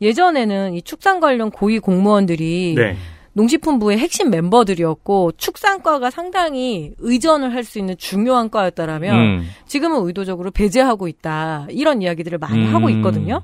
예전에는 0.00 0.74
이 0.74 0.82
축산 0.82 1.20
관련 1.20 1.50
고위 1.50 1.78
공무원들이 1.78 2.74
네. 2.76 2.96
농식품부의 3.32 3.98
핵심 3.98 4.30
멤버들이었고 4.30 5.32
축산과가 5.36 6.10
상당히 6.10 6.92
의존을 6.98 7.52
할 7.54 7.64
수 7.64 7.78
있는 7.78 7.94
중요한 7.98 8.48
과였다라면 8.48 9.14
음. 9.14 9.48
지금은 9.66 10.06
의도적으로 10.06 10.50
배제하고 10.50 11.06
있다 11.06 11.66
이런 11.70 12.00
이야기들을 12.00 12.38
많이 12.38 12.66
음. 12.66 12.74
하고 12.74 12.88
있거든요. 12.90 13.42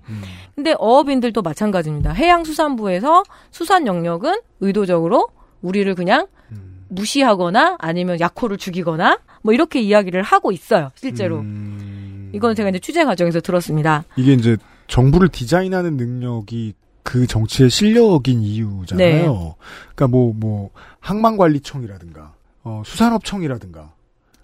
근데 0.55 0.75
어업인들도 0.79 1.43
마찬가지입니다. 1.43 2.13
해양수산부에서 2.13 3.23
수산 3.51 3.87
영역은 3.87 4.41
의도적으로 4.61 5.29
우리를 5.61 5.95
그냥 5.95 6.27
무시하거나 6.89 7.77
아니면 7.79 8.21
약호를 8.21 8.59
죽이거나 8.59 9.19
뭐 9.43 9.53
이렇게 9.53 9.81
이야기를 9.81 10.23
하고 10.23 10.53
있어요. 10.53 10.91
실제로. 10.95 11.39
음. 11.41 12.31
이건 12.35 12.55
제가 12.55 12.69
이제 12.71 12.79
취재 12.79 13.05
과정에서 13.05 13.41
들었습니다. 13.41 14.05
이게 14.17 14.33
이제 14.33 14.57
정부를 14.93 15.31
디자인하는 15.31 15.97
능력이 15.97 16.75
그 17.03 17.27
정치의 17.27 17.71
실력인 17.71 18.43
이유잖아요. 18.43 19.33
네. 19.33 19.55
그러니까 19.95 20.07
뭐, 20.07 20.35
뭐, 20.37 20.71
항만관리청이라든가, 21.01 22.35
어, 22.63 22.83
수산업청이라든가. 22.85 23.95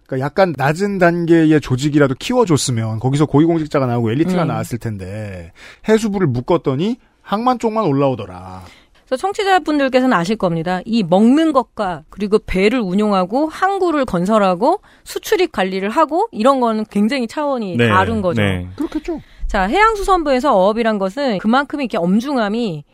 그러니까 0.07 0.25
약간 0.25 0.55
낮은 0.57 0.97
단계의 0.97 1.61
조직이라도 1.61 2.15
키워줬으면 2.15 2.99
거기서 2.99 3.27
고위공직자가 3.27 3.85
나오고 3.85 4.11
엘리트가 4.11 4.45
음. 4.45 4.49
나왔을 4.49 4.79
텐데 4.79 5.53
해수부를 5.87 6.27
묶었더니 6.29 6.97
항만 7.21 7.59
쪽만 7.59 7.85
올라오더라. 7.85 8.63
그래서 9.05 9.21
청취자분들께서는 9.21 10.17
아실 10.17 10.37
겁니다. 10.37 10.81
이 10.87 11.03
먹는 11.03 11.53
것과 11.53 12.05
그리고 12.09 12.39
배를 12.39 12.81
운용하고 12.81 13.49
항구를 13.49 14.07
건설하고 14.07 14.81
수출입 15.05 15.53
관리를 15.53 15.91
하고 15.91 16.29
이런 16.33 16.61
거는 16.61 16.87
굉장히 16.91 17.27
차원이 17.27 17.77
네, 17.77 17.89
다른 17.89 18.23
거죠. 18.23 18.41
네. 18.41 18.67
그렇겠죠. 18.77 19.21
자, 19.49 19.63
해양수산부에서 19.65 20.55
어업이란 20.55 20.99
것은 20.99 21.39
그만큼 21.39 21.81
이렇게 21.81 21.97
엄중함이 21.97 22.85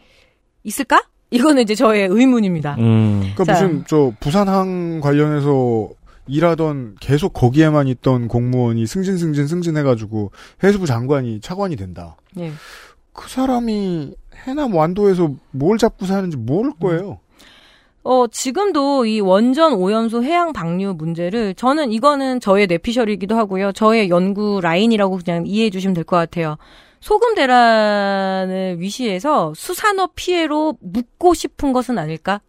있을까? 0.63 1.03
이거는 1.31 1.63
이제 1.63 1.75
저의 1.75 2.07
의문입니다. 2.09 2.77
음. 2.79 3.21
그러니까 3.35 3.45
자. 3.45 3.53
무슨 3.55 3.85
저 3.87 4.13
부산항 4.21 5.01
관련해서 5.01 5.91
일하던 6.27 6.97
계속 7.01 7.33
거기에만 7.33 7.89
있던 7.89 8.29
공무원이 8.29 8.87
승진 8.87 9.19
승진 9.19 9.47
승진해가지고 9.47 10.31
해수부 10.63 10.87
장관이 10.87 11.41
차관이 11.41 11.77
된다. 11.77 12.17
예. 12.39 12.53
그 13.13 13.29
사람이 13.29 14.15
해남 14.47 14.75
완도에서 14.75 15.35
뭘 15.51 15.77
잡고 15.77 16.07
사는지 16.07 16.37
모를 16.37 16.73
거예요. 16.81 17.19
어, 18.05 18.27
지금도 18.27 19.07
이 19.07 19.21
원전 19.21 19.73
오염수 19.73 20.23
해양 20.23 20.53
방류 20.53 20.95
문제를 20.95 21.55
저는 21.55 21.91
이거는 21.91 22.39
저의 22.41 22.67
뇌피셜이기도 22.67 23.35
하고요. 23.37 23.73
저의 23.73 24.11
연구 24.11 24.61
라인이라고 24.61 25.21
그냥 25.25 25.45
이해해 25.47 25.71
주시면 25.71 25.95
될 25.95 26.05
것 26.05 26.17
같아요. 26.17 26.57
소금 27.01 27.35
대란을 27.35 28.79
위시해서 28.79 29.53
수산업 29.57 30.13
피해로 30.17 30.77
묻고 30.81 31.33
싶은 31.35 31.73
것은 31.73 31.99
아닐까? 31.99 32.41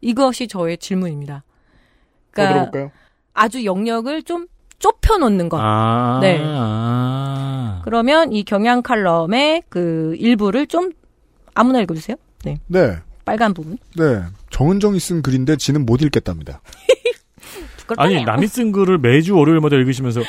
이것이 0.00 0.48
저의 0.48 0.78
질문입니다. 0.78 1.44
더 1.44 1.44
그러니까 2.32 2.54
들어볼까요? 2.70 2.90
아주 3.34 3.64
영역을 3.64 4.22
좀 4.22 4.46
좁혀 4.78 5.18
놓는 5.18 5.48
것. 5.50 5.58
아. 5.60 6.18
네. 6.22 6.40
아. 6.42 7.82
그러면 7.84 8.32
이 8.32 8.44
경향 8.44 8.82
칼럼의 8.82 9.62
그 9.68 10.14
일부를 10.18 10.66
좀 10.66 10.90
아무나 11.54 11.80
읽어주세요. 11.80 12.16
네. 12.44 12.58
네. 12.66 12.96
빨간 13.24 13.52
부분. 13.54 13.76
네. 13.96 14.22
정은정이 14.62 15.00
쓴 15.00 15.22
글인데 15.22 15.56
지는 15.56 15.84
못 15.84 16.02
읽겠답니다. 16.02 16.60
아니, 17.98 18.22
남이 18.22 18.46
쓴 18.46 18.70
글을 18.70 18.98
매주 18.98 19.36
월요일마다 19.36 19.74
읽으시면서 19.74 20.20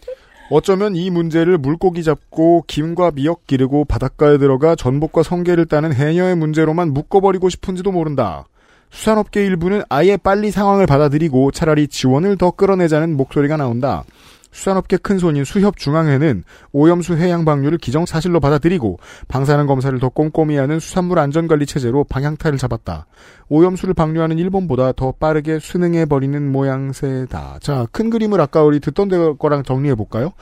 어쩌면 0.50 0.96
이 0.96 1.10
문제를 1.10 1.58
물고기 1.58 2.02
잡고 2.02 2.64
김과 2.66 3.10
미역 3.10 3.46
기르고 3.46 3.84
바닷가에 3.84 4.38
들어가 4.38 4.74
전복과 4.76 5.22
성게를 5.22 5.66
따는 5.66 5.92
해녀의 5.92 6.36
문제로만 6.36 6.94
묶어버리고 6.94 7.50
싶은지도 7.50 7.92
모른다. 7.92 8.46
수산업계 8.90 9.44
일부는 9.44 9.82
아예 9.90 10.16
빨리 10.16 10.50
상황을 10.50 10.86
받아들이고 10.86 11.50
차라리 11.50 11.86
지원을 11.86 12.38
더 12.38 12.50
끌어내자는 12.50 13.14
목소리가 13.16 13.58
나온다. 13.58 14.04
수산업계 14.52 14.98
큰 14.98 15.18
손인 15.18 15.44
수협중앙회는 15.44 16.44
오염수 16.72 17.16
해양 17.16 17.44
방류를 17.44 17.78
기정 17.78 18.06
사실로 18.06 18.38
받아들이고 18.38 18.98
방사능 19.28 19.66
검사를 19.66 19.98
더 19.98 20.08
꼼꼼히 20.10 20.56
하는 20.56 20.78
수산물 20.78 21.18
안전관리 21.18 21.66
체제로 21.66 22.04
방향타를 22.04 22.58
잡았다. 22.58 23.06
오염수를 23.48 23.94
방류하는 23.94 24.38
일본보다 24.38 24.92
더 24.92 25.12
빠르게 25.12 25.58
순응해 25.58 26.06
버리는 26.06 26.52
모양새다. 26.52 27.58
자, 27.60 27.86
큰 27.90 28.10
그림을 28.10 28.40
아까 28.40 28.62
우리 28.62 28.78
듣던 28.78 29.08
데 29.08 29.16
거랑 29.38 29.64
정리해 29.64 29.94
볼까요? 29.94 30.32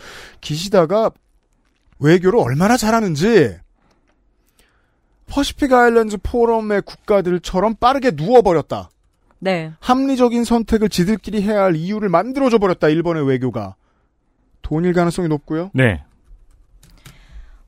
기시다가 0.40 1.10
외교를 2.00 2.38
얼마나 2.40 2.76
잘하는지 2.76 3.56
퍼시픽 5.28 5.72
아일랜드 5.72 6.16
포럼의 6.22 6.82
국가들처럼 6.82 7.76
빠르게 7.76 8.10
누워버렸다. 8.14 8.90
네. 9.38 9.72
합리적인 9.78 10.44
선택을 10.44 10.88
지들끼리 10.88 11.42
해야 11.42 11.62
할 11.62 11.76
이유를 11.76 12.08
만들어줘 12.08 12.58
버렸다. 12.58 12.88
일본의 12.88 13.26
외교가. 13.26 13.76
돈일 14.62 14.92
가능성이 14.92 15.28
높고요. 15.28 15.70
네. 15.74 16.02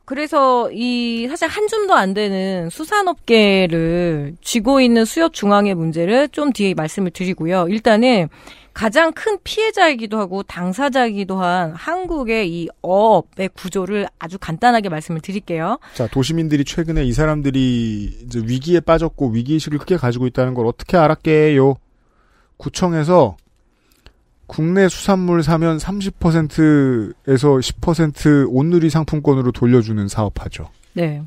그래서 0.05 0.71
이 0.73 1.27
사실 1.29 1.49
한 1.49 1.69
줌도 1.69 1.95
안 1.95 2.13
되는 2.13 2.69
수산업계를 2.71 4.37
쥐고 4.43 4.81
있는 4.81 5.05
수협 5.05 5.33
중앙의 5.33 5.75
문제를 5.75 6.29
좀 6.29 6.53
뒤에 6.53 6.75
말씀을 6.75 7.13
드리고요. 7.13 7.67
일단은 7.69 8.29
가장 8.75 9.13
큰 9.13 9.39
피해자이기도 9.45 10.19
하고 10.19 10.43
당사자이기도 10.43 11.37
한 11.41 11.73
한국의 11.73 12.51
이 12.51 12.69
어업의 12.81 13.51
구조를 13.55 14.07
아주 14.19 14.39
간단하게 14.39 14.89
말씀을 14.89 15.21
드릴게요. 15.21 15.79
자, 15.95 16.07
도시민들이 16.09 16.65
최근에 16.65 17.05
이 17.05 17.13
사람들이 17.13 18.25
이제 18.27 18.43
위기에 18.45 18.81
빠졌고 18.81 19.29
위기의식을 19.31 19.79
크게 19.79 19.97
가지고 19.97 20.27
있다는 20.27 20.55
걸 20.55 20.67
어떻게 20.67 20.97
알았게요? 20.97 21.77
구청에서 22.57 23.37
국내 24.53 24.87
수산물 24.87 25.43
사면 25.43 25.79
30%에서 25.79 27.49
10% 27.49 28.49
온누리 28.51 28.91
상품권으로 28.91 29.51
돌려주는 29.51 30.07
사업하죠. 30.09 30.69
네. 30.93 31.23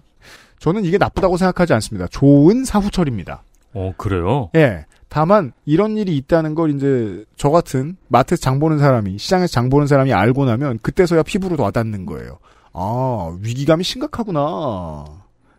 저는 0.60 0.86
이게 0.86 1.00
나쁘다고 1.00 1.36
생각하지 1.36 1.74
않습니다. 1.74 2.06
좋은 2.06 2.66
사후처리입니다. 2.66 3.42
어, 3.74 3.94
그래요? 3.98 4.52
예. 4.56 4.86
다만 5.10 5.54
이런 5.66 5.98
일이 5.98 6.16
있다는 6.18 6.54
걸 6.54 6.76
이제 6.76 7.26
저 7.36 7.50
같은 7.50 7.98
마트에서 8.10 8.42
장 8.42 8.60
보는 8.60 8.78
사람이 8.78 9.18
시장에서 9.18 9.52
장 9.52 9.70
보는 9.70 9.88
사람이 9.88 10.14
알고 10.14 10.46
나면 10.46 10.78
그때서야 10.84 11.24
피부로 11.24 11.62
와닿는 11.64 12.06
거예요. 12.06 12.38
아 12.74 13.36
위기감이 13.42 13.84
심각하구나. 13.84 15.06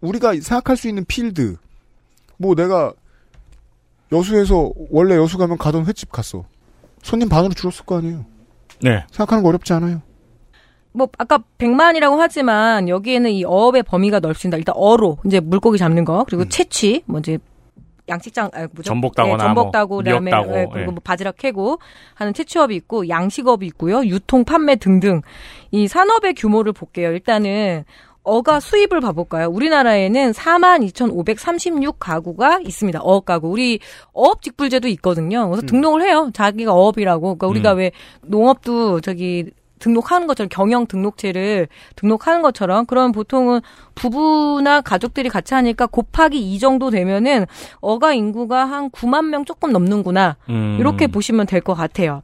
우리가 0.02 0.34
생각할 0.34 0.76
수 0.76 0.86
있는 0.86 1.04
필드 1.04 1.56
뭐 2.36 2.54
내가 2.54 2.92
여수에서 4.12 4.70
원래 4.90 5.16
여수 5.16 5.36
가면 5.36 5.58
가던 5.58 5.86
횟집 5.86 6.12
갔어. 6.12 6.44
손님 7.07 7.28
반으로 7.28 7.54
줄었을 7.54 7.86
거 7.86 7.98
아니에요. 7.98 8.24
네. 8.82 9.04
생각하는 9.12 9.44
거 9.44 9.48
어렵지 9.48 9.72
않아요. 9.74 10.02
뭐 10.92 11.09
아까 11.18 11.38
100만이라고 11.59 12.16
하지만 12.18 12.88
여기에는 12.88 13.30
이 13.30 13.44
어업의 13.44 13.84
범위가 13.84 14.18
넓습니다. 14.18 14.59
일단 14.59 14.74
어로 14.76 15.18
이제 15.24 15.38
물고기 15.38 15.78
잡는 15.78 16.04
거 16.04 16.24
그리고 16.24 16.42
음. 16.42 16.48
채취 16.48 17.04
뭐 17.07 17.20
이제 17.20 17.38
양식장 18.09 18.50
아, 18.54 18.61
뭐죠? 18.72 18.82
전복 18.82 19.14
따거나 19.14 19.36
네, 19.36 19.42
전복 19.44 19.64
뭐 19.64 19.70
따고 19.70 19.96
그다음에 19.98 20.30
미역 20.30 20.42
따고, 20.42 20.59
예, 20.59 20.66
그리고 20.72 20.80
예. 20.80 20.84
뭐 20.86 20.96
바지락 21.02 21.36
캐고 21.36 21.78
하는 22.14 22.34
채취업이 22.34 22.74
있고 22.76 23.09
양식업이 23.09 23.66
있고요. 23.66 24.04
유통 24.07 24.44
판매 24.44 24.76
등등 24.76 25.22
이 25.70 25.86
산업의 25.86 26.34
규모를 26.34 26.72
볼게요. 26.72 27.11
일단은 27.11 27.84
어가 28.27 28.59
수입을 28.59 29.01
봐볼까요? 29.01 29.47
우리나라에는 29.49 30.33
42,536 30.33 31.99
가구가 32.01 32.59
있습니다. 32.64 32.99
어업 33.01 33.24
가구. 33.24 33.49
우리 33.49 33.79
어업 34.12 34.43
직불제도 34.43 34.89
있거든요. 34.89 35.49
그래서 35.49 35.64
등록을 35.66 36.03
해요. 36.03 36.31
자기가 36.35 36.72
어업이라고. 36.74 37.37
그러니까 37.37 37.47
우리가 37.47 37.72
음. 37.74 37.79
왜 37.79 37.93
농업도 38.22 39.01
저기 39.01 39.51
등록하는 39.79 40.27
것처럼 40.27 40.49
경영 40.49 40.87
등록체를 40.87 41.68
등록하는 41.95 42.43
것처럼 42.43 42.87
그럼 42.87 43.12
보통은 43.12 43.61
부부나 43.95 44.81
가족들이 44.81 45.29
같이 45.29 45.55
하니까 45.55 45.87
곱하기 45.87 46.37
2 46.55 46.59
정도 46.59 46.91
되면은 46.91 47.47
어가 47.81 48.12
인구가 48.12 48.64
한 48.64 48.91
9만 48.91 49.27
명 49.27 49.45
조금 49.45 49.70
넘는구나. 49.72 50.37
음. 50.49 50.79
이렇게 50.81 51.07
보시면 51.07 51.47
될 51.47 51.61
것 51.61 51.74
같아요. 51.74 52.22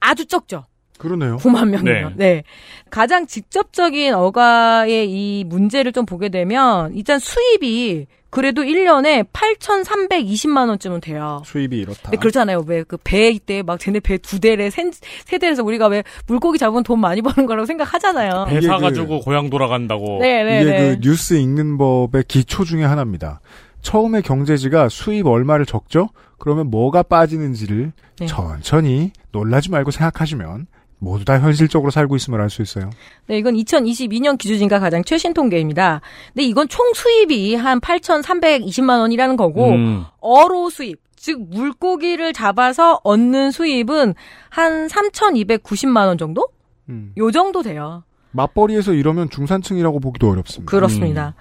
아주 0.00 0.26
적죠. 0.26 0.64
그러네요. 0.98 1.36
9만 1.38 1.68
명이요. 1.68 2.12
네. 2.16 2.42
가장 2.90 3.26
직접적인 3.26 4.14
어가의 4.14 5.10
이 5.10 5.44
문제를 5.44 5.92
좀 5.92 6.06
보게 6.06 6.28
되면 6.28 6.94
일단 6.94 7.18
수입이 7.18 8.06
그래도 8.30 8.62
1년에 8.62 9.24
8,320만 9.32 10.68
원쯤은 10.68 11.00
돼요. 11.00 11.42
수입이 11.46 11.78
이렇다. 11.78 12.00
근데 12.04 12.16
그렇잖아요. 12.18 12.64
왜 12.66 12.82
그 12.82 12.96
배 13.02 13.30
이때 13.30 13.62
막 13.62 13.78
쟤네 13.78 14.00
배 14.00 14.18
두 14.18 14.40
대래 14.40 14.68
세, 14.70 14.90
세 15.24 15.38
대에서 15.38 15.62
우리가 15.62 15.86
왜 15.88 16.02
물고기 16.26 16.58
잡으면 16.58 16.82
돈 16.82 17.00
많이 17.00 17.22
버는 17.22 17.46
거라고 17.46 17.64
생각하잖아요. 17.66 18.46
배 18.48 18.58
이게 18.58 18.66
사가지고 18.66 19.20
고향 19.20 19.48
돌아간다고. 19.50 20.18
네, 20.20 20.44
네, 20.44 20.60
이게 20.62 20.70
네. 20.70 20.78
그 20.96 21.00
뉴스 21.00 21.34
읽는 21.34 21.78
법의 21.78 22.24
기초 22.28 22.64
중에 22.64 22.84
하나입니다. 22.84 23.40
처음에 23.82 24.20
경제지가 24.20 24.88
수입 24.88 25.26
얼마를 25.26 25.64
적죠? 25.64 26.08
그러면 26.38 26.70
뭐가 26.70 27.04
빠지는지를 27.04 27.92
네. 28.18 28.26
천천히 28.26 29.12
놀라지 29.32 29.70
말고 29.70 29.90
생각하시면 29.92 30.66
모두 31.06 31.24
다 31.24 31.38
현실적으로 31.38 31.90
살고 31.90 32.16
있음을 32.16 32.40
알 32.40 32.50
수 32.50 32.62
있어요. 32.62 32.90
네, 33.26 33.38
이건 33.38 33.54
2022년 33.54 34.36
기준인가 34.38 34.78
가장 34.80 35.04
최신 35.04 35.32
통계입니다. 35.32 36.00
근데 36.34 36.44
이건 36.44 36.68
총 36.68 36.92
수입이 36.94 37.54
한 37.54 37.80
8,320만 37.80 38.98
원이라는 39.00 39.36
거고 39.36 39.70
음. 39.70 40.04
어로 40.20 40.68
수입, 40.70 41.00
즉 41.14 41.40
물고기를 41.48 42.32
잡아서 42.32 43.00
얻는 43.04 43.52
수입은 43.52 44.14
한 44.48 44.86
3,290만 44.88 46.06
원 46.06 46.18
정도? 46.18 46.48
음. 46.88 47.12
요 47.16 47.30
정도 47.30 47.62
돼요. 47.62 48.02
맞벌이에서 48.32 48.92
이러면 48.92 49.30
중산층이라고 49.30 50.00
보기도 50.00 50.28
어렵습니다. 50.30 50.70
그렇습니다. 50.70 51.34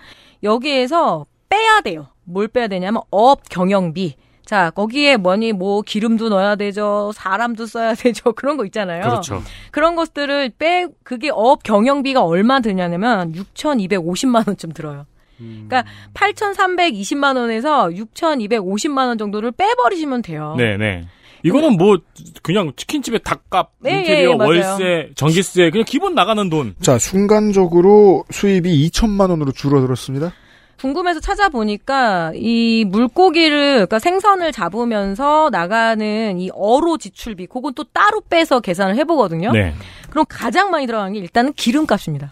여기에서 0.44 1.26
빼야 1.50 1.82
돼요. 1.82 2.08
뭘 2.24 2.48
빼야 2.48 2.68
되냐면 2.68 3.02
어업 3.12 3.42
경영비. 3.50 4.16
자, 4.46 4.70
거기에 4.70 5.18
뭐니 5.18 5.54
뭐 5.54 5.82
기름도 5.82 6.30
넣어야 6.30 6.56
되죠. 6.56 7.12
사람도 7.16 7.66
써야 7.66 7.94
되죠. 7.96 8.32
그런 8.34 8.58
거 8.58 8.66
있잖아요. 8.66 9.02
그렇죠. 9.02 9.42
그런 9.72 9.96
것들을 9.96 10.52
빼 10.58 10.88
그게 11.04 11.30
어업 11.34 11.64
경영비가 11.64 12.24
얼마 12.24 12.60
드냐면 12.60 13.34
6,250만 13.34 14.48
원쯤 14.48 14.72
들어요. 14.74 15.06
그러니까 15.38 15.84
8,320만 16.14 17.36
원에서 17.36 17.90
6,250만 17.90 19.08
원 19.08 19.18
정도를 19.18 19.52
빼버리시면 19.52 20.22
돼요. 20.22 20.56
네, 20.58 20.78
네. 20.78 21.06
이거는 21.44 21.78
뭐 21.78 21.98
그냥 22.42 22.72
치킨집에 22.76 23.20
닭값, 23.20 23.72
네, 23.80 24.00
인테리어, 24.00 24.32
예. 24.32 24.34
월세, 24.34 25.10
전기세 25.16 25.70
그냥 25.70 25.86
기본 25.86 26.16
나가는 26.16 26.50
돈. 26.50 26.74
자, 26.82 26.98
순간적으로 26.98 28.24
수입이 28.32 28.88
2천만 28.90 29.30
원으로 29.30 29.52
줄어들었습니다. 29.52 30.34
궁금해서 30.80 31.20
찾아보니까 31.20 32.32
이 32.36 32.86
물고기를 32.88 33.74
그러니까 33.76 34.00
생선을 34.00 34.52
잡으면서 34.52 35.50
나가는 35.52 36.40
이 36.40 36.50
어로 36.54 36.98
지출비 36.98 37.48
그건 37.48 37.74
또 37.74 37.84
따로 37.86 38.22
빼서 38.22 38.60
계산을 38.60 38.96
해보거든요. 38.98 39.52
네. 39.52 39.74
그럼 40.10 40.26
가장 40.28 40.72
많이 40.72 40.86
들어간 40.88 41.14
게 41.14 41.20
일단은 41.20 41.54
기름값입니다. 41.54 42.30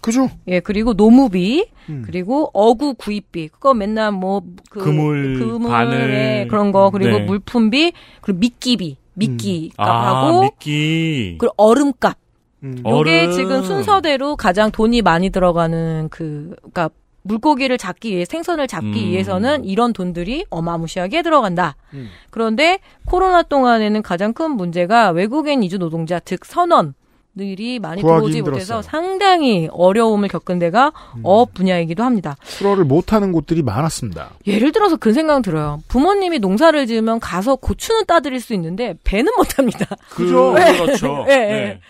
그죠? 0.00 0.30
예 0.48 0.58
그리고 0.58 0.94
노무비 0.94 1.66
음. 1.88 2.02
그리고 2.04 2.50
어구 2.52 2.94
구입비 2.94 3.48
그거 3.48 3.72
맨날 3.72 4.10
뭐 4.10 4.42
그 4.70 4.80
그물, 4.82 5.58
바늘. 5.68 6.48
그런 6.48 6.72
거 6.72 6.90
그리고 6.90 7.18
네. 7.18 7.24
물품비 7.24 7.92
그리고 8.20 8.38
미끼비 8.40 8.96
미끼 9.14 9.70
아, 9.76 9.84
값하고 9.84 10.40
미끼. 10.42 11.36
그리고 11.38 11.54
얼음값 11.56 12.16
요게 12.64 13.20
얼음. 13.20 13.32
지금 13.32 13.62
순서대로 13.64 14.36
가장 14.36 14.70
돈이 14.70 15.02
많이 15.02 15.30
들어가는 15.30 16.08
그, 16.10 16.54
그니까 16.62 16.90
물고기를 17.22 17.78
잡기 17.78 18.14
위해, 18.14 18.24
생선을 18.24 18.66
잡기 18.68 18.86
음. 18.86 19.08
위해서는 19.10 19.64
이런 19.64 19.92
돈들이 19.92 20.44
어마무시하게 20.50 21.22
들어간다. 21.22 21.76
음. 21.94 22.10
그런데 22.30 22.80
코로나 23.06 23.42
동안에는 23.42 24.02
가장 24.02 24.32
큰 24.32 24.52
문제가 24.52 25.10
외국인 25.10 25.62
이주 25.62 25.78
노동자, 25.78 26.20
즉 26.20 26.44
선원 26.44 26.94
들이 27.36 27.78
많이 27.78 28.02
구하기 28.02 28.18
들어오지 28.18 28.38
힘들었어요. 28.38 28.76
못해서 28.76 28.82
상당히 28.82 29.68
어려움을 29.72 30.28
겪은 30.28 30.58
데가 30.58 30.92
음. 31.16 31.20
어업 31.22 31.54
분야이기도 31.54 32.02
합니다. 32.02 32.36
출어를 32.44 32.84
못하는 32.84 33.32
곳들이 33.32 33.62
많았습니다. 33.62 34.32
예를 34.46 34.70
들어서 34.72 34.96
그 34.96 35.14
생각 35.14 35.40
들어요. 35.40 35.80
부모님이 35.88 36.40
농사를 36.40 36.86
지으면 36.86 37.20
가서 37.20 37.56
고추는 37.56 38.04
따드릴 38.04 38.38
수 38.40 38.52
있는데 38.52 38.96
배는 39.04 39.32
못합니다. 39.38 39.86
그죠? 40.10 40.52
네. 40.52 40.76
그렇죠. 40.78 41.24
예, 41.28 41.36
네. 41.36 41.80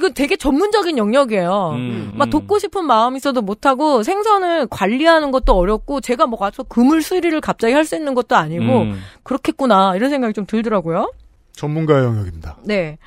예. 0.00 0.06
이건 0.06 0.14
되게 0.14 0.36
전문적인 0.36 0.96
영역이에요. 0.96 1.72
음, 1.74 2.12
막 2.14 2.28
음. 2.28 2.30
돕고 2.30 2.58
싶은 2.58 2.84
마음이 2.86 3.18
있어도 3.18 3.42
못하고 3.42 4.02
생선을 4.02 4.66
관리하는 4.68 5.30
것도 5.30 5.52
어렵고 5.54 6.00
제가 6.00 6.26
뭐 6.26 6.38
가서 6.38 6.62
그물 6.62 7.02
수리를 7.02 7.38
갑자기 7.40 7.74
할 7.74 7.84
수 7.84 7.96
있는 7.96 8.14
것도 8.14 8.36
아니고 8.36 8.62
음. 8.82 9.00
그렇겠구나 9.24 9.96
이런 9.96 10.10
생각이 10.10 10.32
좀 10.32 10.46
들더라고요. 10.46 11.12
전문가의 11.52 12.04
영역입니다. 12.04 12.56
네. 12.64 12.98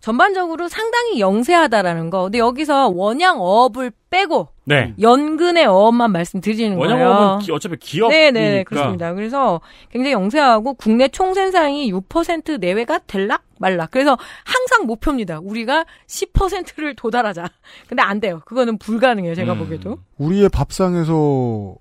전반적으로 0.00 0.68
상당히 0.68 1.20
영세하다라는 1.20 2.08
거. 2.10 2.22
근데 2.24 2.38
여기서 2.38 2.88
원양 2.88 3.40
어업을 3.40 3.92
빼고 4.08 4.48
네. 4.64 4.94
연근의 5.00 5.66
어업만 5.66 6.10
말씀드리는 6.12 6.78
거예요. 6.78 6.94
원양어업은 6.94 7.38
기- 7.44 7.52
어차피 7.52 7.76
기업이니까. 7.76 8.30
네네 8.32 8.64
그렇습니다. 8.64 9.12
그래서 9.14 9.60
굉장히 9.90 10.12
영세하고 10.12 10.74
국내 10.74 11.08
총생산이 11.08 11.92
6% 11.92 12.58
내외가 12.60 12.98
될락 13.06 13.42
말락. 13.58 13.90
그래서 13.90 14.16
항상 14.44 14.86
목표입니다. 14.86 15.38
우리가 15.42 15.84
10%를 16.06 16.96
도달하자. 16.96 17.44
근데 17.88 18.02
안 18.02 18.20
돼요. 18.20 18.40
그거는 18.46 18.78
불가능해요. 18.78 19.34
제가 19.34 19.52
음. 19.52 19.58
보기에도. 19.58 19.98
우리의 20.16 20.48
밥상에서 20.48 21.74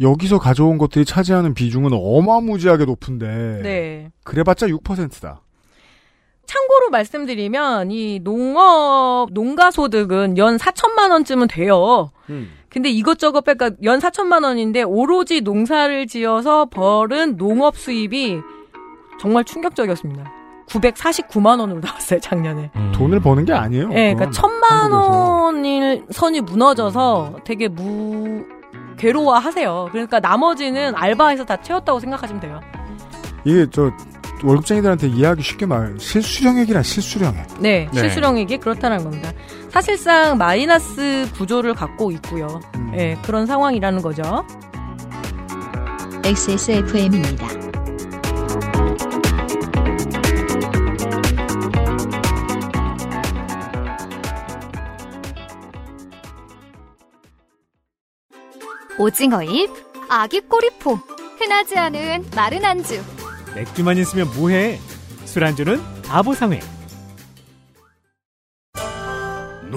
여기서 0.00 0.38
가져온 0.38 0.76
것들이 0.76 1.04
차지하는 1.04 1.54
비중은 1.54 1.90
어마무지하게 1.94 2.84
높은데 2.84 3.60
네. 3.62 4.10
그래봤자 4.24 4.66
6%다. 4.66 5.40
참고로 6.46 6.90
말씀드리면 6.90 7.90
이 7.90 8.20
농업 8.22 9.28
농가 9.32 9.70
소득은 9.70 10.38
연 10.38 10.56
4천만 10.56 11.10
원쯤은 11.10 11.48
돼요. 11.48 12.10
근데 12.68 12.90
이것저것 12.90 13.42
빼까 13.42 13.70
연 13.84 13.98
4천만 14.00 14.44
원인데 14.44 14.82
오로지 14.82 15.40
농사를 15.40 16.06
지어서 16.06 16.66
벌은 16.66 17.36
농업 17.36 17.76
수입이 17.76 18.38
정말 19.20 19.44
충격적이었습니다. 19.44 20.32
949만 20.68 21.60
원으로 21.60 21.80
나왔어요 21.80 22.20
작년에. 22.20 22.70
돈을 22.94 23.20
버는 23.20 23.44
게 23.44 23.52
아니에요. 23.52 23.90
예, 23.92 24.12
그건 24.14 24.16
그러니까 24.16 24.30
천만. 24.30 24.90
원일 24.92 26.04
선이 26.10 26.40
무너져서 26.40 27.40
되게 27.44 27.68
무 27.68 28.44
괴로워하세요. 28.96 29.88
그러니까 29.92 30.20
나머지는 30.20 30.94
알바해서 30.96 31.44
다 31.44 31.56
채웠다고 31.60 32.00
생각하시면 32.00 32.40
돼요. 32.40 32.60
이게 33.44 33.66
저 33.70 33.90
월급쟁이들한테 34.42 35.08
이해하기 35.08 35.42
쉽게 35.42 35.66
말 35.66 35.94
실수령액이라 35.98 36.82
실수령액. 36.82 37.46
네, 37.60 37.88
네. 37.92 38.00
실수령액이 38.00 38.58
그렇다는 38.58 39.04
겁니다. 39.04 39.32
사실상 39.70 40.36
마이너스 40.38 41.28
구조를 41.36 41.74
갖고 41.74 42.10
있고요. 42.12 42.60
예, 42.94 43.16
그런 43.24 43.46
상황이라는 43.46 44.02
거죠. 44.02 44.44
XSFM입니다. 46.24 47.46
오징어잎, 58.96 59.70
아기 60.08 60.40
꼬리포, 60.40 60.94
흔하지 61.38 61.76
않은 61.76 62.26
마른 62.34 62.64
안주. 62.64 63.02
맥주만 63.54 63.98
있으면 63.98 64.30
뭐해? 64.34 64.78
술안주는 65.24 65.80
바보상회. 66.02 66.60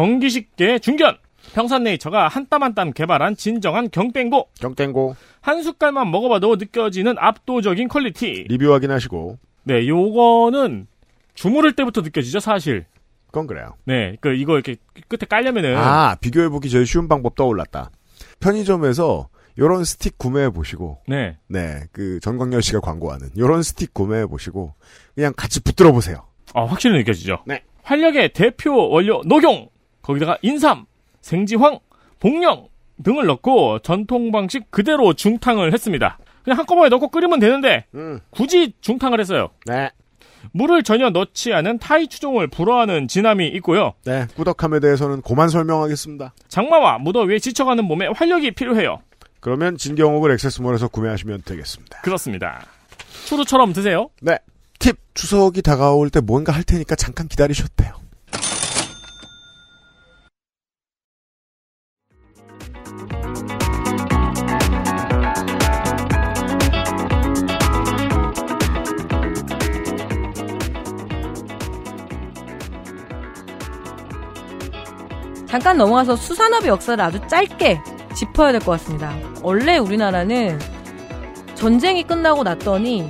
건기식계 0.00 0.78
중견 0.80 1.16
평산네이처가 1.54 2.28
한 2.28 2.46
땀 2.50 2.62
한 2.62 2.74
땀 2.74 2.92
개발한 2.92 3.36
진정한 3.36 3.88
경땡고 3.90 4.48
경땡고 4.60 5.16
한 5.40 5.62
숟갈만 5.62 6.10
먹어봐도 6.10 6.56
느껴지는 6.56 7.14
압도적인 7.18 7.88
quality 7.88 8.44
리뷰 8.48 8.72
확인하시고 8.72 9.38
네 9.64 9.88
요거는 9.88 10.86
주무를 11.34 11.72
때부터 11.74 12.02
느껴지죠 12.02 12.40
사실 12.40 12.84
그건 13.28 13.46
그래요. 13.46 13.74
네 13.84 14.16
그 14.20 14.34
이거 14.34 14.54
이렇게 14.54 14.76
끝에 15.08 15.26
깔려면은 15.28 15.76
아 15.76 16.16
비교해 16.20 16.48
보기 16.50 16.68
제일 16.68 16.86
쉬운 16.86 17.08
방법 17.08 17.34
떠올랐다. 17.34 17.90
편의점에서 18.40 19.28
요런 19.58 19.84
스틱 19.84 20.18
구매해 20.18 20.50
보시고 20.50 20.98
네 21.08 21.38
네, 21.48 21.80
그 21.92 22.20
전광열 22.20 22.60
씨가 22.62 22.80
광고하는 22.80 23.30
요런 23.38 23.62
스틱 23.62 23.94
구매해 23.94 24.26
보시고 24.26 24.74
그냥 25.14 25.32
같이 25.34 25.62
붙들어 25.62 25.92
보세요. 25.92 26.26
아, 26.54 26.64
확실히 26.64 26.98
느껴지죠. 26.98 27.38
네. 27.46 27.62
활력의 27.82 28.32
대표 28.34 28.88
원료 28.90 29.22
녹용 29.24 29.68
거기다가 30.06 30.38
인삼, 30.42 30.86
생지황, 31.20 31.80
복령 32.20 32.68
등을 33.02 33.26
넣고 33.26 33.80
전통 33.80 34.30
방식 34.30 34.70
그대로 34.70 35.12
중탕을 35.12 35.72
했습니다. 35.72 36.18
그냥 36.44 36.58
한꺼번에 36.60 36.88
넣고 36.88 37.08
끓이면 37.08 37.40
되는데 37.40 37.84
음. 37.94 38.20
굳이 38.30 38.72
중탕을 38.80 39.20
했어요. 39.20 39.50
네. 39.66 39.90
물을 40.52 40.84
전혀 40.84 41.10
넣지 41.10 41.52
않은 41.52 41.78
타이 41.78 42.06
추종을 42.06 42.46
불허하는 42.46 43.08
진함이 43.08 43.48
있고요. 43.48 43.94
네, 44.04 44.26
꾸덕함에 44.36 44.78
대해서는 44.78 45.22
고만 45.22 45.48
설명하겠습니다. 45.48 46.34
장마와 46.46 46.98
무더위에 46.98 47.40
지쳐가는 47.40 47.84
몸에 47.84 48.06
활력이 48.06 48.52
필요해요. 48.52 49.00
그러면 49.40 49.76
진경옥을 49.76 50.30
액세스몰에서 50.32 50.86
구매하시면 50.88 51.42
되겠습니다. 51.44 52.00
그렇습니다. 52.02 52.64
추루처럼 53.26 53.72
드세요. 53.72 54.10
네. 54.20 54.38
팁 54.78 54.96
추석이 55.14 55.62
다가올 55.62 56.10
때 56.10 56.20
뭔가 56.20 56.52
할 56.52 56.62
테니까 56.62 56.94
잠깐 56.94 57.26
기다리셔도 57.26 57.70
돼요. 57.74 57.94
잠깐 75.56 75.78
넘어가서 75.78 76.16
수산업의 76.16 76.68
역사를 76.68 77.02
아주 77.02 77.18
짧게 77.28 77.80
짚어야 78.14 78.52
될 78.52 78.60
것 78.60 78.72
같습니다. 78.72 79.16
원래 79.42 79.78
우리나라는 79.78 80.58
전쟁이 81.54 82.02
끝나고 82.02 82.42
났더니 82.42 83.08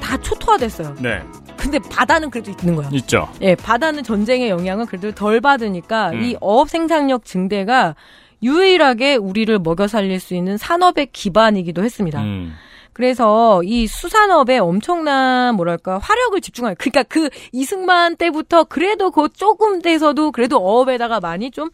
다 0.00 0.16
초토화됐어요. 0.16 0.96
네. 0.98 1.22
근데 1.56 1.78
바다는 1.78 2.30
그래도 2.30 2.50
있는 2.50 2.74
거야. 2.74 2.88
있죠. 2.94 3.28
예, 3.40 3.54
바다는 3.54 4.02
전쟁의 4.02 4.50
영향을 4.50 4.86
그래도 4.86 5.12
덜 5.12 5.40
받으니까 5.40 6.10
음. 6.10 6.22
이 6.24 6.36
어업 6.40 6.68
생산력 6.68 7.24
증대가 7.24 7.94
유일하게 8.42 9.14
우리를 9.14 9.56
먹여 9.60 9.86
살릴 9.86 10.18
수 10.18 10.34
있는 10.34 10.56
산업의 10.56 11.06
기반이기도 11.12 11.84
했습니다. 11.84 12.20
음. 12.20 12.52
그래서 12.94 13.62
이 13.64 13.86
수산업에 13.86 14.58
엄청난 14.58 15.56
뭐랄까 15.56 15.98
화력을 15.98 16.40
집중하요. 16.40 16.76
그러니까 16.78 17.02
그 17.02 17.28
이승만 17.52 18.16
때부터 18.16 18.64
그래도 18.64 19.10
그 19.10 19.28
조금 19.34 19.82
돼서도 19.82 20.30
그래도 20.30 20.58
어업에다가 20.58 21.20
많이 21.20 21.50
좀 21.50 21.70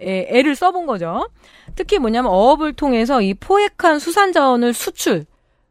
애, 0.00 0.26
애를 0.30 0.56
써본 0.56 0.86
거죠. 0.86 1.28
특히 1.76 1.98
뭐냐면 1.98 2.32
어업을 2.32 2.72
통해서 2.72 3.20
이 3.20 3.34
포획한 3.34 3.98
수산 3.98 4.32
자원을 4.32 4.72
수출. 4.72 5.26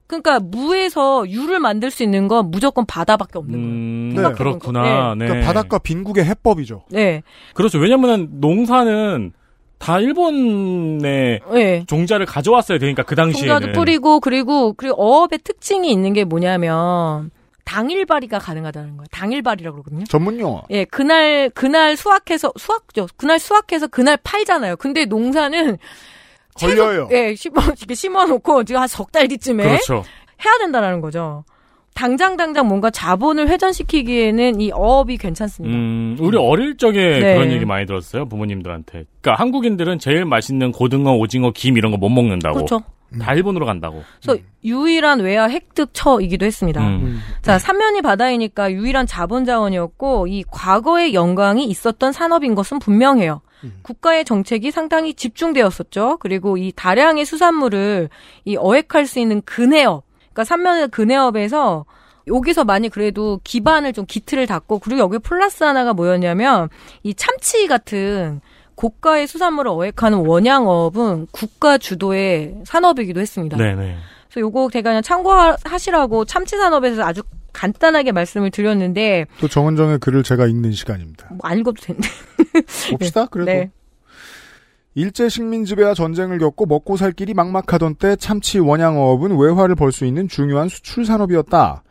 그러니까 0.06 0.40
무에서 0.40 1.28
유를 1.28 1.60
만들 1.60 1.90
수 1.90 2.04
있는 2.04 2.28
건 2.28 2.52
무조건 2.52 2.86
바다밖에 2.86 3.40
없는 3.40 3.60
거예요. 3.60 3.68
음, 3.68 4.12
생각해보니까. 4.14 4.60
그렇구나. 4.60 5.16
네. 5.16 5.26
그러니까 5.26 5.48
바닷가 5.48 5.80
빈국의 5.80 6.24
해법이죠. 6.24 6.84
네. 6.92 7.24
그렇죠. 7.56 7.80
왜냐면은 7.80 8.30
농사는 8.34 9.34
다 9.84 10.00
일본의 10.00 11.42
네. 11.52 11.84
종자를 11.88 12.26
가져왔어야 12.26 12.78
되니까 12.78 13.04
그 13.04 13.16
당시에는. 13.16 13.54
종자도 13.60 13.74
뿌리고 13.78 14.20
그리고 14.22 14.72
그리고 14.74 14.96
어업의 14.98 15.40
특징이 15.44 15.92
있는 15.92 16.14
게 16.14 16.24
뭐냐면 16.24 17.32
당일 17.66 18.06
발이가 18.06 18.40
가능하다는 18.40 18.98
거예요. 18.98 19.08
당일 19.12 19.42
발이라고 19.42 19.76
그러거든요. 19.84 20.06
전문 20.06 20.40
용어. 20.40 20.64
예, 20.70 20.86
그날 20.86 21.50
그날 21.50 21.98
수확해서 21.98 22.54
수확죠. 22.58 23.08
그날 23.18 23.40
수확해서 23.40 23.88
그날 23.88 24.18
팔잖아요. 24.24 24.78
근데 24.78 25.04
농사는 25.06 25.78
걸려요. 26.56 27.08
최소, 27.10 27.10
예, 27.18 27.36
심어 27.36 27.62
이렇게 27.64 27.94
심어 27.96 28.26
놓고 28.26 28.64
지금 28.64 28.80
한 28.82 28.88
석 28.88 29.12
달 29.12 29.28
뒤쯤에 29.28 29.64
그렇죠. 29.64 30.04
해야 30.46 30.58
된다라는 30.60 31.02
거죠. 31.02 31.44
당장 31.96 32.38
당장 32.38 32.68
뭔가 32.68 32.90
자본을 32.90 33.50
회전시키기에는 33.50 34.62
이 34.62 34.72
어업이 34.72 35.18
괜찮습니다. 35.18 35.76
음, 35.76 36.18
우리 36.20 36.38
어릴 36.38 36.78
적에 36.78 37.20
네. 37.20 37.36
그런 37.36 37.52
얘기 37.52 37.66
많이 37.66 37.86
들었어요. 37.86 38.26
부모님들한테. 38.26 39.06
그러니까 39.22 39.42
한국인들은 39.42 40.00
제일 40.00 40.26
맛있는 40.26 40.72
고등어, 40.72 41.14
오징어, 41.16 41.52
김 41.52 41.78
이런 41.78 41.92
거 41.92 41.98
못 41.98 42.10
먹는다고. 42.10 42.56
그렇죠. 42.56 42.82
다 43.22 43.34
일본으로 43.36 43.66
간다고. 43.68 44.02
그래서 44.22 44.42
유일한 44.66 45.20
외화 45.20 45.48
획득처이기도 45.48 46.46
했습니다. 46.48 46.82
음. 46.82 47.20
자, 47.44 47.60
삼면이 47.60 48.02
바다이니까 48.02 48.72
유일한 48.72 49.06
자본 49.06 49.46
자원이었고 49.46 50.26
이 50.28 50.44
과거의 50.50 51.14
영광이 51.14 51.64
있었던 51.66 52.12
산업인 52.12 52.56
것은 52.56 52.80
분명해요. 52.80 53.42
국가의 53.84 54.26
정책이 54.26 54.72
상당히 54.72 55.14
집중되었었죠. 55.14 56.18
그리고 56.20 56.58
이 56.58 56.74
다량의 56.76 57.24
수산물을 57.26 58.10
이 58.46 58.58
어획할 58.58 59.06
수 59.06 59.20
있는 59.20 59.42
근해업, 59.44 60.04
그러니까 60.34 60.44
삼면의 60.44 60.88
근해업에서 60.90 61.86
여기서 62.28 62.64
많이 62.64 62.90
그래도 62.90 63.40
기반을 63.44 63.94
좀 63.94 64.06
기틀을 64.06 64.48
닫고 64.48 64.80
그리고 64.80 65.02
여기 65.02 65.20
플러스 65.20 65.64
하나가 65.64 65.94
뭐였냐면 65.94 66.70
이 67.04 67.14
참치 67.14 67.68
같은 67.68 68.42
고가의 68.76 69.28
수산물을 69.28 69.70
어획하는 69.70 70.26
원양업은 70.26 71.28
국가 71.32 71.78
주도의 71.78 72.56
산업이기도 72.66 73.20
했습니다. 73.20 73.58
네네. 73.58 73.98
그래서 74.30 74.40
요거 74.40 74.70
제가 74.72 74.90
그냥 74.90 75.02
참고하시라고 75.04 76.26
참치 76.26 76.58
산업에 76.58 76.90
대해서 76.90 77.04
아주 77.04 77.22
간단하게 77.52 78.14
말씀을 78.14 78.50
드렸는데 78.50 79.28
또 79.40 79.48
정은정의 79.48 80.00
글을 80.00 80.24
제가 80.24 80.48
읽는 80.48 80.72
시간입니다. 80.72 81.28
뭐 81.30 81.40
안 81.44 81.60
읽어도 81.60 81.80
되는데. 81.82 82.08
봅시다. 82.90 83.28
그래도 83.32 83.52
네. 83.52 83.70
일제 84.96 85.28
식민 85.28 85.66
지배와 85.66 85.96
전쟁을 85.96 86.38
겪고 86.38 86.68
먹고 86.68 86.98
살 86.98 87.12
길이 87.14 87.34
막막하던 87.34 87.96
때 87.96 88.16
참치 88.16 88.60
원양어업은 88.60 89.38
외화를 89.38 89.76
벌 89.76 89.92
수 89.92 90.06
있는 90.06 90.28
중요한 90.28 90.70
수출 90.70 91.06
산업이었다. 91.06 91.84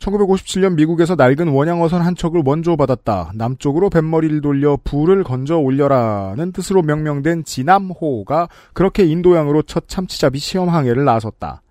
1957년 0.00 0.74
미국에서 0.74 1.14
낡은 1.14 1.48
원양어선 1.48 2.00
한 2.00 2.16
척을 2.16 2.42
원조 2.44 2.76
받았다. 2.76 3.32
남쪽으로 3.34 3.90
뱃머리를 3.90 4.40
돌려 4.40 4.78
불을 4.82 5.24
건져 5.24 5.58
올려라는 5.58 6.52
뜻으로 6.52 6.82
명명된 6.82 7.44
진암호가 7.44 8.48
그렇게 8.72 9.04
인도양으로 9.04 9.62
첫 9.62 9.88
참치잡이 9.88 10.38
시험 10.38 10.70
항해를 10.70 11.04
나섰다. 11.04 11.62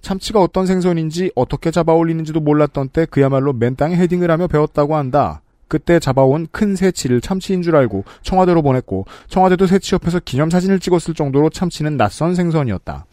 참치가 0.00 0.40
어떤 0.40 0.66
생선인지 0.66 1.32
어떻게 1.34 1.70
잡아 1.70 1.92
올리는지도 1.92 2.40
몰랐던 2.40 2.88
때 2.88 3.06
그야말로 3.06 3.52
맨 3.52 3.76
땅에 3.76 3.96
헤딩을 3.96 4.30
하며 4.30 4.46
배웠다고 4.46 4.96
한다. 4.96 5.42
그때 5.74 5.98
잡아온 5.98 6.46
큰 6.52 6.76
새치를 6.76 7.20
참치인 7.20 7.60
줄 7.60 7.74
알고 7.74 8.04
청와대로 8.22 8.62
보냈고 8.62 9.06
청와대도 9.26 9.66
새치 9.66 9.96
옆에서 9.96 10.20
기념사진을 10.20 10.78
찍었을 10.78 11.14
정도로 11.14 11.50
참치는 11.50 11.96
낯선 11.96 12.36
생선이었다. 12.36 13.06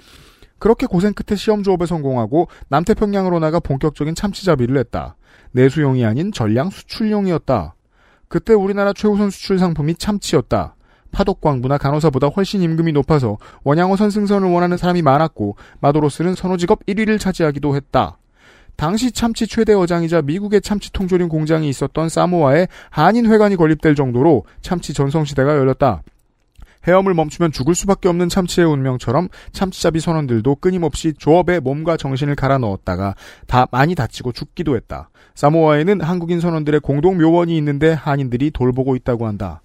그렇게 0.59 0.85
고생 0.85 1.11
끝에 1.13 1.35
시험 1.35 1.63
조업에 1.63 1.87
성공하고 1.87 2.49
남태평양으로 2.67 3.39
나가 3.39 3.59
본격적인 3.59 4.13
참치잡이를 4.13 4.77
했다. 4.77 5.15
내수용이 5.53 6.05
아닌 6.05 6.31
전량 6.31 6.69
수출용이었다. 6.69 7.73
그때 8.27 8.53
우리나라 8.53 8.93
최우선 8.93 9.31
수출 9.31 9.57
상품이 9.57 9.95
참치였다. 9.95 10.75
파독광부나 11.11 11.79
간호사보다 11.79 12.27
훨씬 12.27 12.61
임금이 12.61 12.91
높아서 12.91 13.39
원양어선 13.63 14.11
승선을 14.11 14.51
원하는 14.51 14.77
사람이 14.77 15.01
많았고 15.01 15.55
마도로스는 15.79 16.35
선호직업 16.35 16.85
1위를 16.85 17.19
차지하기도 17.19 17.75
했다. 17.75 18.19
당시 18.81 19.11
참치 19.11 19.45
최대 19.45 19.75
어장이자 19.75 20.23
미국의 20.23 20.59
참치 20.59 20.91
통조림 20.91 21.29
공장이 21.29 21.69
있었던 21.69 22.09
사모아에 22.09 22.67
한인회관이 22.89 23.55
건립될 23.55 23.93
정도로 23.93 24.45
참치 24.61 24.95
전성시대가 24.95 25.55
열렸다. 25.55 26.01
헤엄을 26.87 27.13
멈추면 27.13 27.51
죽을 27.51 27.75
수밖에 27.75 28.09
없는 28.09 28.27
참치의 28.27 28.65
운명처럼 28.65 29.29
참치잡이 29.51 29.99
선원들도 29.99 30.55
끊임없이 30.55 31.13
조업에 31.15 31.59
몸과 31.59 31.95
정신을 31.95 32.33
갈아 32.33 32.57
넣었다가 32.57 33.13
다 33.45 33.67
많이 33.69 33.93
다치고 33.93 34.31
죽기도 34.31 34.75
했다. 34.75 35.11
사모아에는 35.35 36.01
한국인 36.01 36.39
선원들의 36.39 36.79
공동 36.79 37.19
묘원이 37.19 37.55
있는데 37.57 37.93
한인들이 37.93 38.49
돌보고 38.49 38.95
있다고 38.95 39.27
한다. 39.27 39.61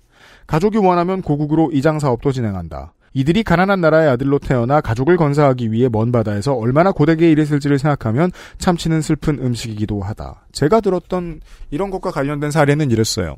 가족이 0.46 0.76
원하면 0.76 1.22
고국으로 1.22 1.70
이장 1.72 1.98
사업도 2.00 2.32
진행한다. 2.32 2.92
이들이 3.16 3.44
가난한 3.44 3.80
나라의 3.80 4.10
아들로 4.10 4.38
태어나 4.38 4.82
가족을 4.82 5.16
건사하기 5.16 5.72
위해 5.72 5.88
먼 5.90 6.12
바다에서 6.12 6.52
얼마나 6.52 6.92
고되게 6.92 7.30
일했을지를 7.30 7.78
생각하면 7.78 8.30
참치는 8.58 9.00
슬픈 9.00 9.38
음식이기도 9.38 10.02
하다. 10.02 10.44
제가 10.52 10.82
들었던 10.82 11.40
이런 11.70 11.88
것과 11.88 12.10
관련된 12.10 12.50
사례는 12.50 12.90
이랬어요. 12.90 13.36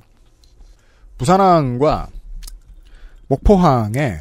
부산항과 1.16 2.08
목포항에 3.28 4.18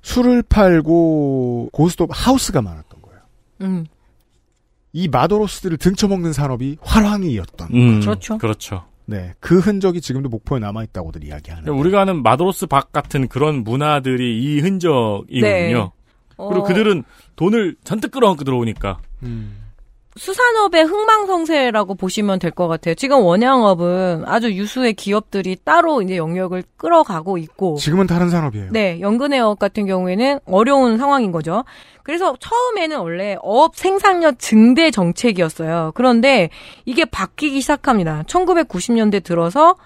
술을 0.00 0.42
팔고 0.44 1.68
고스톱 1.70 2.08
하우스가 2.10 2.62
많았던 2.62 3.02
거예요. 3.02 3.20
음. 3.60 3.84
이 4.94 5.06
마도로스들을 5.06 5.76
등쳐먹는 5.76 6.32
산업이 6.32 6.78
활황이었던. 6.80 7.68
음, 7.74 8.00
그렇죠. 8.00 8.38
그렇죠. 8.38 8.84
네, 9.06 9.34
그 9.40 9.58
흔적이 9.58 10.00
지금도 10.00 10.28
목포에 10.28 10.58
남아 10.60 10.84
있다고들 10.84 11.24
이야기하는. 11.24 11.72
우리가 11.72 12.00
아는 12.02 12.22
마도로스 12.22 12.66
박 12.66 12.92
같은 12.92 13.28
그런 13.28 13.64
문화들이 13.64 14.42
이 14.42 14.60
흔적이거든요. 14.60 15.78
네. 15.78 15.90
그리고 16.36 16.60
어. 16.60 16.62
그들은 16.62 17.04
돈을 17.36 17.76
잔뜩 17.84 18.10
끌어안고 18.10 18.44
들어오니까. 18.44 19.00
수산업의 20.16 20.84
흥망성쇠라고 20.84 21.94
보시면 21.94 22.38
될 22.38 22.50
것 22.52 22.68
같아요. 22.68 22.94
지금 22.94 23.20
원양업은 23.22 24.24
아주 24.26 24.52
유수의 24.52 24.92
기업들이 24.92 25.56
따로 25.64 26.02
이제 26.02 26.16
영역을 26.18 26.62
끌어가고 26.76 27.38
있고. 27.38 27.76
지금은 27.76 28.06
다른 28.06 28.28
산업이에요. 28.28 28.68
네, 28.72 29.00
연근해업 29.00 29.58
같은 29.58 29.86
경우에는 29.86 30.40
어려운 30.44 30.98
상황인 30.98 31.32
거죠. 31.32 31.64
그래서 32.02 32.36
처음에는 32.40 32.98
원래 32.98 33.36
어업 33.40 33.74
생산력 33.76 34.38
증대 34.38 34.90
정책이었어요. 34.90 35.92
그런데 35.94 36.50
이게 36.84 37.04
바뀌기 37.06 37.60
시작합니다. 37.62 38.24
1990년대 38.26 39.24
들어서 39.24 39.76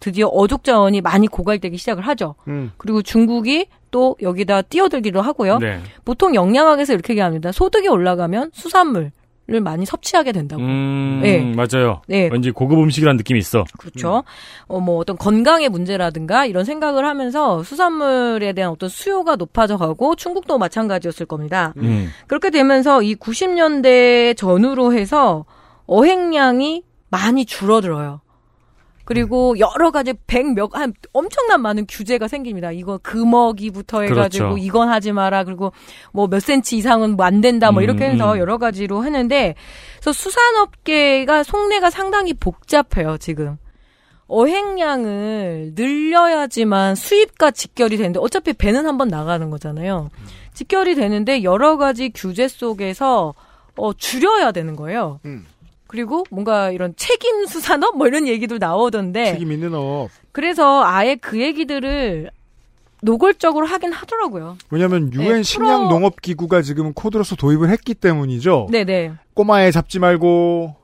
드디어 0.00 0.26
어족 0.28 0.64
자원이 0.64 1.00
많이 1.02 1.28
고갈되기 1.28 1.76
시작을 1.76 2.04
하죠. 2.08 2.34
음. 2.48 2.72
그리고 2.78 3.02
중국이 3.02 3.66
또 3.90 4.16
여기다 4.22 4.62
뛰어들기도 4.62 5.20
하고요. 5.20 5.58
네. 5.58 5.80
보통 6.04 6.34
영양학에서 6.34 6.94
이렇게 6.94 7.12
얘기합니다. 7.12 7.52
소득이 7.52 7.86
올라가면 7.88 8.50
수산물 8.54 9.12
을 9.50 9.62
많이 9.62 9.86
섭취하게 9.86 10.32
된다고. 10.32 10.60
음, 10.60 11.20
네. 11.22 11.40
맞아요. 11.40 12.02
네. 12.06 12.28
왠지 12.30 12.50
고급 12.50 12.80
음식이라는 12.80 13.16
느낌이 13.16 13.38
있어. 13.38 13.64
그렇죠. 13.78 14.22
어, 14.66 14.78
뭐 14.78 14.98
어떤 14.98 15.16
건강의 15.16 15.70
문제라든가 15.70 16.44
이런 16.44 16.66
생각을 16.66 17.06
하면서 17.06 17.62
수산물에 17.62 18.52
대한 18.52 18.70
어떤 18.70 18.90
수요가 18.90 19.36
높아져 19.36 19.78
가고 19.78 20.16
중국도 20.16 20.58
마찬가지였을 20.58 21.24
겁니다. 21.24 21.72
음. 21.78 22.10
그렇게 22.26 22.50
되면서 22.50 23.00
이 23.00 23.14
90년대 23.14 24.36
전후로 24.36 24.92
해서 24.92 25.46
어획량이 25.86 26.82
많이 27.08 27.46
줄어들어요. 27.46 28.20
그리고 29.08 29.58
여러 29.58 29.90
가지 29.90 30.12
백몇 30.26 30.68
한 30.74 30.92
엄청난 31.14 31.62
많은 31.62 31.86
규제가 31.88 32.28
생깁니다. 32.28 32.72
이거 32.72 32.98
금어기부터 32.98 34.02
해가지고 34.02 34.48
그렇죠. 34.50 34.58
이건 34.58 34.90
하지 34.90 35.12
마라. 35.12 35.44
그리고 35.44 35.72
뭐 36.12 36.26
몇 36.26 36.40
센치 36.40 36.76
이상은 36.76 37.16
뭐 37.16 37.24
안 37.24 37.40
된다. 37.40 37.72
뭐 37.72 37.80
이렇게 37.80 38.06
음, 38.06 38.12
해서 38.12 38.34
음. 38.34 38.38
여러 38.38 38.58
가지로 38.58 39.00
하는데 39.00 39.54
그래서 39.94 40.12
수산업계가 40.12 41.42
속내가 41.42 41.88
상당히 41.88 42.34
복잡해요. 42.34 43.16
지금 43.16 43.56
어획량을 44.26 45.72
늘려야지만 45.74 46.94
수입과 46.94 47.52
직결이 47.52 47.96
되는데 47.96 48.20
어차피 48.20 48.52
배는 48.52 48.84
한번 48.84 49.08
나가는 49.08 49.48
거잖아요. 49.48 50.10
직결이 50.52 50.94
되는데 50.96 51.42
여러 51.44 51.78
가지 51.78 52.10
규제 52.14 52.46
속에서 52.46 53.32
어, 53.74 53.92
줄여야 53.94 54.52
되는 54.52 54.76
거예요. 54.76 55.20
음. 55.24 55.46
그리고 55.88 56.24
뭔가 56.30 56.70
이런 56.70 56.94
책임 56.96 57.46
수산업 57.46 57.96
뭐 57.98 58.06
이런 58.06 58.28
얘기도 58.28 58.58
나오던데 58.58 59.32
책임 59.32 59.50
있는 59.50 59.74
업. 59.74 60.08
그래서 60.32 60.84
아예 60.84 61.16
그 61.16 61.40
얘기들을 61.40 62.30
노골적으로 63.02 63.66
하긴 63.66 63.92
하더라고요. 63.92 64.56
왜냐하면 64.70 65.12
유엔 65.14 65.36
네, 65.36 65.42
식량 65.42 65.82
프로- 65.84 65.88
농업 65.90 66.20
기구가 66.20 66.62
지금 66.62 66.92
코드로서 66.92 67.36
도입을 67.36 67.70
했기 67.70 67.94
때문이죠. 67.94 68.68
네네. 68.70 69.12
꼬마에 69.34 69.70
잡지 69.70 69.98
말고 69.98 70.74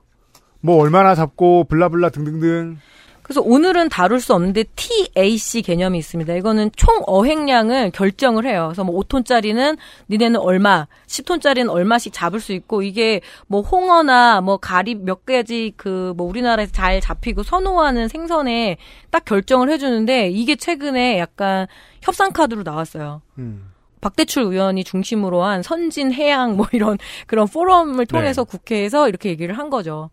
뭐 0.61 0.77
얼마나 0.83 1.15
잡고 1.15 1.65
블라블라 1.65 2.11
등등등. 2.11 2.79
그래서 3.25 3.41
오늘은 3.41 3.89
다룰 3.89 4.21
수 4.21 4.35
없는데 4.35 4.65
TAC 4.77 5.63
개념이 5.63 5.99
있습니다. 5.99 6.33
이거는 6.35 6.71
총 6.77 7.03
어획량을 7.07 7.91
결정을 7.91 8.47
해요. 8.47 8.67
그래서 8.69 8.85
뭐 8.85 9.01
5톤짜리는 9.01 9.77
니네는 10.11 10.39
얼마, 10.39 10.87
10톤짜리는 11.09 11.69
얼마씩 11.69 12.13
잡을 12.13 12.39
수 12.39 12.53
있고 12.53 12.83
이게 12.83 13.21
뭐 13.49 13.63
홍어나 13.63 14.41
뭐 14.41 14.59
가리 14.59 14.95
몇 14.95 15.27
가지 15.27 15.73
그 15.77 16.05
뭐 16.17 16.27
우리나라에서 16.29 16.73
잘 16.73 17.01
잡히고 17.01 17.43
선호하는 17.43 18.09
생선에 18.09 18.77
딱 19.11 19.25
결정을 19.25 19.71
해주는데 19.71 20.31
이게 20.31 20.57
최근에 20.57 21.19
약간 21.19 21.67
협상 22.03 22.33
카드로 22.33 22.63
나왔어요. 22.63 23.23
음. 23.39 23.71
박대출 24.01 24.43
의원이 24.43 24.85
중심으로 24.85 25.43
한 25.43 25.63
선진 25.63 26.13
해양 26.13 26.57
뭐 26.57 26.67
이런 26.73 26.99
그런 27.27 27.49
포럼을 27.49 28.05
통해서 28.05 28.45
국회에서 28.45 29.09
이렇게 29.09 29.31
얘기를 29.31 29.57
한 29.57 29.71
거죠. 29.71 30.11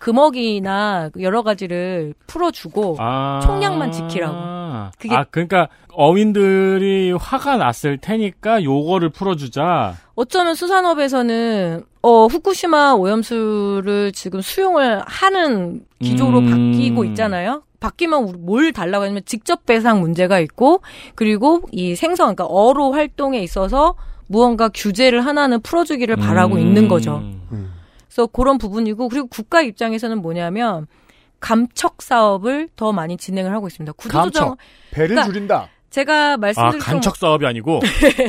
금어기나 0.00 1.10
여러 1.20 1.42
가지를 1.42 2.14
풀어주고 2.26 2.96
아. 2.98 3.40
총량만 3.44 3.92
지키라고. 3.92 4.34
그게- 4.98 5.14
아, 5.14 5.24
그러니까 5.30 5.68
어민들이 5.92 7.12
화가 7.12 7.56
났을 7.58 7.98
테니까 7.98 8.64
요거를 8.64 9.10
풀어주자. 9.10 9.94
어쩌면 10.16 10.54
수산업에서는 10.54 11.84
어 12.02 12.26
후쿠시마 12.26 12.94
오염수를 12.94 14.12
지금 14.12 14.40
수용을 14.40 15.02
하는 15.06 15.82
기조로 16.00 16.38
음. 16.38 16.72
바뀌고 16.72 17.04
있잖아요. 17.04 17.62
바뀌면 17.78 18.44
뭘 18.46 18.72
달라고 18.72 19.04
하냐면 19.04 19.22
직접 19.26 19.64
배상 19.66 20.00
문제가 20.00 20.38
있고 20.40 20.80
그리고 21.14 21.62
이 21.72 21.94
생선 21.94 22.34
그러니까 22.34 22.44
어로 22.46 22.92
활동에 22.92 23.40
있어서 23.40 23.94
무언가 24.26 24.68
규제를 24.68 25.24
하나는 25.26 25.60
풀어주기를 25.60 26.16
바라고 26.16 26.54
음. 26.56 26.60
있는 26.60 26.88
거죠. 26.88 27.22
그래서 28.10 28.26
그런 28.26 28.58
부분이고 28.58 29.08
그리고 29.08 29.28
국가 29.28 29.62
입장에서는 29.62 30.20
뭐냐면 30.20 30.88
감척 31.38 32.02
사업을 32.02 32.68
더 32.74 32.92
많이 32.92 33.16
진행을 33.16 33.52
하고 33.52 33.68
있습니다. 33.68 33.92
구조조정 33.92 34.48
감척. 34.48 34.58
배를 34.90 35.08
그러니까 35.10 35.32
줄인다. 35.32 35.68
제가 35.90 36.32
아, 36.32 36.36
말씀드린 36.36 36.80
간척 36.80 37.16
사업이 37.16 37.46
아니고. 37.46 37.80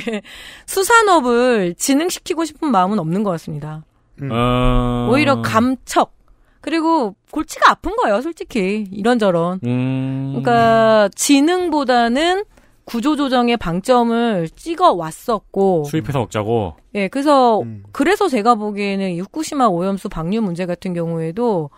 수산업을 0.65 1.75
진흥시키고 1.75 2.45
싶은 2.45 2.71
마음은 2.71 2.99
없는 2.99 3.23
것 3.23 3.31
같습니다. 3.31 3.83
어... 4.21 5.09
오히려 5.11 5.41
감척 5.41 6.13
그리고 6.61 7.15
골치가 7.31 7.71
아픈 7.71 7.95
거예요, 7.95 8.21
솔직히 8.21 8.87
이런저런. 8.91 9.59
음... 9.65 10.29
그러니까 10.29 11.09
진흥보다는 11.15 12.45
구조조정의 12.85 13.57
방점을 13.57 14.49
찍어 14.55 14.93
왔었고, 14.93 15.85
수입해서 15.85 16.19
먹자고. 16.19 16.75
예, 16.95 17.07
그래서 17.07 17.61
음. 17.61 17.83
그래서 17.91 18.27
제가 18.27 18.55
보기에는 18.55 19.11
이 19.11 19.19
후쿠시마 19.19 19.67
오염수 19.67 20.09
방류 20.09 20.41
문제 20.41 20.65
같은 20.65 20.93
경우에도 20.93 21.69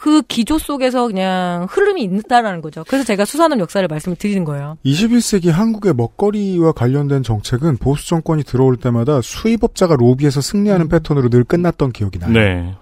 그 0.00 0.22
기조 0.22 0.56
속에서 0.56 1.08
그냥 1.08 1.66
흐름이 1.68 2.04
있다라는 2.04 2.62
거죠. 2.62 2.84
그래서 2.88 3.04
제가 3.04 3.26
수산업 3.26 3.60
역사를 3.60 3.86
말씀을 3.86 4.16
드리는 4.16 4.44
거예요. 4.44 4.78
21세기 4.82 5.50
한국의 5.50 5.92
먹거리와 5.92 6.72
관련된 6.72 7.22
정책은 7.22 7.76
보수 7.76 8.08
정권이 8.08 8.44
들어올 8.44 8.78
때마다 8.78 9.20
수입업자가 9.20 9.96
로비에서 9.96 10.40
승리하는 10.40 10.88
패턴으로 10.88 11.28
늘 11.28 11.44
끝났던 11.44 11.92
기억이 11.92 12.18
나요. 12.18 12.32
네. 12.32 12.74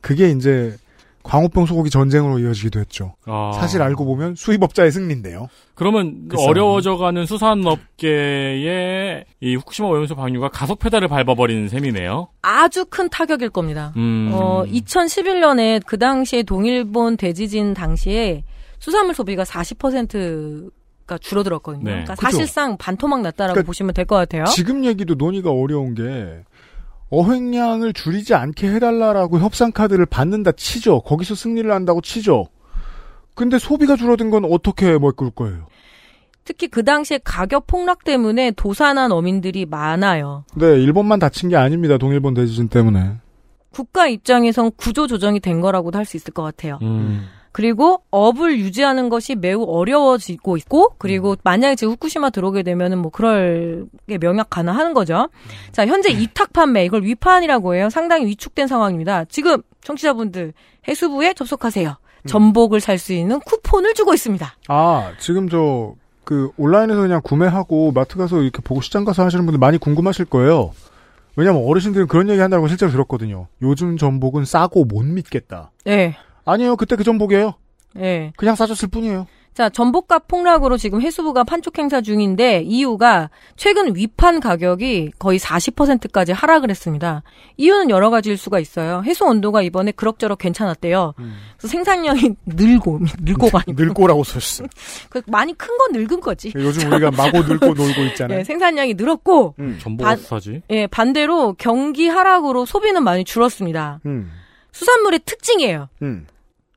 그게 0.00 0.30
이제 0.30 0.76
광우병 1.22 1.66
소고기 1.66 1.90
전쟁으로 1.90 2.38
이어지기도 2.40 2.80
했죠. 2.80 3.14
아. 3.26 3.52
사실 3.54 3.80
알고 3.82 4.04
보면 4.04 4.34
수입업자의 4.34 4.90
승리인데요. 4.92 5.48
그러면 5.74 6.28
그. 6.28 6.36
어려워져가는 6.40 7.24
수산업계의 7.26 9.24
이 9.40 9.54
후쿠시마 9.56 9.88
오염수 9.88 10.14
방류가 10.16 10.48
가속 10.48 10.78
페달을 10.78 11.08
밟아버리는 11.08 11.68
셈이네요. 11.68 12.28
아주 12.42 12.84
큰 12.86 13.08
타격일 13.08 13.50
겁니다. 13.50 13.92
음. 13.96 14.30
어, 14.32 14.64
2011년에 14.66 15.82
그 15.86 15.98
당시에 15.98 16.42
동일본 16.42 17.16
대지진 17.16 17.74
당시에 17.74 18.44
수산물 18.78 19.14
소비가 19.14 19.44
40%가 19.44 21.18
줄어들었거든요. 21.18 21.84
네. 21.84 21.90
그러니까. 21.90 22.14
사실상 22.16 22.76
반토막 22.76 23.20
났다라고 23.22 23.54
그러니까 23.54 23.66
보시면 23.66 23.94
될 23.94 24.06
것 24.06 24.16
같아요. 24.16 24.44
지금 24.46 24.84
얘기도 24.84 25.14
논의가 25.14 25.50
어려운 25.50 25.94
게 25.94 26.42
어획량을 27.12 27.92
줄이지 27.92 28.34
않게 28.34 28.68
해달라라고 28.72 29.38
협상 29.38 29.70
카드를 29.70 30.06
받는다 30.06 30.52
치죠. 30.52 31.02
거기서 31.02 31.34
승리를 31.34 31.70
한다고 31.70 32.00
치죠. 32.00 32.46
근데 33.34 33.58
소비가 33.58 33.96
줄어든 33.96 34.30
건 34.30 34.44
어떻게 34.46 34.98
메꿀 34.98 35.30
거예요? 35.30 35.66
특히 36.44 36.68
그 36.68 36.82
당시에 36.84 37.20
가격 37.22 37.66
폭락 37.66 38.04
때문에 38.04 38.50
도산한 38.52 39.12
어민들이 39.12 39.66
많아요. 39.66 40.44
네, 40.56 40.66
일본만 40.82 41.18
다친 41.18 41.48
게 41.50 41.56
아닙니다. 41.56 41.98
동일본 41.98 42.34
대지진 42.34 42.68
때문에. 42.68 43.18
국가 43.70 44.06
입장에선 44.08 44.72
구조 44.76 45.06
조정이 45.06 45.38
된 45.40 45.60
거라고도 45.60 45.98
할 45.98 46.04
수 46.06 46.16
있을 46.16 46.32
것 46.32 46.42
같아요. 46.42 46.78
음. 46.82 47.26
그리고 47.52 48.02
업을 48.10 48.58
유지하는 48.58 49.08
것이 49.10 49.34
매우 49.34 49.62
어려워지고 49.64 50.56
있고 50.56 50.94
그리고 50.98 51.36
만약에 51.44 51.76
지금 51.76 51.92
후쿠시마 51.92 52.30
들어오게 52.30 52.62
되면은 52.62 52.98
뭐 52.98 53.10
그럴 53.10 53.86
게 54.08 54.18
명약 54.18 54.48
가능하는 54.50 54.94
거죠. 54.94 55.28
자, 55.70 55.86
현재 55.86 56.10
이탁 56.10 56.52
판매 56.52 56.84
이걸 56.84 57.02
위판이라고 57.04 57.74
해요. 57.74 57.90
상당히 57.90 58.26
위축된 58.26 58.66
상황입니다. 58.66 59.26
지금 59.26 59.62
청취자분들 59.82 60.54
해수부에 60.88 61.34
접속하세요. 61.34 61.96
전복을 62.26 62.80
살 62.80 62.98
수 62.98 63.12
있는 63.12 63.40
쿠폰을 63.40 63.94
주고 63.94 64.14
있습니다. 64.14 64.54
아, 64.68 65.12
지금 65.18 65.48
저, 65.48 65.94
그, 66.24 66.50
온라인에서 66.56 67.00
그냥 67.00 67.20
구매하고 67.22 67.90
마트 67.92 68.16
가서 68.16 68.40
이렇게 68.42 68.62
보고 68.62 68.80
시장 68.80 69.04
가서 69.04 69.24
하시는 69.24 69.44
분들 69.44 69.58
많이 69.58 69.76
궁금하실 69.76 70.26
거예요. 70.26 70.72
왜냐면 71.34 71.64
어르신들은 71.66 72.06
그런 72.06 72.28
얘기 72.30 72.40
한다고 72.40 72.68
실제로 72.68 72.92
들었거든요. 72.92 73.48
요즘 73.60 73.96
전복은 73.96 74.44
싸고 74.44 74.84
못 74.84 75.02
믿겠다. 75.04 75.72
네. 75.84 76.16
아니에요. 76.44 76.76
그때 76.76 76.96
그 76.96 77.04
전복이에요. 77.04 77.54
네. 77.94 78.32
그냥 78.36 78.54
싸졌을 78.54 78.88
뿐이에요. 78.88 79.26
자, 79.54 79.68
전복값 79.68 80.28
폭락으로 80.28 80.78
지금 80.78 81.02
해수부가 81.02 81.44
판촉 81.44 81.78
행사 81.78 82.00
중인데 82.00 82.62
이유가 82.62 83.28
최근 83.56 83.94
위판 83.94 84.40
가격이 84.40 85.10
거의 85.18 85.38
40%까지 85.38 86.32
하락을 86.32 86.70
했습니다. 86.70 87.22
이유는 87.58 87.90
여러 87.90 88.08
가지일 88.08 88.38
수가 88.38 88.58
있어요. 88.60 89.02
해수 89.04 89.26
온도가 89.26 89.60
이번에 89.60 89.92
그럭저럭 89.92 90.38
괜찮았대요. 90.38 91.12
그래서 91.58 91.68
생산량이 91.68 92.30
늘고 92.46 93.00
늘고가 93.20 93.60
아니고 93.66 93.82
늙고라고 93.84 94.24
썼어. 94.24 94.66
그 95.10 95.20
많이 95.26 95.52
큰 95.52 95.76
건 95.76 95.92
늙은 96.00 96.20
거지. 96.22 96.50
요즘 96.56 96.90
우리가 96.90 97.10
마고 97.10 97.40
늙고 97.42 97.66
놀고 97.74 98.00
있잖아요. 98.12 98.38
예, 98.38 98.44
생산량이 98.44 98.94
늘었고 98.94 99.56
전복 99.82 100.04
반- 100.06 100.16
사지? 100.16 100.62
예, 100.70 100.86
반대로 100.86 101.52
경기 101.58 102.08
하락으로 102.08 102.64
소비는 102.64 103.04
많이 103.04 103.22
줄었습니다. 103.24 104.00
음, 104.06 104.32
수산물의 104.72 105.20
특징이에요. 105.26 105.90
음. 106.00 106.26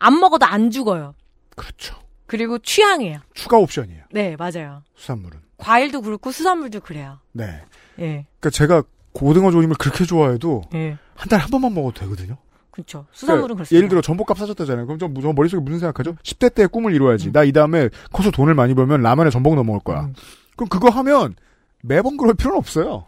안 0.05 0.19
먹어도 0.19 0.45
안 0.45 0.69
죽어요. 0.69 1.15
그렇죠. 1.55 1.95
그리고 2.27 2.59
취향이에요. 2.59 3.19
추가 3.33 3.57
옵션이에요. 3.57 4.03
네, 4.11 4.35
맞아요. 4.37 4.83
수산물은. 4.95 5.39
과일도 5.57 6.01
그렇고 6.01 6.31
수산물도 6.31 6.81
그래요. 6.81 7.19
네. 7.31 7.61
예. 7.99 8.25
그러니까 8.39 8.49
제가 8.51 8.83
고등어 9.13 9.49
조림을 9.49 9.77
그렇게 9.79 10.05
좋아해도 10.05 10.63
예. 10.75 10.97
한 11.15 11.29
달에 11.29 11.41
한 11.41 11.49
번만 11.49 11.73
먹어도 11.73 12.01
되거든요. 12.01 12.37
그렇죠. 12.69 13.07
수산물은 13.13 13.55
그러니까. 13.55 13.75
예를 13.75 13.89
들어 13.89 14.01
전복값 14.01 14.37
싸졌다잖아요. 14.37 14.85
그럼 14.85 14.99
저, 14.99 15.09
저 15.21 15.33
머릿속에 15.33 15.61
무슨 15.61 15.79
생각하죠? 15.79 16.15
10대 16.21 16.53
때 16.53 16.67
꿈을 16.67 16.93
이루어야지. 16.93 17.31
나이 17.31 17.51
다음에 17.51 17.89
커서 18.11 18.29
돈을 18.29 18.53
많이 18.53 18.75
벌면 18.75 19.01
라면에 19.01 19.29
전복 19.31 19.55
넣어 19.55 19.63
먹을 19.63 19.79
거야. 19.79 20.09
그럼 20.55 20.69
그거 20.69 20.89
하면 20.89 21.35
매번 21.81 22.17
그럴 22.17 22.33
필요는 22.35 22.57
없어요. 22.57 23.07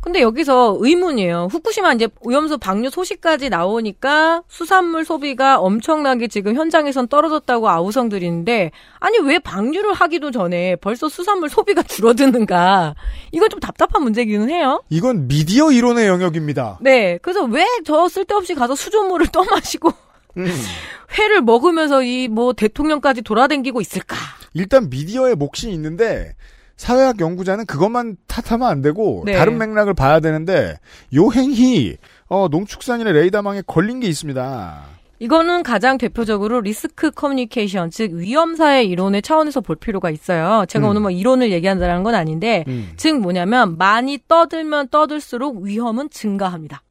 근데 0.00 0.20
여기서 0.22 0.78
의문이에요. 0.80 1.48
후쿠시마 1.50 1.92
이제 1.94 2.08
오염수 2.20 2.58
방류 2.58 2.88
소식까지 2.90 3.50
나오니까 3.50 4.42
수산물 4.48 5.04
소비가 5.04 5.58
엄청나게 5.58 6.28
지금 6.28 6.54
현장에선 6.54 7.08
떨어졌다고 7.08 7.68
아우성들이는데 7.68 8.70
아니 9.00 9.18
왜 9.18 9.38
방류를 9.40 9.92
하기도 9.92 10.30
전에 10.30 10.76
벌써 10.76 11.08
수산물 11.08 11.50
소비가 11.50 11.82
줄어드는가? 11.88 12.94
이건 13.32 13.50
좀 13.50 13.58
답답한 13.60 14.02
문제기는 14.04 14.48
해요. 14.48 14.82
이건 14.88 15.26
미디어 15.28 15.70
이론의 15.72 16.06
영역입니다. 16.06 16.78
네. 16.80 17.18
그래서 17.20 17.44
왜 17.44 17.64
저 17.84 18.08
쓸데없이 18.08 18.54
가서 18.54 18.74
수돗물을 18.74 19.26
떠마시고 19.32 19.92
회를 21.18 21.42
먹으면서 21.42 22.02
이 22.02 22.28
뭐 22.28 22.52
대통령까지 22.52 23.22
돌아다니고 23.22 23.80
있을까? 23.80 24.16
일단 24.54 24.88
미디어의 24.90 25.34
몫이 25.36 25.70
있는데 25.70 26.34
사회학 26.78 27.20
연구자는 27.20 27.66
그것만 27.66 28.16
탓하면 28.28 28.66
안 28.66 28.80
되고 28.80 29.22
네. 29.26 29.32
다른 29.34 29.58
맥락을 29.58 29.92
봐야 29.92 30.20
되는데 30.20 30.78
요 31.14 31.30
행위 31.30 31.96
어, 32.28 32.48
농축산인의 32.48 33.12
레이더망에 33.12 33.62
걸린 33.66 34.00
게 34.00 34.06
있습니다. 34.08 34.84
이거는 35.18 35.64
가장 35.64 35.98
대표적으로 35.98 36.60
리스크 36.60 37.10
커뮤니케이션, 37.10 37.90
즉 37.90 38.12
위험사의 38.12 38.88
이론의 38.88 39.22
차원에서 39.22 39.60
볼 39.60 39.74
필요가 39.74 40.10
있어요. 40.10 40.64
제가 40.68 40.86
음. 40.86 40.90
오늘 40.90 41.00
뭐 41.00 41.10
이론을 41.10 41.50
얘기한다는 41.50 42.04
건 42.04 42.14
아닌데, 42.14 42.64
음. 42.68 42.92
즉 42.96 43.18
뭐냐면 43.20 43.76
많이 43.76 44.20
떠들면 44.28 44.90
떠들수록 44.90 45.62
위험은 45.62 46.10
증가합니다. 46.10 46.84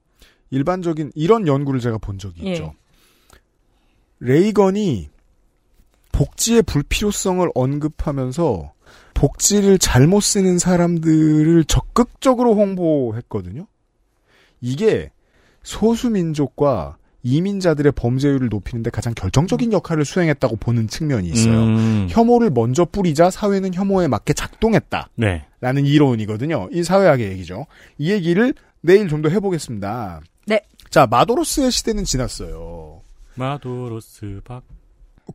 일반적인 0.49 1.11
이런 1.15 1.47
연구를 1.47 1.79
제가 1.79 1.99
본 1.99 2.19
적이 2.19 2.47
예. 2.47 2.51
있죠. 2.51 2.73
레이건이 4.19 5.09
복지의 6.11 6.63
불필요성을 6.63 7.47
언급하면서 7.55 8.73
복지를 9.18 9.80
잘못 9.80 10.22
쓰는 10.22 10.59
사람들을 10.59 11.63
적극적으로 11.63 12.53
홍보했거든요. 12.55 13.65
이게 14.61 15.11
소수민족과 15.63 16.97
이민자들의 17.24 17.91
범죄율을 17.93 18.47
높이는데 18.49 18.91
가장 18.91 19.13
결정적인 19.15 19.74
역할을 19.74 20.05
수행했다고 20.05 20.57
보는 20.57 20.88
측면이 20.88 21.28
있어요. 21.30 21.63
음. 21.63 22.07
혐오를 22.11 22.51
먼저 22.51 22.86
뿌리자 22.86 23.32
사회는 23.32 23.74
혐오에 23.74 24.07
맞게 24.07 24.34
작동했다. 24.34 25.09
네. 25.15 25.45
라는 25.61 25.86
이론이거든요. 25.86 26.70
이 26.72 26.84
사회학의 26.84 27.28
얘기죠. 27.32 27.65
이 27.97 28.11
얘기를 28.11 28.53
내일 28.82 29.07
좀 29.09 29.24
더 29.24 29.30
해보겠습니다. 29.30 30.22
네. 30.45 30.61
자, 30.91 31.07
마도로스의 31.07 31.72
시대는 31.72 32.03
지났어요. 32.05 33.01
마도로스 33.36 34.41
박. 34.45 34.61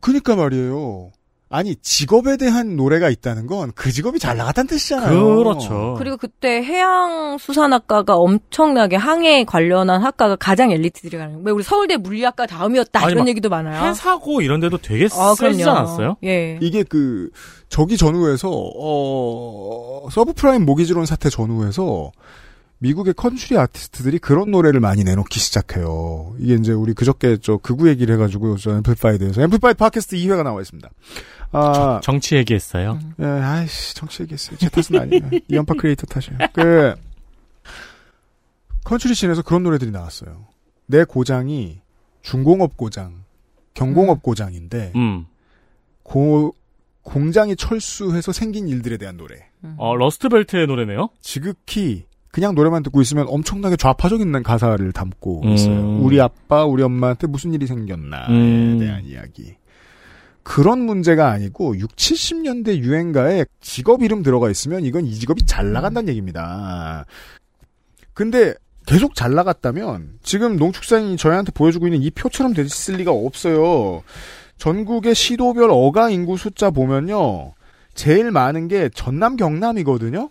그니까 0.01 0.35
말이에요. 0.37 1.11
아니, 1.55 1.75
직업에 1.75 2.35
대한 2.37 2.75
노래가 2.75 3.09
있다는 3.09 3.45
건 3.47 3.71
그 3.75 3.91
직업이 3.91 4.17
잘 4.19 4.35
나갔다는 4.37 4.67
뜻이잖아요. 4.67 5.37
그렇죠. 5.37 5.95
그리고 5.97 6.17
그때 6.17 6.63
해양 6.63 7.37
수산학과가 7.37 8.15
엄청나게 8.17 8.95
항해 8.95 9.45
관련한 9.45 10.01
학과가 10.01 10.35
가장 10.37 10.71
엘리트들이 10.71 11.17
가는 11.17 11.33
거예요. 11.33 11.45
왜 11.45 11.51
우리 11.51 11.63
서울대 11.63 11.97
물리학과 11.97 12.45
다음이었다 12.47 12.99
아니, 13.03 13.11
이런 13.11 13.23
막 13.25 13.29
얘기도 13.29 13.49
많아요. 13.49 13.83
해사고 13.85 14.41
이런 14.41 14.59
데도 14.59 14.77
되게 14.79 15.07
아, 15.13 15.35
그럼요. 15.37 15.69
않았어요? 15.69 16.17
예. 16.23 16.57
이게 16.61 16.83
그, 16.83 17.29
저기 17.69 17.97
전후에서, 17.97 18.49
어, 18.51 20.07
서브프라임 20.11 20.65
모기지론 20.65 21.05
사태 21.05 21.29
전후에서 21.29 22.11
미국의 22.79 23.13
country 23.13 23.57
artist들이 23.57 24.19
그런 24.19 24.51
노래를 24.51 24.81
많이 24.81 25.03
내놓기 25.05 25.39
시작해요. 25.39 26.35
이게 26.39 26.55
이제 26.55 26.73
우리 26.73 26.93
그저께 26.93 27.37
저 27.41 27.55
극우 27.57 27.87
얘기를 27.87 28.13
해가지고 28.15 28.57
저 28.57 28.71
앰플파이에 28.77 29.17
대해서 29.19 29.41
앰플파이 29.41 29.73
팟캐스트 29.75 30.17
2회가 30.17 30.43
나와 30.43 30.59
있습니다. 30.59 30.89
아, 31.53 31.99
정 32.03 32.19
치 32.19 32.35
얘기했어요. 32.35 32.99
예, 33.19 33.25
아이씨, 33.25 33.95
정치 33.95 34.23
얘기했어요. 34.23 34.57
제 34.57 34.69
탓은 34.69 34.99
아니에요. 35.01 35.29
이연파 35.49 35.75
크리에이터 35.75 36.05
탓이에요. 36.07 36.37
그, 36.53 36.95
country 38.85 39.13
scene에서 39.13 39.41
그런 39.41 39.63
노래들이 39.63 39.91
나왔어요. 39.91 40.45
내 40.87 41.03
고장이 41.03 41.79
중공업 42.21 42.75
고장, 42.77 43.23
경공업 43.73 44.21
고장인데, 44.21 44.91
음. 44.95 45.25
고, 46.03 46.53
공장이 47.03 47.55
철수해서 47.55 48.31
생긴 48.31 48.67
일들에 48.67 48.97
대한 48.97 49.17
노래. 49.17 49.35
어, 49.77 49.95
러스트벨트의 49.95 50.67
노래네요? 50.67 51.09
지극히 51.21 52.05
그냥 52.31 52.55
노래만 52.55 52.81
듣고 52.83 53.01
있으면 53.01 53.25
엄청나게 53.29 53.75
좌파적인 53.75 54.41
가사를 54.43 54.91
담고 54.91 55.41
음. 55.43 55.49
있어요. 55.49 55.97
우리 55.99 56.19
아빠, 56.19 56.65
우리 56.65 56.81
엄마한테 56.83 57.27
무슨 57.27 57.53
일이 57.53 57.67
생겼나에 57.67 58.27
음. 58.29 58.77
대한 58.79 59.05
이야기. 59.05 59.55
그런 60.43 60.79
문제가 60.79 61.29
아니고 61.29 61.77
6, 61.77 61.95
70년대 61.95 62.77
유행가에 62.77 63.45
직업 63.61 64.03
이름 64.03 64.23
들어가 64.23 64.49
있으면 64.49 64.83
이건 64.85 65.05
이 65.05 65.15
직업이 65.15 65.45
잘 65.45 65.71
나간다는 65.71 66.09
얘기입니다. 66.09 67.05
근데 68.13 68.53
계속 68.85 69.15
잘 69.15 69.33
나갔다면 69.33 70.19
지금 70.21 70.57
농축산인이 70.57 71.17
저희한테 71.17 71.51
보여주고 71.53 71.87
있는 71.87 72.01
이 72.01 72.11
표처럼 72.11 72.53
됐을 72.53 72.95
리가 72.95 73.11
없어요. 73.11 74.03
전국의 74.57 75.15
시도별 75.15 75.69
어가 75.71 76.09
인구 76.09 76.37
숫자 76.37 76.69
보면요. 76.69 77.53
제일 77.93 78.31
많은 78.31 78.67
게 78.67 78.89
전남 78.93 79.35
경남이거든요. 79.37 80.29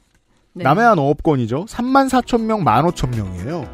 네. 0.54 0.64
남해안 0.64 0.98
어업권이죠. 0.98 1.64
3만 1.64 2.10
4천 2.10 2.42
명, 2.42 2.62
1만 2.62 2.92
5천 2.92 3.16
명이에요. 3.16 3.66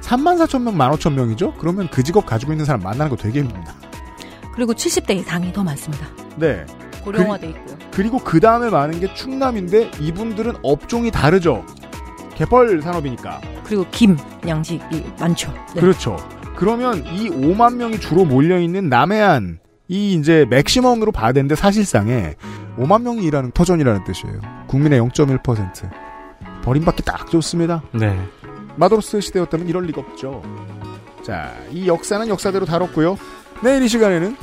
3만 0.00 0.38
4천 0.38 0.62
명, 0.62 0.74
1만 0.76 0.96
5천 0.96 1.12
명이죠. 1.12 1.54
그러면 1.58 1.88
그 1.90 2.02
직업 2.02 2.24
가지고 2.24 2.52
있는 2.52 2.64
사람 2.64 2.82
만나는 2.82 3.10
거 3.10 3.16
되게 3.16 3.40
힘듭니다. 3.40 3.74
그리고 4.54 4.74
70대 4.74 5.16
이상이 5.16 5.52
더 5.52 5.62
많습니다. 5.64 6.06
네. 6.36 6.64
고령화돼 7.04 7.48
있고요. 7.48 7.76
그리고 7.90 8.18
그 8.18 8.40
다음에 8.40 8.70
많은 8.70 9.00
게 9.00 9.12
충남인데 9.14 9.92
이분들은 10.00 10.54
업종이 10.62 11.10
다르죠. 11.10 11.64
개펄 12.34 12.80
산업이니까. 12.82 13.40
그리고 13.64 13.86
김, 13.90 14.16
양식이 14.46 15.04
많죠. 15.18 15.52
네. 15.74 15.80
그렇죠. 15.80 16.16
그러면 16.56 17.04
이 17.06 17.28
5만 17.28 17.76
명이 17.76 17.98
주로 17.98 18.24
몰려 18.24 18.60
있는 18.60 18.88
남해안, 18.88 19.58
이 19.88 20.14
이제 20.14 20.46
맥시멈으로 20.48 21.12
봐야 21.12 21.32
되는데 21.32 21.54
사실상에 21.54 22.36
5만 22.78 23.02
명이 23.02 23.24
일하는 23.24 23.50
터전이라는 23.52 24.04
뜻이에요. 24.04 24.40
국민의 24.68 25.00
0.1%. 25.00 25.90
버림받기 26.62 27.02
딱 27.02 27.30
좋습니다. 27.30 27.82
네. 27.92 28.16
마도로스 28.76 29.20
시대였다면 29.20 29.68
이럴 29.68 29.84
리가 29.86 30.00
없죠. 30.00 30.42
자, 31.22 31.52
이 31.70 31.86
역사는 31.88 32.28
역사대로 32.28 32.64
다뤘고요. 32.64 33.16
내일 33.62 33.82
이 33.82 33.88
시간에는 33.88 34.36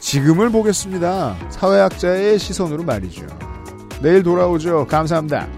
지금을 0.00 0.50
보겠습니다. 0.50 1.36
사회학자의 1.50 2.38
시선으로 2.38 2.82
말이죠. 2.84 3.26
내일 4.02 4.22
돌아오죠. 4.22 4.86
감사합니다. 4.86 5.48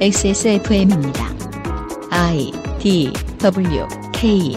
XSFM입니다. 0.00 1.24
I 2.10 2.52
D 2.78 3.12
W 3.38 3.86
K 4.12 4.56